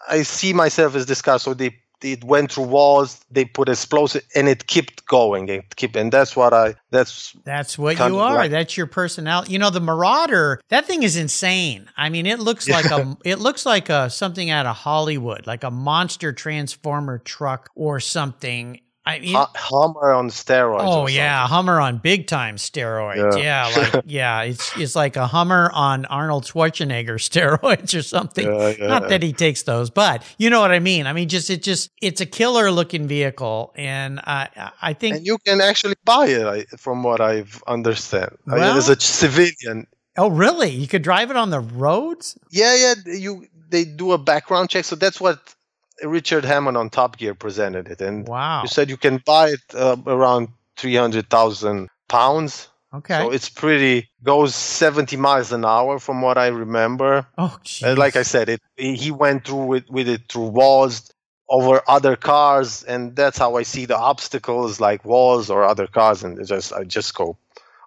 I 0.09 0.23
see 0.23 0.53
myself 0.53 0.95
as 0.95 1.05
this 1.05 1.21
car. 1.21 1.39
So 1.39 1.53
they 1.53 1.75
it 2.01 2.23
went 2.23 2.51
through 2.51 2.65
walls. 2.65 3.23
They 3.31 3.45
put 3.45 3.69
explosive, 3.69 4.23
and 4.35 4.47
it 4.47 4.67
kept 4.67 5.05
going. 5.05 5.49
It 5.49 5.75
kept, 5.75 5.95
and 5.95 6.11
that's 6.11 6.35
what 6.35 6.53
I. 6.53 6.75
That's 6.91 7.35
That's 7.43 7.77
what 7.77 7.97
you 7.97 8.19
are. 8.19 8.35
like- 8.35 8.51
That's 8.51 8.77
your 8.77 8.85
personality. 8.87 9.53
You 9.53 9.59
know, 9.59 9.69
the 9.69 9.79
Marauder, 9.81 10.61
that 10.69 10.85
thing 10.85 11.03
is 11.03 11.17
insane. 11.17 11.89
I 11.97 12.09
mean, 12.09 12.25
it 12.25 12.39
looks 12.39 12.67
like 12.69 12.85
a 12.85 13.17
it 13.25 13.39
looks 13.39 13.65
like 13.65 13.89
a 13.89 14.09
something 14.09 14.49
out 14.49 14.65
of 14.65 14.75
Hollywood, 14.75 15.47
like 15.47 15.63
a 15.63 15.71
monster 15.71 16.31
transformer 16.33 17.17
truck 17.17 17.69
or 17.75 17.99
something. 17.99 18.81
I 19.07 19.19
mean, 19.19 19.35
Hu- 19.35 19.45
Hummer 19.55 20.11
on 20.13 20.29
steroids. 20.29 20.79
Oh 20.81 21.07
yeah, 21.07 21.45
Hummer 21.47 21.79
on 21.79 21.97
big 21.99 22.25
time 22.27 22.55
steroids. 22.55 23.37
Yeah, 23.41 23.67
Yeah. 23.69 23.89
like 23.93 24.03
yeah, 24.07 24.41
it's 24.41 24.75
it's 24.77 24.95
like 24.95 25.15
a 25.15 25.27
Hummer 25.27 25.69
on 25.73 26.05
Arnold 26.05 26.45
Schwarzenegger 26.45 27.17
steroids 27.19 27.97
or 27.97 28.01
something. 28.01 28.45
Yeah, 28.45 28.69
yeah. 28.79 28.87
Not 28.87 29.09
that 29.09 29.21
he 29.21 29.31
takes 29.33 29.63
those, 29.63 29.89
but 29.91 30.23
you 30.39 30.49
know 30.49 30.59
what 30.59 30.71
I 30.71 30.79
mean. 30.79 31.05
I 31.05 31.13
mean, 31.13 31.29
just 31.29 31.49
it 31.49 31.61
just 31.61 31.91
it's 32.01 32.19
a 32.21 32.25
killer 32.25 32.71
looking 32.71 33.07
vehicle, 33.07 33.73
and 33.75 34.19
I 34.21 34.71
I 34.81 34.93
think 34.93 35.17
and 35.17 35.25
you 35.25 35.37
can 35.45 35.61
actually 35.61 35.95
buy 36.03 36.27
it 36.27 36.67
from 36.79 37.03
what 37.03 37.21
i've 37.21 37.63
understand 37.67 38.35
Well- 38.47 38.77
as 38.77 38.89
a 38.89 38.99
civilian 38.99 39.87
oh 40.17 40.29
really, 40.29 40.69
you 40.69 40.87
could 40.87 41.01
drive 41.03 41.29
it 41.29 41.37
on 41.37 41.49
the 41.49 41.59
roads. 41.59 42.37
yeah 42.51 42.75
yeah 42.75 42.93
you 43.05 43.47
they 43.69 43.83
do 43.85 44.11
a 44.11 44.17
background 44.17 44.69
check 44.69 44.85
so 44.85 44.95
that's 44.95 45.19
what 45.19 45.54
richard 46.03 46.43
hammond 46.45 46.77
on 46.77 46.89
top 46.89 47.17
gear 47.17 47.33
presented 47.33 47.87
it 47.87 48.01
and 48.01 48.27
Wow. 48.27 48.61
you 48.63 48.67
said 48.67 48.89
you 48.89 48.97
can 48.97 49.17
buy 49.25 49.49
it 49.49 49.61
uh, 49.73 49.95
around 50.07 50.49
300000 50.77 51.89
pounds 52.07 52.69
Okay. 52.93 53.19
so 53.19 53.31
it's 53.31 53.49
pretty 53.49 54.07
goes 54.23 54.55
70 54.55 55.17
miles 55.17 55.51
an 55.51 55.65
hour 55.65 55.99
from 55.99 56.21
what 56.21 56.37
i 56.37 56.47
remember 56.47 57.27
oh, 57.37 57.57
And 57.83 57.97
like 57.97 58.15
i 58.15 58.23
said 58.23 58.47
it 58.49 58.61
he 58.77 59.11
went 59.11 59.45
through 59.45 59.73
it 59.73 59.89
with 59.89 60.07
it 60.07 60.21
through 60.29 60.47
walls 60.47 61.11
over 61.49 61.81
other 61.87 62.15
cars 62.15 62.83
and 62.83 63.15
that's 63.15 63.37
how 63.37 63.55
i 63.57 63.63
see 63.63 63.85
the 63.85 63.97
obstacles 63.97 64.79
like 64.79 65.03
walls 65.03 65.49
or 65.49 65.63
other 65.63 65.87
cars 65.87 66.23
and 66.23 66.45
just 66.47 66.71
i 66.73 66.83
just 66.83 67.13
go 67.15 67.37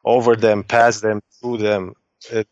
over 0.04 0.36
them 0.36 0.62
past 0.62 1.02
them 1.02 1.20
through 1.40 1.56
them 1.58 1.94
it, 2.30 2.46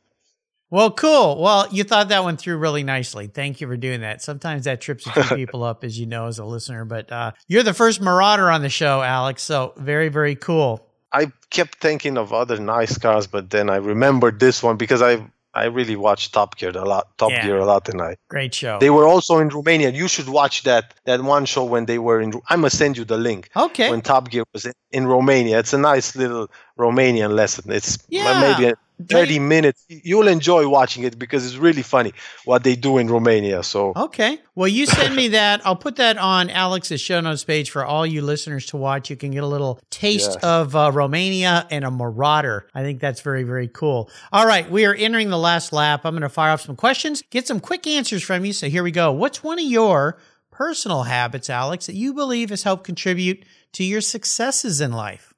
Well, 0.70 0.90
cool. 0.90 1.40
Well, 1.40 1.68
you 1.70 1.84
thought 1.84 2.08
that 2.08 2.24
one 2.24 2.36
through 2.36 2.56
really 2.58 2.82
nicely. 2.82 3.28
Thank 3.28 3.60
you 3.60 3.68
for 3.68 3.76
doing 3.76 4.00
that. 4.00 4.20
Sometimes 4.22 4.64
that 4.64 4.80
trips 4.80 5.06
a 5.06 5.12
few 5.24 5.36
people 5.46 5.62
up, 5.62 5.84
as 5.84 5.98
you 5.98 6.06
know, 6.06 6.26
as 6.26 6.38
a 6.38 6.44
listener. 6.44 6.84
But 6.84 7.10
uh, 7.12 7.32
you're 7.46 7.62
the 7.62 7.74
first 7.74 8.00
Marauder 8.00 8.50
on 8.50 8.62
the 8.62 8.68
show, 8.68 9.00
Alex. 9.02 9.42
So 9.42 9.72
very, 9.76 10.08
very 10.08 10.34
cool. 10.34 10.82
i 11.12 11.30
kept 11.50 11.76
thinking 11.78 12.18
of 12.18 12.32
other 12.32 12.58
nice 12.58 12.98
cars 12.98 13.26
but 13.28 13.48
then 13.50 13.70
i 13.70 13.76
remembered 13.76 14.40
this 14.40 14.60
one 14.60 14.76
because 14.76 15.00
i 15.00 15.12
i 15.54 15.64
really 15.66 15.94
watched 15.94 16.34
top 16.34 16.56
gear 16.58 16.72
a 16.74 16.84
lot 16.84 17.04
top 17.16 17.30
Yeah. 17.30 17.44
gear 17.46 17.58
a 17.58 17.64
lot 17.64 17.88
and 17.88 18.02
i 18.02 18.16
Great 18.28 18.52
show. 18.52 18.78
they 18.80 18.90
were 18.90 19.06
also 19.06 19.38
in 19.38 19.48
romania 19.48 19.90
you 20.02 20.08
should 20.08 20.28
watch 20.28 20.64
that 20.64 20.84
that 21.04 21.20
one 21.22 21.46
show 21.46 21.64
when 21.64 21.86
they 21.86 21.98
were 22.06 22.20
in 22.20 22.32
i 22.50 22.56
must 22.56 22.76
send 22.76 22.98
you 22.98 23.04
the 23.04 23.16
link 23.28 23.48
okay. 23.54 23.88
when 23.90 24.00
Top 24.02 24.24
Gear 24.30 24.44
was 24.52 24.64
in, 24.66 24.72
in 24.90 25.06
Romania. 25.06 25.58
It's 25.62 25.72
a 25.72 25.78
nice 25.92 26.08
little 26.22 26.46
Romanian 26.78 27.32
lesson. 27.34 27.70
It's 27.72 27.98
Yeah. 28.08 28.40
maybe 28.40 28.70
a 28.70 28.74
They- 28.98 29.14
30 29.14 29.38
minutes. 29.40 29.84
You'll 29.90 30.26
enjoy 30.28 30.66
watching 30.68 31.02
it 31.04 31.18
because 31.18 31.44
it's 31.44 31.56
really 31.56 31.82
funny 31.82 32.12
what 32.46 32.64
they 32.64 32.76
do 32.76 32.96
in 32.96 33.08
Romania. 33.08 33.62
So 33.62 33.92
Okay. 33.94 34.38
Well, 34.54 34.68
you 34.68 34.86
send 34.86 35.14
me 35.14 35.28
that. 35.38 35.60
I'll 35.66 35.76
put 35.76 35.96
that 35.96 36.16
on 36.16 36.48
Alex's 36.48 37.00
show 37.00 37.20
notes 37.20 37.44
page 37.44 37.70
for 37.70 37.84
all 37.84 38.06
you 38.06 38.22
listeners 38.22 38.64
to 38.66 38.78
watch. 38.78 39.10
You 39.10 39.16
can 39.16 39.32
get 39.32 39.42
a 39.42 39.46
little 39.46 39.78
taste 39.90 40.36
of 40.42 40.74
uh, 40.74 40.90
Romania 40.94 41.66
and 41.70 41.84
a 41.84 41.90
marauder. 41.90 42.68
I 42.74 42.82
think 42.82 43.00
that's 43.00 43.20
very, 43.20 43.42
very 43.42 43.68
cool. 43.68 44.08
All 44.32 44.46
right. 44.46 44.70
We 44.70 44.86
are 44.86 44.94
entering 44.94 45.28
the 45.28 45.36
last 45.38 45.74
lap. 45.74 46.00
I'm 46.06 46.12
going 46.12 46.22
to 46.22 46.30
fire 46.30 46.52
off 46.52 46.62
some 46.62 46.76
questions, 46.76 47.22
get 47.30 47.46
some 47.46 47.60
quick 47.60 47.86
answers 47.86 48.22
from 48.22 48.46
you. 48.46 48.54
So 48.54 48.68
here 48.70 48.82
we 48.82 48.92
go. 48.92 49.12
What's 49.12 49.44
one 49.44 49.58
of 49.58 49.64
your 49.66 50.16
personal 50.50 51.02
habits, 51.02 51.50
Alex, 51.50 51.84
that 51.84 51.96
you 51.96 52.14
believe 52.14 52.48
has 52.48 52.62
helped 52.62 52.84
contribute 52.84 53.44
to 53.74 53.84
your 53.84 54.00
successes 54.00 54.80
in 54.80 54.92
life? 54.92 55.34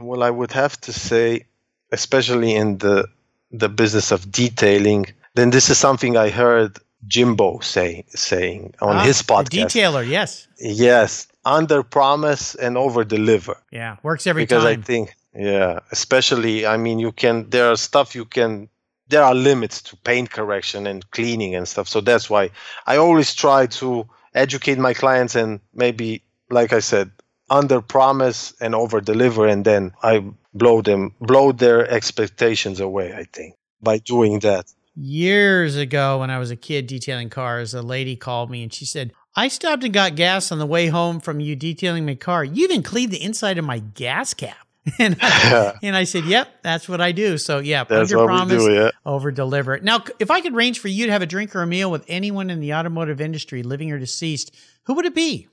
Well, 0.00 0.22
I 0.22 0.30
would 0.30 0.52
have 0.52 0.80
to 0.82 0.92
say, 0.92 1.46
especially 1.90 2.54
in 2.54 2.78
the 2.78 3.06
the 3.50 3.68
business 3.68 4.10
of 4.12 4.30
detailing, 4.32 5.06
then 5.34 5.50
this 5.50 5.68
is 5.68 5.76
something 5.78 6.16
I 6.16 6.30
heard 6.30 6.78
Jimbo 7.06 7.60
say 7.60 8.04
saying 8.08 8.74
on 8.80 8.96
Ah, 8.96 9.04
his 9.04 9.20
a 9.20 9.24
podcast. 9.24 9.66
detailer. 9.66 10.08
Yes. 10.08 10.48
Yes, 10.58 11.28
under 11.44 11.82
promise 11.82 12.54
and 12.54 12.78
over 12.78 13.04
deliver. 13.04 13.56
Yeah. 13.70 13.96
Works 14.02 14.26
every 14.26 14.44
because 14.44 14.62
time. 14.64 14.78
I 14.78 14.82
think, 14.82 15.14
yeah, 15.34 15.80
especially, 15.90 16.64
I 16.66 16.76
mean, 16.78 16.98
you 16.98 17.12
can. 17.12 17.50
There 17.50 17.70
are 17.70 17.76
stuff 17.76 18.14
you 18.14 18.24
can. 18.24 18.68
There 19.08 19.22
are 19.22 19.34
limits 19.34 19.82
to 19.82 19.96
paint 19.96 20.30
correction 20.30 20.86
and 20.86 21.10
cleaning 21.10 21.54
and 21.54 21.68
stuff. 21.68 21.86
So 21.88 22.00
that's 22.00 22.30
why 22.30 22.50
I 22.86 22.96
always 22.96 23.34
try 23.34 23.66
to 23.66 24.06
educate 24.34 24.78
my 24.78 24.94
clients 24.94 25.34
and 25.34 25.60
maybe, 25.74 26.22
like 26.48 26.72
I 26.72 26.80
said, 26.80 27.10
under 27.52 27.80
promise 27.82 28.54
and 28.60 28.74
over 28.74 29.00
deliver, 29.00 29.46
and 29.46 29.64
then 29.64 29.92
I 30.02 30.24
blow 30.54 30.80
them, 30.82 31.14
blow 31.20 31.52
their 31.52 31.88
expectations 31.88 32.80
away. 32.80 33.12
I 33.14 33.24
think 33.24 33.54
by 33.80 33.98
doing 33.98 34.38
that. 34.40 34.72
years 34.94 35.76
ago 35.76 36.20
when 36.20 36.30
I 36.30 36.38
was 36.38 36.50
a 36.50 36.56
kid 36.56 36.86
detailing 36.86 37.30
cars, 37.30 37.74
a 37.74 37.82
lady 37.82 38.16
called 38.16 38.50
me 38.50 38.62
and 38.62 38.72
she 38.72 38.84
said, 38.84 39.12
I 39.34 39.48
stopped 39.48 39.84
and 39.84 39.92
got 39.94 40.14
gas 40.14 40.52
on 40.52 40.58
the 40.58 40.66
way 40.66 40.88
home 40.88 41.20
from 41.20 41.40
you 41.40 41.56
detailing 41.56 42.04
my 42.04 42.14
car. 42.14 42.44
You 42.44 42.64
even 42.64 42.82
cleaned 42.82 43.12
the 43.12 43.22
inside 43.22 43.58
of 43.58 43.64
my 43.64 43.78
gas 43.78 44.34
cap. 44.34 44.56
And 44.98 45.16
I, 45.20 45.74
and 45.84 45.94
I 45.94 46.02
said, 46.04 46.24
Yep, 46.24 46.48
that's 46.62 46.88
what 46.88 47.00
I 47.00 47.12
do. 47.12 47.38
So, 47.38 47.60
yeah, 47.60 47.84
That's 47.84 48.12
under 48.12 48.18
what 48.18 48.26
promise, 48.26 48.62
we 48.62 48.70
do. 48.70 48.74
Yeah. 48.74 48.90
over 49.06 49.30
deliver. 49.30 49.78
Now, 49.78 50.02
if 50.18 50.28
I 50.28 50.40
could 50.40 50.54
arrange 50.54 50.80
for 50.80 50.88
you 50.88 51.06
to 51.06 51.12
have 51.12 51.22
a 51.22 51.26
drink 51.26 51.54
or 51.54 51.62
a 51.62 51.66
meal 51.68 51.88
with 51.88 52.04
anyone 52.08 52.50
in 52.50 52.58
the 52.58 52.74
automotive 52.74 53.20
industry, 53.20 53.62
living 53.62 53.92
or 53.92 53.98
deceased, 54.00 54.52
who 54.84 54.94
would 54.94 55.06
it 55.06 55.14
be? 55.14 55.46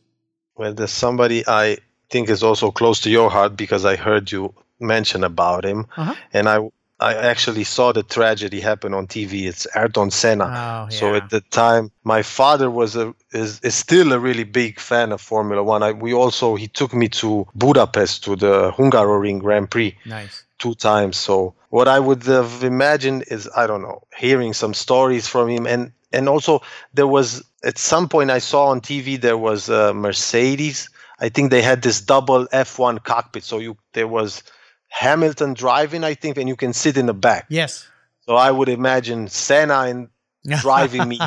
Well, 0.57 0.73
there's 0.73 0.91
somebody 0.91 1.43
I 1.47 1.77
think 2.09 2.29
is 2.29 2.43
also 2.43 2.71
close 2.71 2.99
to 3.01 3.09
your 3.09 3.29
heart 3.29 3.55
because 3.55 3.85
I 3.85 3.95
heard 3.95 4.31
you 4.31 4.53
mention 4.79 5.23
about 5.23 5.63
him, 5.65 5.85
Uh-huh. 5.97 6.15
and 6.33 6.47
I 6.49 6.69
I 7.01 7.13
actually 7.15 7.63
saw 7.63 7.93
the 7.93 8.03
tragedy 8.03 8.59
happen 8.59 8.93
on 8.93 9.07
TV. 9.07 9.47
It's 9.47 9.65
Ayrton 9.73 10.11
Senna. 10.11 10.45
Oh, 10.45 10.89
So 10.89 11.15
at 11.15 11.29
the 11.29 11.39
time, 11.49 11.91
my 12.03 12.23
father 12.23 12.69
was 12.69 12.97
a 12.97 13.13
is, 13.31 13.59
is 13.63 13.73
still 13.75 14.11
a 14.11 14.19
really 14.19 14.43
big 14.43 14.79
fan 14.81 15.13
of 15.13 15.21
Formula 15.21 15.63
One. 15.63 15.81
I, 15.81 15.93
we 15.93 16.13
also 16.13 16.55
he 16.57 16.67
took 16.67 16.93
me 16.93 17.07
to 17.21 17.45
Budapest 17.55 18.23
to 18.25 18.35
the 18.35 18.71
Hungaroring 18.77 19.39
Grand 19.39 19.69
Prix 19.71 19.95
Nice. 20.05 20.43
two 20.57 20.73
times. 20.75 21.15
So 21.15 21.53
what 21.69 21.87
I 21.87 21.99
would 21.99 22.23
have 22.25 22.63
imagined 22.65 23.23
is 23.31 23.47
I 23.55 23.65
don't 23.65 23.81
know, 23.81 24.01
hearing 24.17 24.53
some 24.53 24.73
stories 24.73 25.25
from 25.27 25.47
him, 25.49 25.65
and 25.67 25.91
and 26.11 26.27
also 26.27 26.61
there 26.93 27.07
was 27.07 27.41
at 27.63 27.77
some 27.77 28.09
point 28.09 28.29
I 28.29 28.39
saw 28.39 28.65
on 28.71 28.81
TV 28.81 29.17
there 29.21 29.37
was 29.37 29.69
a 29.69 29.93
Mercedes. 29.93 30.89
I 31.19 31.29
think 31.29 31.51
they 31.51 31.61
had 31.61 31.81
this 31.81 32.01
double 32.01 32.47
F1 32.47 33.03
cockpit, 33.03 33.43
so 33.43 33.59
you 33.59 33.77
there 33.93 34.07
was 34.07 34.43
Hamilton 34.89 35.53
driving, 35.53 36.03
I 36.03 36.13
think, 36.13 36.37
and 36.37 36.47
you 36.47 36.55
can 36.55 36.73
sit 36.73 36.97
in 36.97 37.05
the 37.05 37.13
back. 37.13 37.45
Yes. 37.49 37.87
So 38.21 38.35
I 38.35 38.51
would 38.51 38.69
imagine 38.69 39.27
Senna 39.27 39.81
and 39.81 40.09
driving 40.61 41.07
me. 41.07 41.19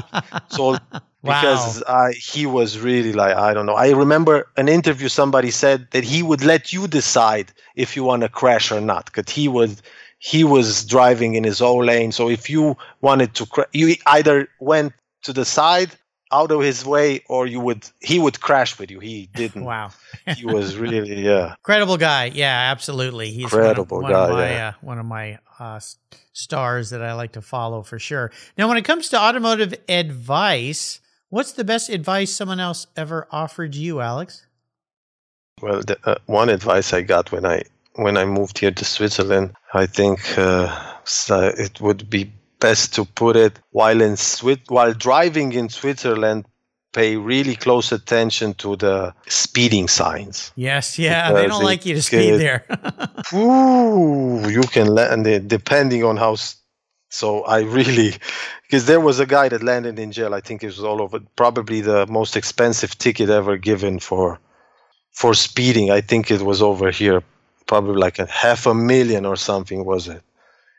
So 0.48 0.78
because 1.22 1.82
I, 1.84 2.12
he 2.12 2.46
was 2.46 2.78
really 2.78 3.12
like 3.12 3.36
I 3.36 3.54
don't 3.54 3.66
know. 3.66 3.74
I 3.74 3.90
remember 3.90 4.48
an 4.56 4.68
interview 4.68 5.08
somebody 5.08 5.50
said 5.50 5.88
that 5.92 6.04
he 6.04 6.22
would 6.22 6.44
let 6.44 6.72
you 6.72 6.88
decide 6.88 7.52
if 7.76 7.96
you 7.96 8.04
want 8.04 8.22
to 8.22 8.28
crash 8.28 8.72
or 8.72 8.80
not 8.80 9.06
because 9.06 9.32
he 9.32 9.48
was 9.48 9.82
he 10.18 10.44
was 10.44 10.84
driving 10.84 11.34
in 11.34 11.44
his 11.44 11.60
own 11.60 11.86
lane. 11.86 12.12
So 12.12 12.28
if 12.28 12.48
you 12.50 12.76
wanted 13.00 13.34
to 13.34 13.66
you 13.72 13.94
either 14.06 14.48
went 14.60 14.92
to 15.22 15.32
the 15.32 15.44
side 15.44 15.90
out 16.32 16.50
of 16.50 16.60
his 16.60 16.84
way 16.84 17.22
or 17.28 17.46
you 17.46 17.60
would 17.60 17.88
he 18.00 18.18
would 18.18 18.40
crash 18.40 18.78
with 18.78 18.90
you. 18.90 19.00
He 19.00 19.28
didn't. 19.34 19.64
Wow. 19.64 19.90
He 20.36 20.46
was 20.46 20.76
really 20.84 21.22
yeah. 21.22 21.54
Incredible 21.58 21.98
guy. 21.98 22.26
Yeah, 22.34 22.70
absolutely. 22.70 23.30
He's 23.30 23.44
Incredible 23.44 24.00
one 24.00 24.12
of, 24.12 24.18
one 24.18 24.20
guy, 24.20 24.28
Of 24.28 24.32
my, 24.32 24.50
yeah. 24.50 24.68
uh, 24.68 24.72
one 24.80 24.98
of 24.98 25.06
my 25.06 25.38
uh, 25.58 25.80
stars 26.32 26.90
that 26.90 27.02
I 27.02 27.12
like 27.12 27.32
to 27.32 27.42
follow 27.42 27.82
for 27.82 27.98
sure. 27.98 28.32
Now, 28.56 28.68
when 28.68 28.76
it 28.76 28.84
comes 28.84 29.08
to 29.10 29.20
automotive 29.20 29.74
advice, 29.88 31.00
what's 31.28 31.52
the 31.52 31.64
best 31.64 31.88
advice 31.88 32.32
someone 32.32 32.60
else 32.60 32.86
ever 32.96 33.28
offered 33.30 33.74
you, 33.74 34.00
Alex? 34.00 34.46
Well, 35.60 35.80
the, 35.80 35.98
uh, 36.04 36.16
one 36.26 36.48
advice 36.48 36.92
I 36.92 37.02
got 37.02 37.30
when 37.30 37.46
I 37.46 37.62
when 37.94 38.16
I 38.16 38.24
moved 38.24 38.58
here 38.58 38.70
to 38.70 38.84
Switzerland, 38.84 39.54
I 39.74 39.86
think 39.86 40.20
uh, 40.38 40.94
so 41.04 41.52
it 41.56 41.80
would 41.80 42.08
be 42.08 42.32
best 42.62 42.94
to 42.94 43.04
put 43.04 43.36
it 43.36 43.58
while 43.70 44.00
in 44.00 44.14
Swi- 44.14 44.70
while 44.70 44.94
driving 44.94 45.52
in 45.52 45.68
Switzerland, 45.68 46.44
pay 46.92 47.16
really 47.16 47.56
close 47.56 47.90
attention 47.92 48.54
to 48.54 48.76
the 48.76 49.12
speeding 49.26 49.88
signs. 49.88 50.52
Yes, 50.54 50.98
yeah, 50.98 51.32
they 51.32 51.46
don't 51.48 51.64
like 51.64 51.84
you 51.86 51.94
to 51.94 52.02
speed 52.02 52.30
could- 52.30 52.40
there. 52.40 52.64
Ooh, 53.34 54.48
you 54.48 54.62
can 54.62 54.86
land 54.86 55.26
it 55.26 55.48
depending 55.48 56.04
on 56.04 56.16
how. 56.16 56.36
So 57.08 57.42
I 57.44 57.60
really, 57.60 58.14
because 58.62 58.86
there 58.86 59.00
was 59.00 59.20
a 59.20 59.26
guy 59.26 59.48
that 59.50 59.62
landed 59.62 59.98
in 59.98 60.12
jail. 60.12 60.32
I 60.34 60.40
think 60.40 60.62
it 60.62 60.68
was 60.68 60.80
all 60.80 61.02
over. 61.02 61.20
Probably 61.36 61.82
the 61.82 62.06
most 62.06 62.36
expensive 62.36 62.96
ticket 62.96 63.28
ever 63.28 63.58
given 63.58 63.98
for 63.98 64.38
for 65.10 65.34
speeding. 65.34 65.90
I 65.90 66.00
think 66.00 66.30
it 66.30 66.40
was 66.40 66.62
over 66.62 66.90
here, 66.90 67.22
probably 67.66 67.96
like 67.96 68.18
a 68.18 68.26
half 68.26 68.66
a 68.66 68.74
million 68.74 69.26
or 69.26 69.36
something. 69.36 69.84
Was 69.84 70.08
it? 70.08 70.22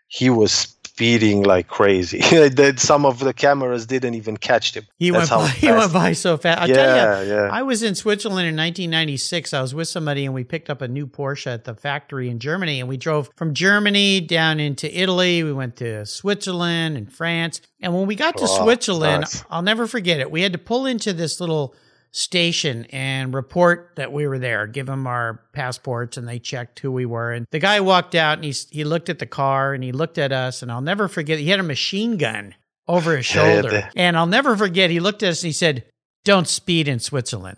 He 0.07 0.29
was 0.29 0.72
speeding 0.93 1.43
like 1.43 1.67
crazy. 1.67 2.19
That 2.53 2.79
Some 2.79 3.05
of 3.05 3.19
the 3.19 3.33
cameras 3.33 3.85
didn't 3.87 4.13
even 4.15 4.37
catch 4.37 4.75
him. 4.75 4.85
he 4.99 5.11
went 5.11 5.21
That's 5.21 5.29
how 5.29 5.39
by, 5.39 5.47
he 5.47 5.71
went 5.71 5.93
by 5.93 6.13
so 6.13 6.37
fast. 6.37 6.61
I'll 6.61 6.67
tell 6.67 6.75
you, 6.95 7.29
Yeah, 7.31 7.35
yeah. 7.45 7.49
I 7.51 7.63
was 7.63 7.81
in 7.81 7.95
Switzerland 7.95 8.47
in 8.47 8.55
1996. 8.55 9.53
I 9.53 9.61
was 9.61 9.73
with 9.73 9.87
somebody 9.87 10.25
and 10.25 10.33
we 10.33 10.43
picked 10.43 10.69
up 10.69 10.81
a 10.81 10.87
new 10.87 11.07
Porsche 11.07 11.47
at 11.53 11.63
the 11.63 11.73
factory 11.75 12.29
in 12.29 12.39
Germany. 12.39 12.79
And 12.79 12.87
we 12.87 12.97
drove 12.97 13.29
from 13.35 13.53
Germany 13.53 14.21
down 14.21 14.59
into 14.59 14.87
Italy. 14.95 15.43
We 15.43 15.53
went 15.53 15.77
to 15.77 16.05
Switzerland 16.05 16.95
and 16.97 17.11
France. 17.11 17.61
And 17.81 17.93
when 17.93 18.05
we 18.05 18.15
got 18.15 18.37
to 18.37 18.43
Wow, 18.45 18.63
Switzerland, 18.63 19.21
nice. 19.21 19.43
I'll 19.49 19.61
never 19.63 19.87
forget 19.87 20.19
it. 20.19 20.29
We 20.29 20.41
had 20.41 20.53
to 20.53 20.59
pull 20.59 20.85
into 20.85 21.11
this 21.13 21.39
little 21.39 21.75
station 22.15 22.85
and 22.91 23.33
report 23.33 23.91
that 23.95 24.13
we 24.13 24.27
were 24.27 24.37
there, 24.39 24.67
give 24.67 24.85
them 24.85 25.07
our 25.07 25.41
passports, 25.51 26.15
and 26.15 26.27
they 26.27 26.39
checked 26.39 26.79
who 26.79 26.91
we 26.91 27.05
were. 27.05 27.31
And 27.33 27.45
the 27.51 27.59
guy 27.59 27.79
walked 27.81 28.13
out 28.15 28.37
and 28.37 28.45
he, 28.45 28.53
he 28.69 28.83
looked 28.83 29.09
at 29.09 29.17
the 29.19 29.25
car 29.25 29.73
and 29.73 29.83
he 29.83 29.91
looked 29.91 30.17
at 30.19 30.31
us. 30.31 30.61
And 30.61 30.71
I'll 30.71 30.81
never 30.81 31.07
forget, 31.07 31.39
he 31.39 31.49
had 31.49 31.59
a 31.59 31.63
machine 31.63 32.17
gun 32.17 32.53
over 32.87 33.17
his 33.17 33.33
Yeah, 33.33 33.45
yeah, 33.47 33.61
shoulder. 33.61 33.89
and 33.95 34.15
I'll 34.15 34.27
never 34.27 34.55
forget, 34.55 34.89
he 34.91 34.99
looked 34.99 35.23
at 35.23 35.29
us 35.29 35.41
and 35.41 35.47
he 35.49 35.53
said, 35.53 35.83
Don't 36.23 36.47
speed 36.47 36.87
in 36.87 36.99
Switzerland. 36.99 37.57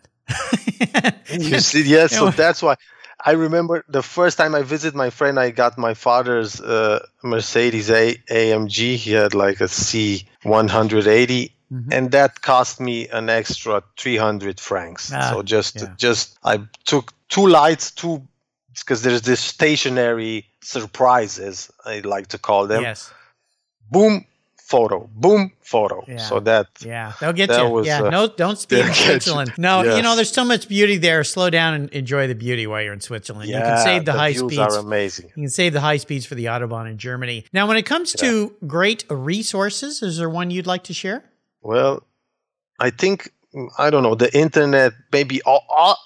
You 1.31 1.59
see, 1.59 1.83
yes, 1.83 2.15
so 2.15 2.29
that's 2.29 2.63
why 2.63 2.75
I 3.25 3.31
remember 3.31 3.83
the 3.89 4.01
first 4.03 4.37
time 4.37 4.55
I 4.55 4.61
visited 4.61 4.95
my 4.95 5.09
friend, 5.09 5.39
I 5.39 5.49
got 5.51 5.77
my 5.77 5.93
father's 5.93 6.61
uh, 6.61 7.05
Mercedes 7.23 7.89
A- 7.89 8.15
AMG. 8.29 8.95
He 8.95 9.11
had 9.13 9.33
like 9.33 9.59
a 9.61 9.65
C180, 9.65 11.51
Mhm. 11.71 11.87
and 11.91 12.11
that 12.11 12.41
cost 12.41 12.79
me 12.79 13.07
an 13.09 13.29
extra 13.29 13.81
300 13.97 14.59
francs. 14.59 15.11
Ah, 15.13 15.31
so 15.31 15.41
just, 15.41 15.75
yeah. 15.81 15.93
just 15.97 16.37
I 16.43 16.59
took 16.85 17.11
two 17.29 17.47
lights, 17.47 17.91
two 17.91 18.21
because 18.79 19.01
there's 19.03 19.21
this 19.21 19.39
stationary 19.39 20.45
surprises 20.61 21.71
I 21.85 21.99
like 21.99 22.27
to 22.27 22.37
call 22.37 22.67
them. 22.67 22.83
yes. 22.83 23.11
Boom, 23.91 24.25
photo. 24.57 25.07
Boom, 25.15 25.51
photo. 25.61 26.03
Yeah. 26.07 26.17
So 26.17 26.39
that 26.41 26.67
Yeah, 26.81 27.13
they'll 27.19 27.33
get 27.33 27.49
you. 27.49 27.69
was, 27.69 27.85
yeah, 27.87 28.01
uh, 28.03 28.09
no, 28.09 28.27
don't 28.27 28.57
speed 28.65 28.79
in 28.79 28.87
get 28.87 28.97
you. 28.99 29.05
Switzerland. 29.05 29.53
No, 29.57 29.83
you 29.95 30.01
know, 30.01 30.15
there's 30.15 30.31
so 30.31 30.43
much 30.43 30.67
beauty 30.67 30.97
there. 30.97 31.23
Slow 31.23 31.49
down 31.49 31.73
and 31.75 31.89
enjoy 31.91 32.27
the 32.27 32.35
beauty 32.35 32.65
while 32.67 32.81
you're 32.81 32.93
in 32.93 32.99
Switzerland. 33.01 33.49
you 33.49 33.55
can 33.55 33.77
save 33.83 34.05
the, 34.05 34.13
high 34.13 34.31
views 34.33 34.51
speeds. 34.53 34.75
are 34.75 34.79
amazing. 34.79 35.27
You 35.35 35.43
can 35.43 35.49
save 35.49 35.73
the 35.73 35.81
high 35.81 35.97
speeds 35.97 36.25
for 36.25 36.35
the 36.35 36.45
Autobahn 36.45 36.89
in 36.89 36.97
Germany. 36.97 37.45
Now, 37.53 37.67
when 37.67 37.77
it 37.77 37.85
comes 37.85 38.11
to 38.13 38.55
great 38.67 39.05
resources, 39.09 40.01
is 40.01 40.17
there 40.17 40.29
one 40.29 40.51
you'd 40.51 40.67
like 40.67 40.83
to 40.85 40.93
share? 40.93 41.23
Well, 41.65 42.03
I 42.79 42.91
think 42.91 43.31
I 43.79 43.89
don't 43.89 44.03
know 44.03 44.13
the 44.13 44.31
internet, 44.37 44.93
maybe 45.11 45.41
au- 45.47 45.65
au- 45.67 46.03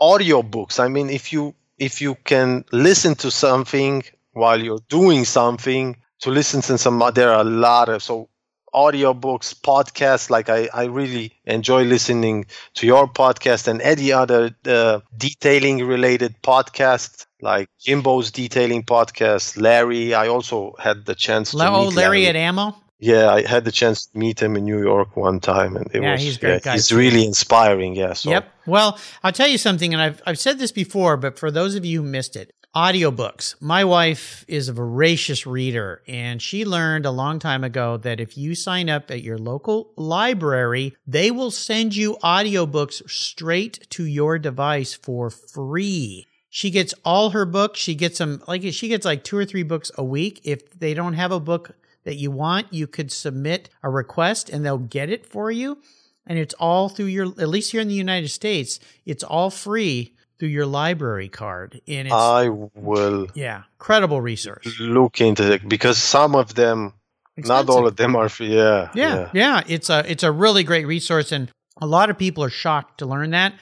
audio 0.00 0.42
books. 0.42 0.78
I 0.78 0.86
mean, 0.86 1.10
if 1.10 1.32
you 1.32 1.54
if 1.78 2.00
you 2.00 2.14
can 2.24 2.64
listen 2.70 3.16
to 3.16 3.30
something 3.30 4.04
while 4.32 4.62
you're 4.62 4.84
doing 4.88 5.24
something, 5.24 5.96
to 6.20 6.30
listen 6.30 6.62
to 6.62 6.78
some, 6.78 7.02
there 7.14 7.32
are 7.32 7.40
a 7.40 7.50
lot 7.68 7.88
of 7.88 8.00
so 8.00 8.28
audiobooks, 8.72 9.54
podcasts. 9.60 10.30
Like 10.30 10.48
I, 10.48 10.68
I 10.72 10.84
really 10.84 11.32
enjoy 11.46 11.82
listening 11.82 12.46
to 12.74 12.86
your 12.86 13.08
podcast 13.08 13.66
and 13.66 13.82
any 13.82 14.12
other 14.12 14.54
uh, 14.66 15.00
detailing 15.18 15.84
related 15.84 16.36
podcast, 16.42 17.26
like 17.40 17.68
Jimbo's 17.80 18.30
detailing 18.30 18.84
podcast. 18.84 19.60
Larry, 19.60 20.14
I 20.14 20.28
also 20.28 20.76
had 20.78 21.06
the 21.06 21.16
chance 21.16 21.50
to 21.50 21.56
oh, 21.58 21.86
meet 21.86 21.96
Larry, 21.96 22.22
Larry 22.22 22.26
at 22.28 22.36
Ammo. 22.36 22.76
Yeah, 23.02 23.30
I 23.32 23.44
had 23.44 23.64
the 23.64 23.72
chance 23.72 24.06
to 24.06 24.16
meet 24.16 24.40
him 24.40 24.54
in 24.56 24.64
New 24.64 24.80
York 24.80 25.16
one 25.16 25.40
time, 25.40 25.76
and 25.76 25.88
it 25.92 26.00
Yeah, 26.00 26.12
was 26.12 26.22
he's 26.22 26.38
great 26.38 26.52
yeah, 26.52 26.58
guy, 26.60 26.72
he's 26.74 26.92
really 26.92 27.26
inspiring. 27.26 27.96
Yeah. 27.96 28.12
So 28.12 28.30
Yep. 28.30 28.48
Well, 28.64 28.96
I'll 29.24 29.32
tell 29.32 29.48
you 29.48 29.58
something, 29.58 29.92
and 29.92 30.00
I've, 30.00 30.22
I've 30.24 30.38
said 30.38 30.60
this 30.60 30.70
before, 30.70 31.16
but 31.16 31.36
for 31.36 31.50
those 31.50 31.74
of 31.74 31.84
you 31.84 32.02
who 32.02 32.08
missed 32.08 32.36
it, 32.36 32.54
audiobooks. 32.76 33.56
My 33.60 33.82
wife 33.84 34.44
is 34.46 34.68
a 34.68 34.72
voracious 34.72 35.44
reader, 35.46 36.02
and 36.06 36.40
she 36.40 36.64
learned 36.64 37.04
a 37.04 37.10
long 37.10 37.40
time 37.40 37.64
ago 37.64 37.96
that 37.96 38.20
if 38.20 38.38
you 38.38 38.54
sign 38.54 38.88
up 38.88 39.10
at 39.10 39.22
your 39.22 39.36
local 39.36 39.90
library, 39.96 40.94
they 41.04 41.32
will 41.32 41.50
send 41.50 41.96
you 41.96 42.16
audiobooks 42.22 43.10
straight 43.10 43.84
to 43.90 44.04
your 44.04 44.38
device 44.38 44.94
for 44.94 45.28
free. 45.28 46.28
She 46.48 46.70
gets 46.70 46.94
all 47.04 47.30
her 47.30 47.46
books. 47.46 47.80
She 47.80 47.94
gets 47.94 48.18
them 48.18 48.42
like 48.46 48.62
she 48.72 48.88
gets 48.88 49.04
like 49.04 49.24
two 49.24 49.38
or 49.38 49.44
three 49.44 49.62
books 49.64 49.90
a 49.96 50.04
week. 50.04 50.40
If 50.44 50.78
they 50.78 50.94
don't 50.94 51.14
have 51.14 51.32
a 51.32 51.40
book 51.40 51.74
that 52.04 52.16
you 52.16 52.30
want, 52.30 52.72
you 52.72 52.86
could 52.86 53.12
submit 53.12 53.70
a 53.82 53.90
request 53.90 54.48
and 54.48 54.64
they'll 54.64 54.78
get 54.78 55.10
it 55.10 55.26
for 55.26 55.50
you. 55.50 55.78
And 56.26 56.38
it's 56.38 56.54
all 56.54 56.88
through 56.88 57.06
your, 57.06 57.26
at 57.26 57.48
least 57.48 57.72
here 57.72 57.80
in 57.80 57.88
the 57.88 57.94
United 57.94 58.28
States, 58.28 58.78
it's 59.04 59.24
all 59.24 59.50
free 59.50 60.14
through 60.38 60.48
your 60.48 60.66
library 60.66 61.28
card. 61.28 61.80
And 61.86 62.08
it's, 62.08 62.14
I 62.14 62.48
will 62.48 63.28
yeah, 63.34 63.62
credible 63.78 64.20
resource. 64.20 64.78
look 64.80 65.20
into 65.20 65.52
it 65.52 65.68
because 65.68 65.98
some 65.98 66.34
of 66.34 66.54
them, 66.54 66.94
not 67.36 67.68
all 67.68 67.86
of 67.86 67.96
them 67.96 68.16
are 68.16 68.28
free. 68.28 68.56
Yeah. 68.56 68.90
Yeah, 68.94 69.30
yeah, 69.32 69.62
it's 69.66 69.88
a 69.88 70.04
it's 70.10 70.22
a 70.22 70.30
really 70.30 70.64
great 70.64 70.86
resource, 70.86 71.32
and 71.32 71.50
a 71.80 71.86
lot 71.86 72.10
of 72.10 72.18
people 72.18 72.44
are 72.44 72.50
shocked 72.50 72.98
to 72.98 73.06
learn 73.06 73.30
that. 73.30 73.54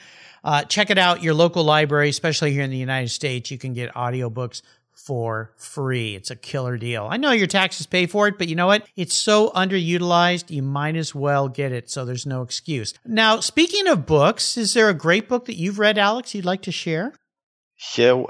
Uh, 0.43 0.63
check 0.63 0.89
it 0.89 0.97
out, 0.97 1.21
your 1.21 1.35
local 1.35 1.63
library, 1.63 2.09
especially 2.09 2.51
here 2.51 2.63
in 2.63 2.71
the 2.71 2.77
United 2.77 3.09
States. 3.09 3.51
You 3.51 3.57
can 3.57 3.73
get 3.73 3.93
audiobooks 3.93 4.61
for 5.05 5.53
free. 5.57 6.15
It's 6.15 6.31
a 6.31 6.35
killer 6.35 6.77
deal. 6.77 7.07
I 7.09 7.17
know 7.17 7.31
your 7.31 7.47
taxes 7.47 7.85
pay 7.87 8.05
for 8.05 8.27
it, 8.27 8.37
but 8.37 8.47
you 8.47 8.55
know 8.55 8.67
what? 8.67 8.87
It's 8.95 9.13
so 9.15 9.49
underutilized, 9.51 10.49
you 10.49 10.61
might 10.61 10.95
as 10.95 11.13
well 11.15 11.49
get 11.49 11.71
it, 11.71 11.89
so 11.89 12.05
there's 12.05 12.25
no 12.25 12.41
excuse. 12.41 12.93
Now, 13.05 13.39
speaking 13.39 13.87
of 13.87 14.05
books, 14.05 14.57
is 14.57 14.73
there 14.73 14.89
a 14.89 14.93
great 14.93 15.27
book 15.27 15.45
that 15.45 15.55
you've 15.55 15.79
read, 15.79 15.97
Alex, 15.97 16.35
you'd 16.35 16.45
like 16.45 16.61
to 16.63 16.71
share? 16.71 17.13
Yeah, 17.97 18.23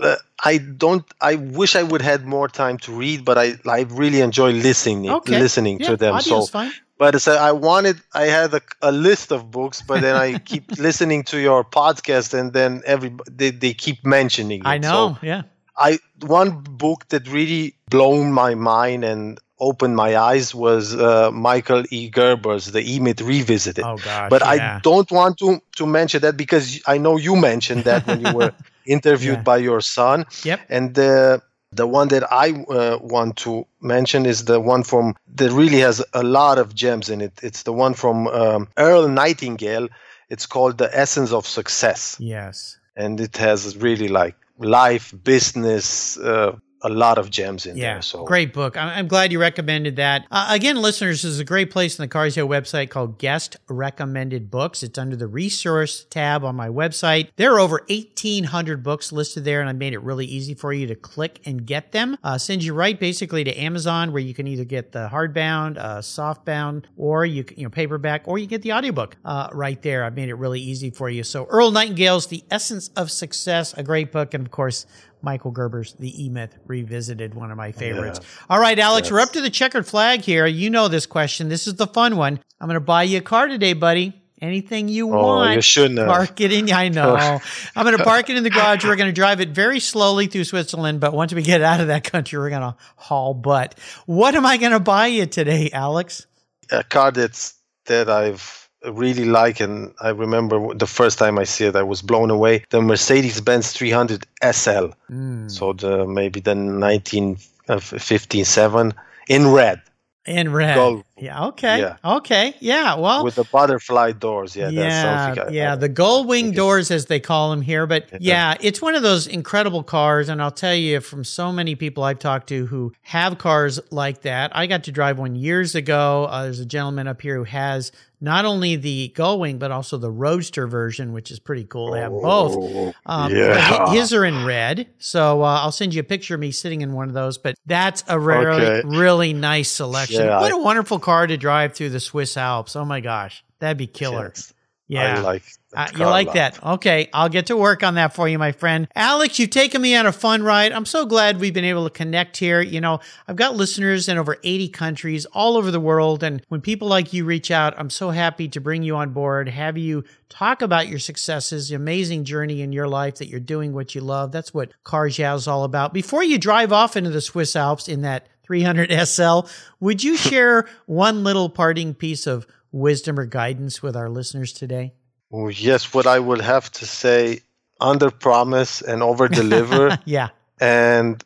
uh, 0.00 0.16
I 0.44 0.58
don't. 0.58 1.04
I 1.20 1.36
wish 1.36 1.76
I 1.76 1.84
would 1.84 2.02
had 2.02 2.26
more 2.26 2.48
time 2.48 2.76
to 2.78 2.92
read, 2.92 3.24
but 3.24 3.38
I 3.38 3.54
I 3.64 3.82
really 3.88 4.20
enjoy 4.20 4.50
listening 4.50 5.08
Okay. 5.08 5.38
listening 5.38 5.78
Yeah, 5.78 5.90
to 5.90 5.96
them. 5.96 6.18
So, 6.20 6.46
fine. 6.46 6.72
but 6.98 7.20
so 7.22 7.36
I 7.36 7.52
wanted. 7.52 8.00
I 8.14 8.24
had 8.24 8.52
a, 8.52 8.60
a 8.82 8.90
list 8.90 9.30
of 9.30 9.48
books, 9.52 9.80
but 9.80 10.00
then 10.00 10.16
I 10.16 10.38
keep 10.44 10.76
listening 10.76 11.22
to 11.30 11.38
your 11.38 11.62
podcast, 11.62 12.34
and 12.34 12.52
then 12.52 12.82
every 12.84 13.14
they, 13.30 13.50
they 13.52 13.74
keep 13.74 14.04
mentioning. 14.04 14.62
It. 14.62 14.66
I 14.66 14.78
know, 14.78 15.14
So 15.20 15.24
yeah. 15.26 15.42
I 15.78 15.98
one 16.26 16.60
book 16.62 17.08
that 17.08 17.28
really 17.28 17.74
blown 17.90 18.32
my 18.32 18.54
mind 18.54 19.04
and 19.04 19.38
opened 19.58 19.96
my 19.96 20.16
eyes 20.16 20.54
was 20.54 20.94
uh, 20.94 21.30
Michael 21.32 21.84
E. 21.90 22.10
Gerber's 22.10 22.66
The 22.72 22.82
E 22.82 23.00
Myth 23.00 23.20
Revisited. 23.22 23.84
Oh 23.84 23.96
gosh. 23.96 24.28
but 24.30 24.42
yeah. 24.42 24.76
I 24.76 24.80
don't 24.82 25.10
want 25.10 25.38
to 25.38 25.60
to 25.76 25.86
mention 25.86 26.20
that 26.22 26.36
because 26.36 26.80
I 26.86 26.98
know 26.98 27.16
you 27.16 27.36
mentioned 27.36 27.84
that 27.84 28.06
when 28.06 28.20
you 28.20 28.32
were 28.34 28.52
interviewed 28.86 29.36
Yeah. 29.38 29.42
by 29.42 29.56
your 29.58 29.80
son. 29.80 30.26
Yep. 30.44 30.60
And 30.68 30.94
the 30.94 31.42
the 31.72 31.86
one 31.86 32.08
that 32.08 32.24
I 32.32 32.52
uh, 32.52 32.98
want 33.02 33.36
to 33.38 33.66
mention 33.80 34.24
is 34.26 34.44
the 34.44 34.60
one 34.60 34.82
from 34.84 35.14
that 35.36 35.50
really 35.52 35.80
has 35.80 36.02
a 36.12 36.22
lot 36.22 36.58
of 36.58 36.74
gems 36.74 37.08
in 37.10 37.20
it. 37.20 37.32
It's 37.42 37.64
the 37.64 37.72
one 37.72 37.94
from 37.94 38.28
um, 38.28 38.68
Earl 38.78 39.08
Nightingale. 39.08 39.88
It's 40.30 40.46
called 40.46 40.78
The 40.78 40.88
Essence 40.96 41.32
of 41.32 41.46
Success, 41.46 42.16
Yes. 42.18 42.78
and 42.96 43.20
it 43.20 43.36
has 43.36 43.76
really 43.76 44.08
like 44.08 44.34
life, 44.58 45.14
business, 45.24 46.18
uh, 46.18 46.56
a 46.86 46.94
lot 46.94 47.18
of 47.18 47.30
gems 47.30 47.66
in 47.66 47.76
Yeah, 47.76 47.94
there. 47.94 48.02
So 48.02 48.24
great 48.24 48.52
book. 48.52 48.76
I'm, 48.76 48.88
I'm 48.88 49.08
glad 49.08 49.32
you 49.32 49.40
recommended 49.40 49.96
that. 49.96 50.26
Uh, 50.30 50.46
again, 50.50 50.76
listeners, 50.76 51.22
this 51.22 51.32
is 51.32 51.40
a 51.40 51.44
great 51.44 51.70
place 51.70 51.98
on 51.98 52.04
the 52.04 52.08
Cars 52.08 52.34
Show 52.34 52.46
website 52.46 52.90
called 52.90 53.18
Guest 53.18 53.56
Recommended 53.68 54.50
Books. 54.50 54.82
It's 54.82 54.98
under 54.98 55.16
the 55.16 55.26
resource 55.26 56.04
tab 56.10 56.44
on 56.44 56.54
my 56.56 56.68
website. 56.68 57.28
There 57.36 57.54
are 57.54 57.60
over 57.60 57.82
1,800 57.88 58.82
books 58.82 59.12
listed 59.12 59.44
there, 59.44 59.60
and 59.60 59.68
I 59.68 59.72
made 59.72 59.92
it 59.92 60.00
really 60.02 60.26
easy 60.26 60.54
for 60.54 60.72
you 60.72 60.86
to 60.86 60.94
click 60.94 61.40
and 61.44 61.66
get 61.66 61.92
them. 61.92 62.16
Uh, 62.22 62.38
sends 62.38 62.64
you 62.64 62.74
right 62.74 62.98
basically 62.98 63.44
to 63.44 63.54
Amazon, 63.60 64.12
where 64.12 64.22
you 64.22 64.34
can 64.34 64.46
either 64.46 64.64
get 64.64 64.92
the 64.92 65.08
hardbound, 65.12 65.78
uh, 65.78 65.98
softbound, 65.98 66.84
or 66.96 67.24
you 67.24 67.44
can- 67.44 67.56
you 67.58 67.64
know 67.64 67.70
paperback, 67.70 68.22
or 68.26 68.38
you 68.38 68.46
get 68.46 68.62
the 68.62 68.72
audiobook 68.72 69.16
uh, 69.24 69.48
right 69.52 69.80
there. 69.82 70.04
I've 70.04 70.14
made 70.16 70.28
it 70.28 70.34
really 70.34 70.60
easy 70.60 70.90
for 70.90 71.08
you. 71.10 71.22
So 71.22 71.46
Earl 71.46 71.70
Nightingale's 71.70 72.26
The 72.26 72.44
Essence 72.50 72.90
of 72.96 73.10
Success, 73.10 73.72
a 73.74 73.82
great 73.82 74.12
book, 74.12 74.34
and 74.34 74.46
of 74.46 74.50
course. 74.50 74.86
Michael 75.22 75.50
Gerber's 75.52 75.94
The 75.94 76.24
E 76.24 76.28
Myth 76.28 76.56
Revisited, 76.66 77.34
one 77.34 77.50
of 77.50 77.56
my 77.56 77.72
favorites. 77.72 78.20
All 78.48 78.60
right, 78.60 78.78
Alex, 78.78 79.10
we're 79.10 79.20
up 79.20 79.32
to 79.32 79.40
the 79.40 79.50
checkered 79.50 79.86
flag 79.86 80.20
here. 80.20 80.46
You 80.46 80.70
know 80.70 80.88
this 80.88 81.06
question. 81.06 81.48
This 81.48 81.66
is 81.66 81.74
the 81.74 81.86
fun 81.86 82.16
one. 82.16 82.40
I'm 82.60 82.68
going 82.68 82.74
to 82.74 82.80
buy 82.80 83.04
you 83.04 83.18
a 83.18 83.22
car 83.22 83.48
today, 83.48 83.72
buddy. 83.72 84.12
Anything 84.42 84.88
you 84.88 85.08
Oh, 85.14 85.16
want. 85.38 85.54
you 85.56 85.62
shouldn't 85.62 85.98
have. 85.98 86.08
Park 86.08 86.40
it 86.42 86.52
in. 86.52 86.70
I 86.70 86.90
know. 86.90 87.16
I'm 87.76 87.84
going 87.86 87.96
to 87.96 88.04
park 88.04 88.28
it 88.28 88.36
in 88.36 88.44
the 88.44 88.50
garage. 88.50 88.84
We're 88.84 88.96
going 88.96 89.08
to 89.08 89.14
drive 89.14 89.40
it 89.40 89.48
very 89.48 89.80
slowly 89.80 90.26
through 90.26 90.44
Switzerland, 90.44 91.00
but 91.00 91.14
once 91.14 91.32
we 91.32 91.40
get 91.42 91.62
out 91.62 91.80
of 91.80 91.86
that 91.86 92.04
country, 92.04 92.38
we're 92.38 92.50
going 92.50 92.60
to 92.60 92.76
haul 92.96 93.32
butt. 93.32 93.78
What 94.04 94.34
am 94.34 94.44
I 94.44 94.58
going 94.58 94.72
to 94.72 94.80
buy 94.80 95.06
you 95.06 95.24
today, 95.26 95.70
Alex? 95.72 96.26
a 96.70 96.84
car 96.84 97.12
that's 97.12 97.54
that 97.86 98.10
I've 98.10 98.65
really 98.92 99.24
like 99.24 99.60
and 99.60 99.92
I 100.00 100.10
remember 100.10 100.74
the 100.74 100.86
first 100.86 101.18
time 101.18 101.38
I 101.38 101.44
see 101.44 101.64
it 101.66 101.76
I 101.76 101.82
was 101.82 102.02
blown 102.02 102.30
away 102.30 102.64
the 102.70 102.80
Mercedes-Benz 102.80 103.72
300 103.72 104.24
SL 104.52 104.86
Hmm. 105.08 105.48
so 105.48 105.72
the 105.72 106.06
maybe 106.06 106.40
the 106.40 106.54
1957 106.54 108.92
in 109.28 109.52
red 109.52 109.80
In 110.26 110.52
red. 110.52 110.74
Gold. 110.74 111.04
Yeah. 111.18 111.46
Okay. 111.46 111.80
Yeah. 111.80 111.96
Okay. 112.04 112.54
Yeah. 112.60 112.96
Well, 112.96 113.24
with 113.24 113.36
the 113.36 113.44
butterfly 113.44 114.12
doors 114.12 114.54
yeah, 114.54 114.68
yeah, 114.68 115.34
I, 115.46 115.50
yeah, 115.50 115.72
I- 115.72 115.76
the 115.76 115.88
gull 115.88 116.24
wing 116.24 116.50
doors, 116.52 116.90
as 116.90 117.06
they 117.06 117.20
call 117.20 117.50
them 117.50 117.62
here. 117.62 117.86
But 117.86 118.20
yeah, 118.20 118.54
it's 118.60 118.82
one 118.82 118.94
of 118.94 119.02
those 119.02 119.26
incredible 119.26 119.82
cars, 119.82 120.28
and 120.28 120.42
I'll 120.42 120.50
tell 120.50 120.74
you 120.74 121.00
from 121.00 121.24
so 121.24 121.52
many 121.52 121.74
people 121.74 122.04
I've 122.04 122.18
talked 122.18 122.48
to 122.50 122.66
who 122.66 122.92
have 123.02 123.38
cars 123.38 123.80
like 123.90 124.22
that. 124.22 124.54
I 124.54 124.66
got 124.66 124.84
to 124.84 124.92
drive 124.92 125.18
one 125.18 125.36
years 125.36 125.74
ago. 125.74 126.26
Uh, 126.30 126.42
there's 126.44 126.60
a 126.60 126.66
gentleman 126.66 127.08
up 127.08 127.22
here 127.22 127.36
who 127.36 127.44
has 127.44 127.92
not 128.18 128.46
only 128.46 128.76
the 128.76 129.08
gull 129.14 129.38
wing 129.38 129.58
but 129.58 129.70
also 129.70 129.98
the 129.98 130.10
roadster 130.10 130.66
version, 130.66 131.12
which 131.12 131.30
is 131.30 131.38
pretty 131.38 131.64
cool. 131.64 131.92
They 131.92 132.00
have 132.00 132.10
both. 132.12 132.54
Oh, 132.56 132.92
Um, 133.04 133.30
yeah. 133.34 133.90
His 133.92 134.14
are 134.14 134.24
in 134.24 134.44
red. 134.46 134.86
So 134.98 135.42
uh, 135.42 135.60
I'll 135.60 135.70
send 135.72 135.92
you 135.94 136.00
a 136.00 136.04
picture 136.04 136.34
of 136.34 136.40
me 136.40 136.50
sitting 136.50 136.80
in 136.80 136.94
one 136.94 137.08
of 137.08 137.14
those. 137.14 137.36
But 137.36 137.56
that's 137.66 138.04
a 138.08 138.18
really, 138.18 138.46
Okay. 138.64 138.82
really 138.88 139.34
nice 139.34 139.70
selection. 139.70 140.24
Yeah, 140.24 140.40
what 140.40 140.50
a 140.50 140.56
wonderful 140.56 140.98
car 141.06 141.26
to 141.28 141.36
drive 141.36 141.72
through 141.74 141.90
the 141.90 142.00
Swiss 142.00 142.36
Alps. 142.36 142.74
Oh 142.74 142.84
my 142.84 143.00
gosh. 143.00 143.44
That'd 143.60 143.78
be 143.78 143.86
killer. 143.86 144.32
yes. 144.34 144.52
Yeah. 144.88 145.18
I 145.18 145.20
like 145.20 145.42
Uh, 145.74 145.88
you 145.98 146.04
like 146.06 146.32
that? 146.32 146.64
Okay, 146.64 147.10
I'll 147.12 147.28
get 147.28 147.46
to 147.46 147.56
work 147.56 147.82
on 147.82 147.94
that 147.96 148.14
for 148.14 148.28
you, 148.28 148.38
my 148.38 148.52
friend. 148.52 148.86
Alex, 148.94 149.38
you've 149.38 149.50
taken 149.50 149.82
me 149.82 149.94
on 149.96 150.06
a 150.06 150.12
fun 150.12 150.42
ride. 150.42 150.72
I'm 150.72 150.86
so 150.86 151.04
glad 151.04 151.38
we've 151.40 151.52
been 151.52 151.64
able 151.64 151.84
to 151.84 151.90
connect 151.90 152.36
here. 152.38 152.60
You 152.60 152.80
know, 152.80 153.00
I've 153.28 153.36
got 153.36 153.56
listeners 153.56 154.08
in 154.08 154.16
over 154.16 154.36
80 154.42 154.68
countries 154.68 155.26
all 155.26 155.56
over 155.56 155.70
the 155.72 155.80
world. 155.80 156.22
And 156.22 156.40
when 156.48 156.60
people 156.60 156.88
like 156.88 157.12
you 157.12 157.24
reach 157.24 157.50
out, 157.50 157.74
I'm 157.76 157.90
so 157.90 158.10
happy 158.10 158.48
to 158.48 158.60
bring 158.60 158.82
you 158.84 158.96
on 158.96 159.10
board, 159.10 159.48
have 159.48 159.76
you 159.76 160.04
talk 160.28 160.62
about 160.62 160.88
your 160.88 160.98
successes, 160.98 161.68
the 161.68 161.74
amazing 161.76 162.24
journey 162.24 162.62
in 162.62 162.72
your 162.72 162.88
life 162.88 163.16
that 163.16 163.28
you're 163.28 163.40
doing 163.40 163.72
what 163.72 163.94
you 163.94 164.00
love. 164.00 164.32
That's 164.32 164.54
what 164.54 164.70
Cars 164.84 165.18
Yeah 165.18 165.34
is 165.34 165.46
all 165.48 165.64
about. 165.64 165.92
Before 165.92 166.22
you 166.24 166.38
drive 166.38 166.72
off 166.72 166.96
into 166.96 167.10
the 167.10 167.20
Swiss 167.20 167.54
Alps 167.56 167.88
in 167.88 168.02
that 168.02 168.26
300 168.46 168.90
SL, 169.06 169.40
would 169.80 170.02
you 170.02 170.16
share 170.16 170.66
one 170.86 171.24
little 171.24 171.48
parting 171.48 171.94
piece 171.94 172.26
of 172.26 172.46
wisdom 172.72 173.18
or 173.18 173.26
guidance 173.26 173.82
with 173.82 173.96
our 173.96 174.08
listeners 174.08 174.52
today? 174.52 174.92
Oh, 175.32 175.48
yes 175.48 175.92
what 175.92 176.06
I 176.06 176.18
would 176.18 176.40
have 176.40 176.70
to 176.72 176.86
say 176.86 177.40
under 177.80 178.10
promise 178.10 178.80
and 178.80 179.02
over 179.02 179.28
deliver 179.28 179.98
Yeah. 180.04 180.28
and 180.60 181.22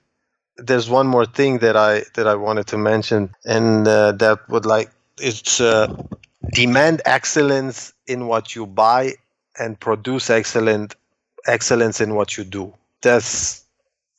there's 0.56 0.90
one 0.90 1.06
more 1.06 1.24
thing 1.26 1.58
that 1.58 1.76
I 1.76 2.02
that 2.14 2.26
I 2.26 2.34
wanted 2.34 2.66
to 2.68 2.76
mention, 2.78 3.34
and 3.46 3.88
uh, 3.88 4.12
that 4.12 4.46
would 4.48 4.66
like 4.66 4.90
it's 5.18 5.60
uh, 5.60 5.86
demand 6.52 7.00
excellence 7.06 7.92
in 8.06 8.26
what 8.26 8.54
you 8.54 8.66
buy 8.66 9.14
and 9.58 9.78
produce 9.80 10.28
excellent 10.28 10.96
excellence 11.46 12.00
in 12.00 12.14
what 12.14 12.36
you 12.36 12.44
do. 12.44 12.74
That's 13.00 13.64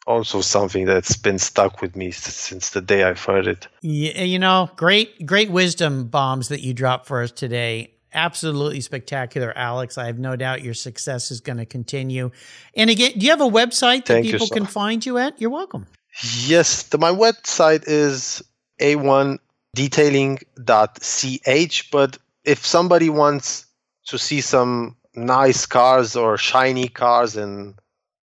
also 0.08 0.42
something 0.42 0.86
that's 0.86 1.16
been 1.16 1.40
stuck 1.40 1.82
with 1.82 1.96
me 1.96 2.12
since 2.12 2.72
the 2.72 2.82
day 2.82 3.04
I've 3.04 3.24
heard 3.24 3.48
it. 3.48 3.68
Yeah, 3.82 4.24
you 4.24 4.40
know, 4.40 4.70
great, 4.76 5.26
great 5.26 5.52
wisdom 5.52 6.08
bombs 6.08 6.50
that 6.50 6.62
you 6.62 6.74
dropped 6.74 7.08
for 7.08 7.22
us 7.22 7.32
today. 7.32 7.94
Absolutely 8.14 8.82
spectacular, 8.82 9.58
Alex. 9.58 9.98
I 9.98 10.08
have 10.08 10.20
no 10.20 10.36
doubt 10.36 10.64
your 10.64 10.74
success 10.74 11.32
is 11.32 11.40
going 11.40 11.60
to 11.60 11.66
continue. 11.66 12.32
And 12.76 12.90
again, 12.90 13.14
do 13.18 13.26
you 13.26 13.32
have 13.32 13.42
a 13.42 13.46
website 13.46 14.06
that 14.06 14.16
Thank 14.16 14.26
people 14.26 14.48
can 14.48 14.66
find 14.66 15.06
you 15.06 15.18
at? 15.18 15.40
You're 15.40 15.50
welcome. 15.50 15.88
Yes, 16.46 16.84
the, 16.84 16.98
my 16.98 17.12
website 17.12 17.84
is 17.88 18.44
a1 18.82 19.38
detailing.ch. 19.76 21.92
But 21.92 22.18
if 22.44 22.66
somebody 22.66 23.10
wants 23.10 23.66
to 24.08 24.18
see 24.18 24.42
some 24.42 24.98
nice 25.16 25.66
cars 25.66 26.16
or 26.16 26.38
shiny 26.38 26.90
cars 26.90 27.38
and 27.38 27.76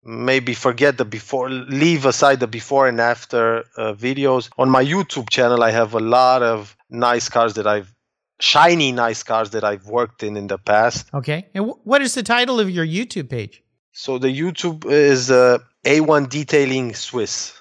maybe 0.05 0.53
forget 0.53 0.97
the 0.97 1.05
before 1.05 1.49
leave 1.49 2.05
aside 2.05 2.39
the 2.39 2.47
before 2.47 2.87
and 2.87 2.99
after 2.99 3.63
uh, 3.77 3.93
videos 3.93 4.49
on 4.57 4.69
my 4.69 4.83
youtube 4.83 5.29
channel 5.29 5.63
i 5.63 5.71
have 5.71 5.93
a 5.93 5.99
lot 5.99 6.43
of 6.43 6.75
nice 6.89 7.29
cars 7.29 7.53
that 7.53 7.65
i've 7.67 7.93
shiny 8.39 8.91
nice 8.91 9.23
cars 9.23 9.51
that 9.51 9.63
i've 9.63 9.85
worked 9.87 10.23
in 10.23 10.35
in 10.37 10.47
the 10.47 10.57
past 10.57 11.07
Okay. 11.13 11.47
And 11.53 11.65
wh- 11.69 11.87
what 11.87 12.01
is 12.01 12.13
the 12.15 12.23
title 12.23 12.59
of 12.59 12.69
your 12.69 12.85
YouTube 12.85 13.29
page? 13.29 13.63
so 13.91 14.17
the 14.17 14.27
youtube 14.41 14.85
is 14.85 15.29
uh, 15.31 15.59
a1 15.85 16.27
detailing 16.29 16.93
swiss 16.95 17.53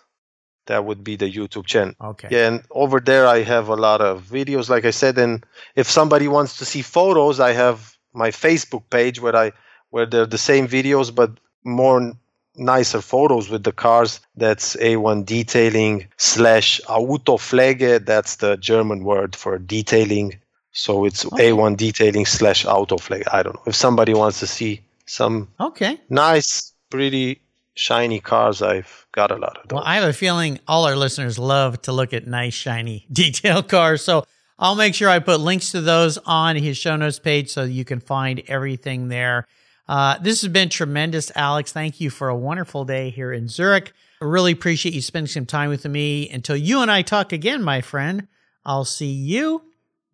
that 0.66 0.84
would 0.84 1.04
be 1.04 1.14
the 1.16 1.30
youtube 1.30 1.66
channel 1.66 1.94
Okay. 2.00 2.28
yeah 2.30 2.48
and 2.48 2.62
over 2.70 2.98
there 3.00 3.26
i 3.26 3.42
have 3.42 3.68
a 3.68 3.76
lot 3.76 4.00
of 4.00 4.22
videos 4.24 4.68
like 4.70 4.84
i 4.84 4.90
said 4.90 5.18
and 5.18 5.44
if 5.76 5.88
somebody 5.90 6.28
wants 6.28 6.56
to 6.58 6.64
see 6.64 6.82
photos 6.82 7.38
i 7.38 7.52
have 7.52 7.96
my 8.14 8.30
facebook 8.30 8.84
page 8.90 9.20
where 9.20 9.36
i 9.36 9.52
where 9.90 10.06
they're 10.06 10.26
the 10.26 10.38
same 10.38 10.66
videos 10.66 11.14
but 11.14 11.30
more 11.64 12.12
nicer 12.56 13.00
photos 13.00 13.48
with 13.50 13.64
the 13.64 13.72
cars. 13.72 14.20
That's 14.36 14.76
a1 14.76 15.24
detailing 15.24 16.06
slash 16.18 16.80
autopflege 16.86 18.04
that's 18.04 18.36
the 18.36 18.56
german 18.56 19.04
word 19.04 19.34
for 19.36 19.58
detailing. 19.58 20.38
So 20.72 21.04
it's 21.04 21.24
a1 21.24 21.76
detailing 21.76 22.26
slash 22.26 22.64
autopflege 22.64 23.24
i 23.32 23.42
don't 23.42 23.54
know. 23.56 23.62
If 23.66 23.74
somebody 23.74 24.14
wants 24.14 24.40
to 24.40 24.46
see 24.46 24.80
some 25.06 25.48
Okay. 25.60 25.98
nice 26.08 26.72
pretty 26.90 27.40
shiny 27.74 28.20
cars 28.20 28.60
i've 28.62 29.06
got 29.12 29.30
a 29.30 29.36
lot 29.36 29.56
of 29.58 29.68
those. 29.68 29.76
Well, 29.76 29.84
I 29.86 29.94
have 29.96 30.08
a 30.08 30.12
feeling 30.12 30.58
all 30.66 30.84
our 30.86 30.96
listeners 30.96 31.38
love 31.38 31.80
to 31.82 31.92
look 31.92 32.12
at 32.12 32.26
nice, 32.26 32.54
shiny, 32.54 33.06
detailed 33.12 33.68
cars. 33.68 34.02
So 34.04 34.24
I'll 34.58 34.76
make 34.76 34.94
sure 34.94 35.08
I 35.08 35.18
put 35.18 35.40
links 35.40 35.72
to 35.72 35.80
those 35.80 36.18
on 36.24 36.56
his 36.56 36.76
show 36.78 36.96
notes 36.96 37.18
page 37.18 37.50
so 37.50 37.64
you 37.64 37.84
can 37.84 38.00
find 38.00 38.42
everything 38.46 39.08
there. 39.08 39.46
Uh, 39.92 40.16
this 40.22 40.40
has 40.40 40.50
been 40.50 40.70
tremendous, 40.70 41.30
Alex. 41.36 41.70
Thank 41.70 42.00
you 42.00 42.08
for 42.08 42.30
a 42.30 42.34
wonderful 42.34 42.86
day 42.86 43.10
here 43.10 43.30
in 43.30 43.46
Zurich. 43.46 43.92
I 44.22 44.24
really 44.24 44.52
appreciate 44.52 44.94
you 44.94 45.02
spending 45.02 45.28
some 45.28 45.44
time 45.44 45.68
with 45.68 45.84
me. 45.84 46.30
Until 46.30 46.56
you 46.56 46.80
and 46.80 46.90
I 46.90 47.02
talk 47.02 47.30
again, 47.30 47.62
my 47.62 47.82
friend, 47.82 48.26
I'll 48.64 48.86
see 48.86 49.12
you 49.12 49.60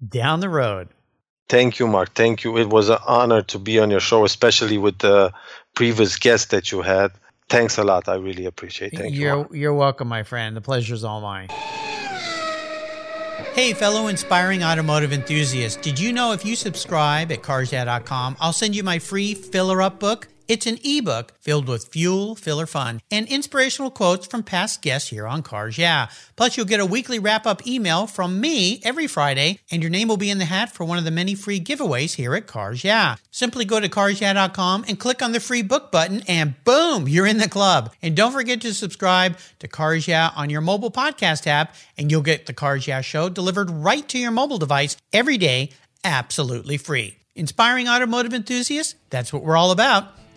down 0.05 0.41
the 0.41 0.49
road. 0.49 0.89
Thank 1.49 1.79
you, 1.79 1.87
Mark. 1.87 2.13
Thank 2.15 2.43
you. 2.43 2.59
It 2.59 2.69
was 2.69 2.89
an 2.89 2.99
honor 3.07 3.43
to 3.43 3.61
be 3.61 3.79
on 3.79 3.89
your 3.89 4.01
show, 4.01 4.25
especially 4.25 4.79
with 4.79 4.99
the 4.99 5.33
previous 5.77 6.17
guest 6.17 6.51
that 6.51 6.73
you 6.73 6.83
had. 6.83 7.13
Thanks 7.49 7.79
a 7.79 7.85
lot. 7.85 8.09
I 8.09 8.17
really 8.17 8.47
appreciate 8.47 8.95
it. 8.95 8.99
Thank 8.99 9.15
you. 9.15 9.21
you're 9.21 9.37
Mark. 9.37 9.51
you're 9.53 9.75
welcome, 9.75 10.09
my 10.09 10.25
friend. 10.25 10.57
The 10.57 10.61
pleasure's 10.61 11.05
all 11.05 11.21
mine. 11.21 11.51
Hey, 13.39 13.73
fellow 13.73 14.09
inspiring 14.09 14.65
automotive 14.65 15.13
enthusiasts, 15.13 15.81
did 15.81 15.99
you 15.99 16.13
know 16.13 16.33
if 16.33 16.45
you 16.45 16.57
subscribe 16.57 17.31
at 17.31 17.41
carsyeah.com, 17.41 18.37
I'll 18.41 18.53
send 18.53 18.75
you 18.75 18.83
my 18.83 18.99
free 18.99 19.35
filler 19.35 19.81
up 19.81 20.01
book? 20.01 20.27
It's 20.49 20.67
an 20.67 20.79
ebook 20.83 21.35
filled 21.43 21.69
with 21.69 21.89
fuel, 21.89 22.35
filler 22.35 22.65
fun, 22.65 23.03
and 23.11 23.29
inspirational 23.29 23.91
quotes 23.91 24.27
from 24.27 24.43
past 24.43 24.81
guests 24.81 25.11
here 25.11 25.27
on 25.27 25.43
Cars 25.43 25.77
Yeah. 25.77 26.09
Plus, 26.37 26.57
you'll 26.57 26.65
get 26.65 26.81
a 26.81 26.87
weekly 26.87 27.19
wrap 27.19 27.47
up 27.47 27.67
email 27.67 28.07
from 28.07 28.41
me 28.41 28.81
every 28.83 29.07
Friday, 29.07 29.61
and 29.71 29.83
your 29.83 29.91
name 29.91 30.09
will 30.09 30.17
be 30.17 30.31
in 30.31 30.39
the 30.39 30.47
hat 30.47 30.73
for 30.73 30.85
one 30.85 30.97
of 30.97 31.05
the 31.05 31.11
many 31.11 31.35
free 31.35 31.61
giveaways 31.61 32.15
here 32.15 32.35
at 32.35 32.47
Cars 32.47 32.83
Yeah. 32.83 33.17
Simply 33.31 33.67
go 33.67 33.79
to 33.79 33.91
carsyeah.com 33.91 34.87
and 34.89 34.99
click 34.99 35.21
on 35.21 35.33
the 35.33 35.41
free 35.41 35.61
book 35.61 35.93
button, 35.93 36.23
and 36.27 36.55
boom, 36.65 37.07
you're 37.07 37.27
in 37.27 37.37
the 37.37 37.49
club. 37.51 37.93
And 38.01 38.17
don't 38.17 38.33
forget 38.33 38.63
to 38.63 38.73
subscribe 38.73 39.37
to 39.59 39.69
Cars 39.69 40.09
Yeah 40.09 40.31
on 40.35 40.49
your 40.49 40.63
mobile 40.63 40.91
podcast 40.91 41.47
app, 41.47 41.75
and 41.99 42.11
you'll 42.11 42.23
get 42.23 42.47
the 42.47 42.55
Cars 42.55 42.87
Yeah 42.87 43.03
show 43.03 43.29
delivered 43.29 43.69
right 43.69 44.09
to 44.09 44.19
your 44.19 44.31
mobile 44.31 44.57
device 44.57 44.97
every 45.13 45.37
day, 45.37 45.73
absolutely 46.05 46.79
free. 46.79 47.17
Inspiring 47.35 47.87
automotive 47.87 48.33
enthusiasts, 48.33 48.95
that's 49.11 49.31
what 49.31 49.45
we're 49.45 49.55
all 49.55 49.73
about 49.73 50.18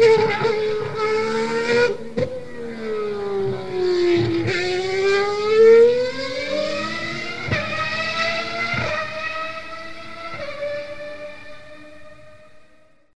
Yeah. 0.00 0.26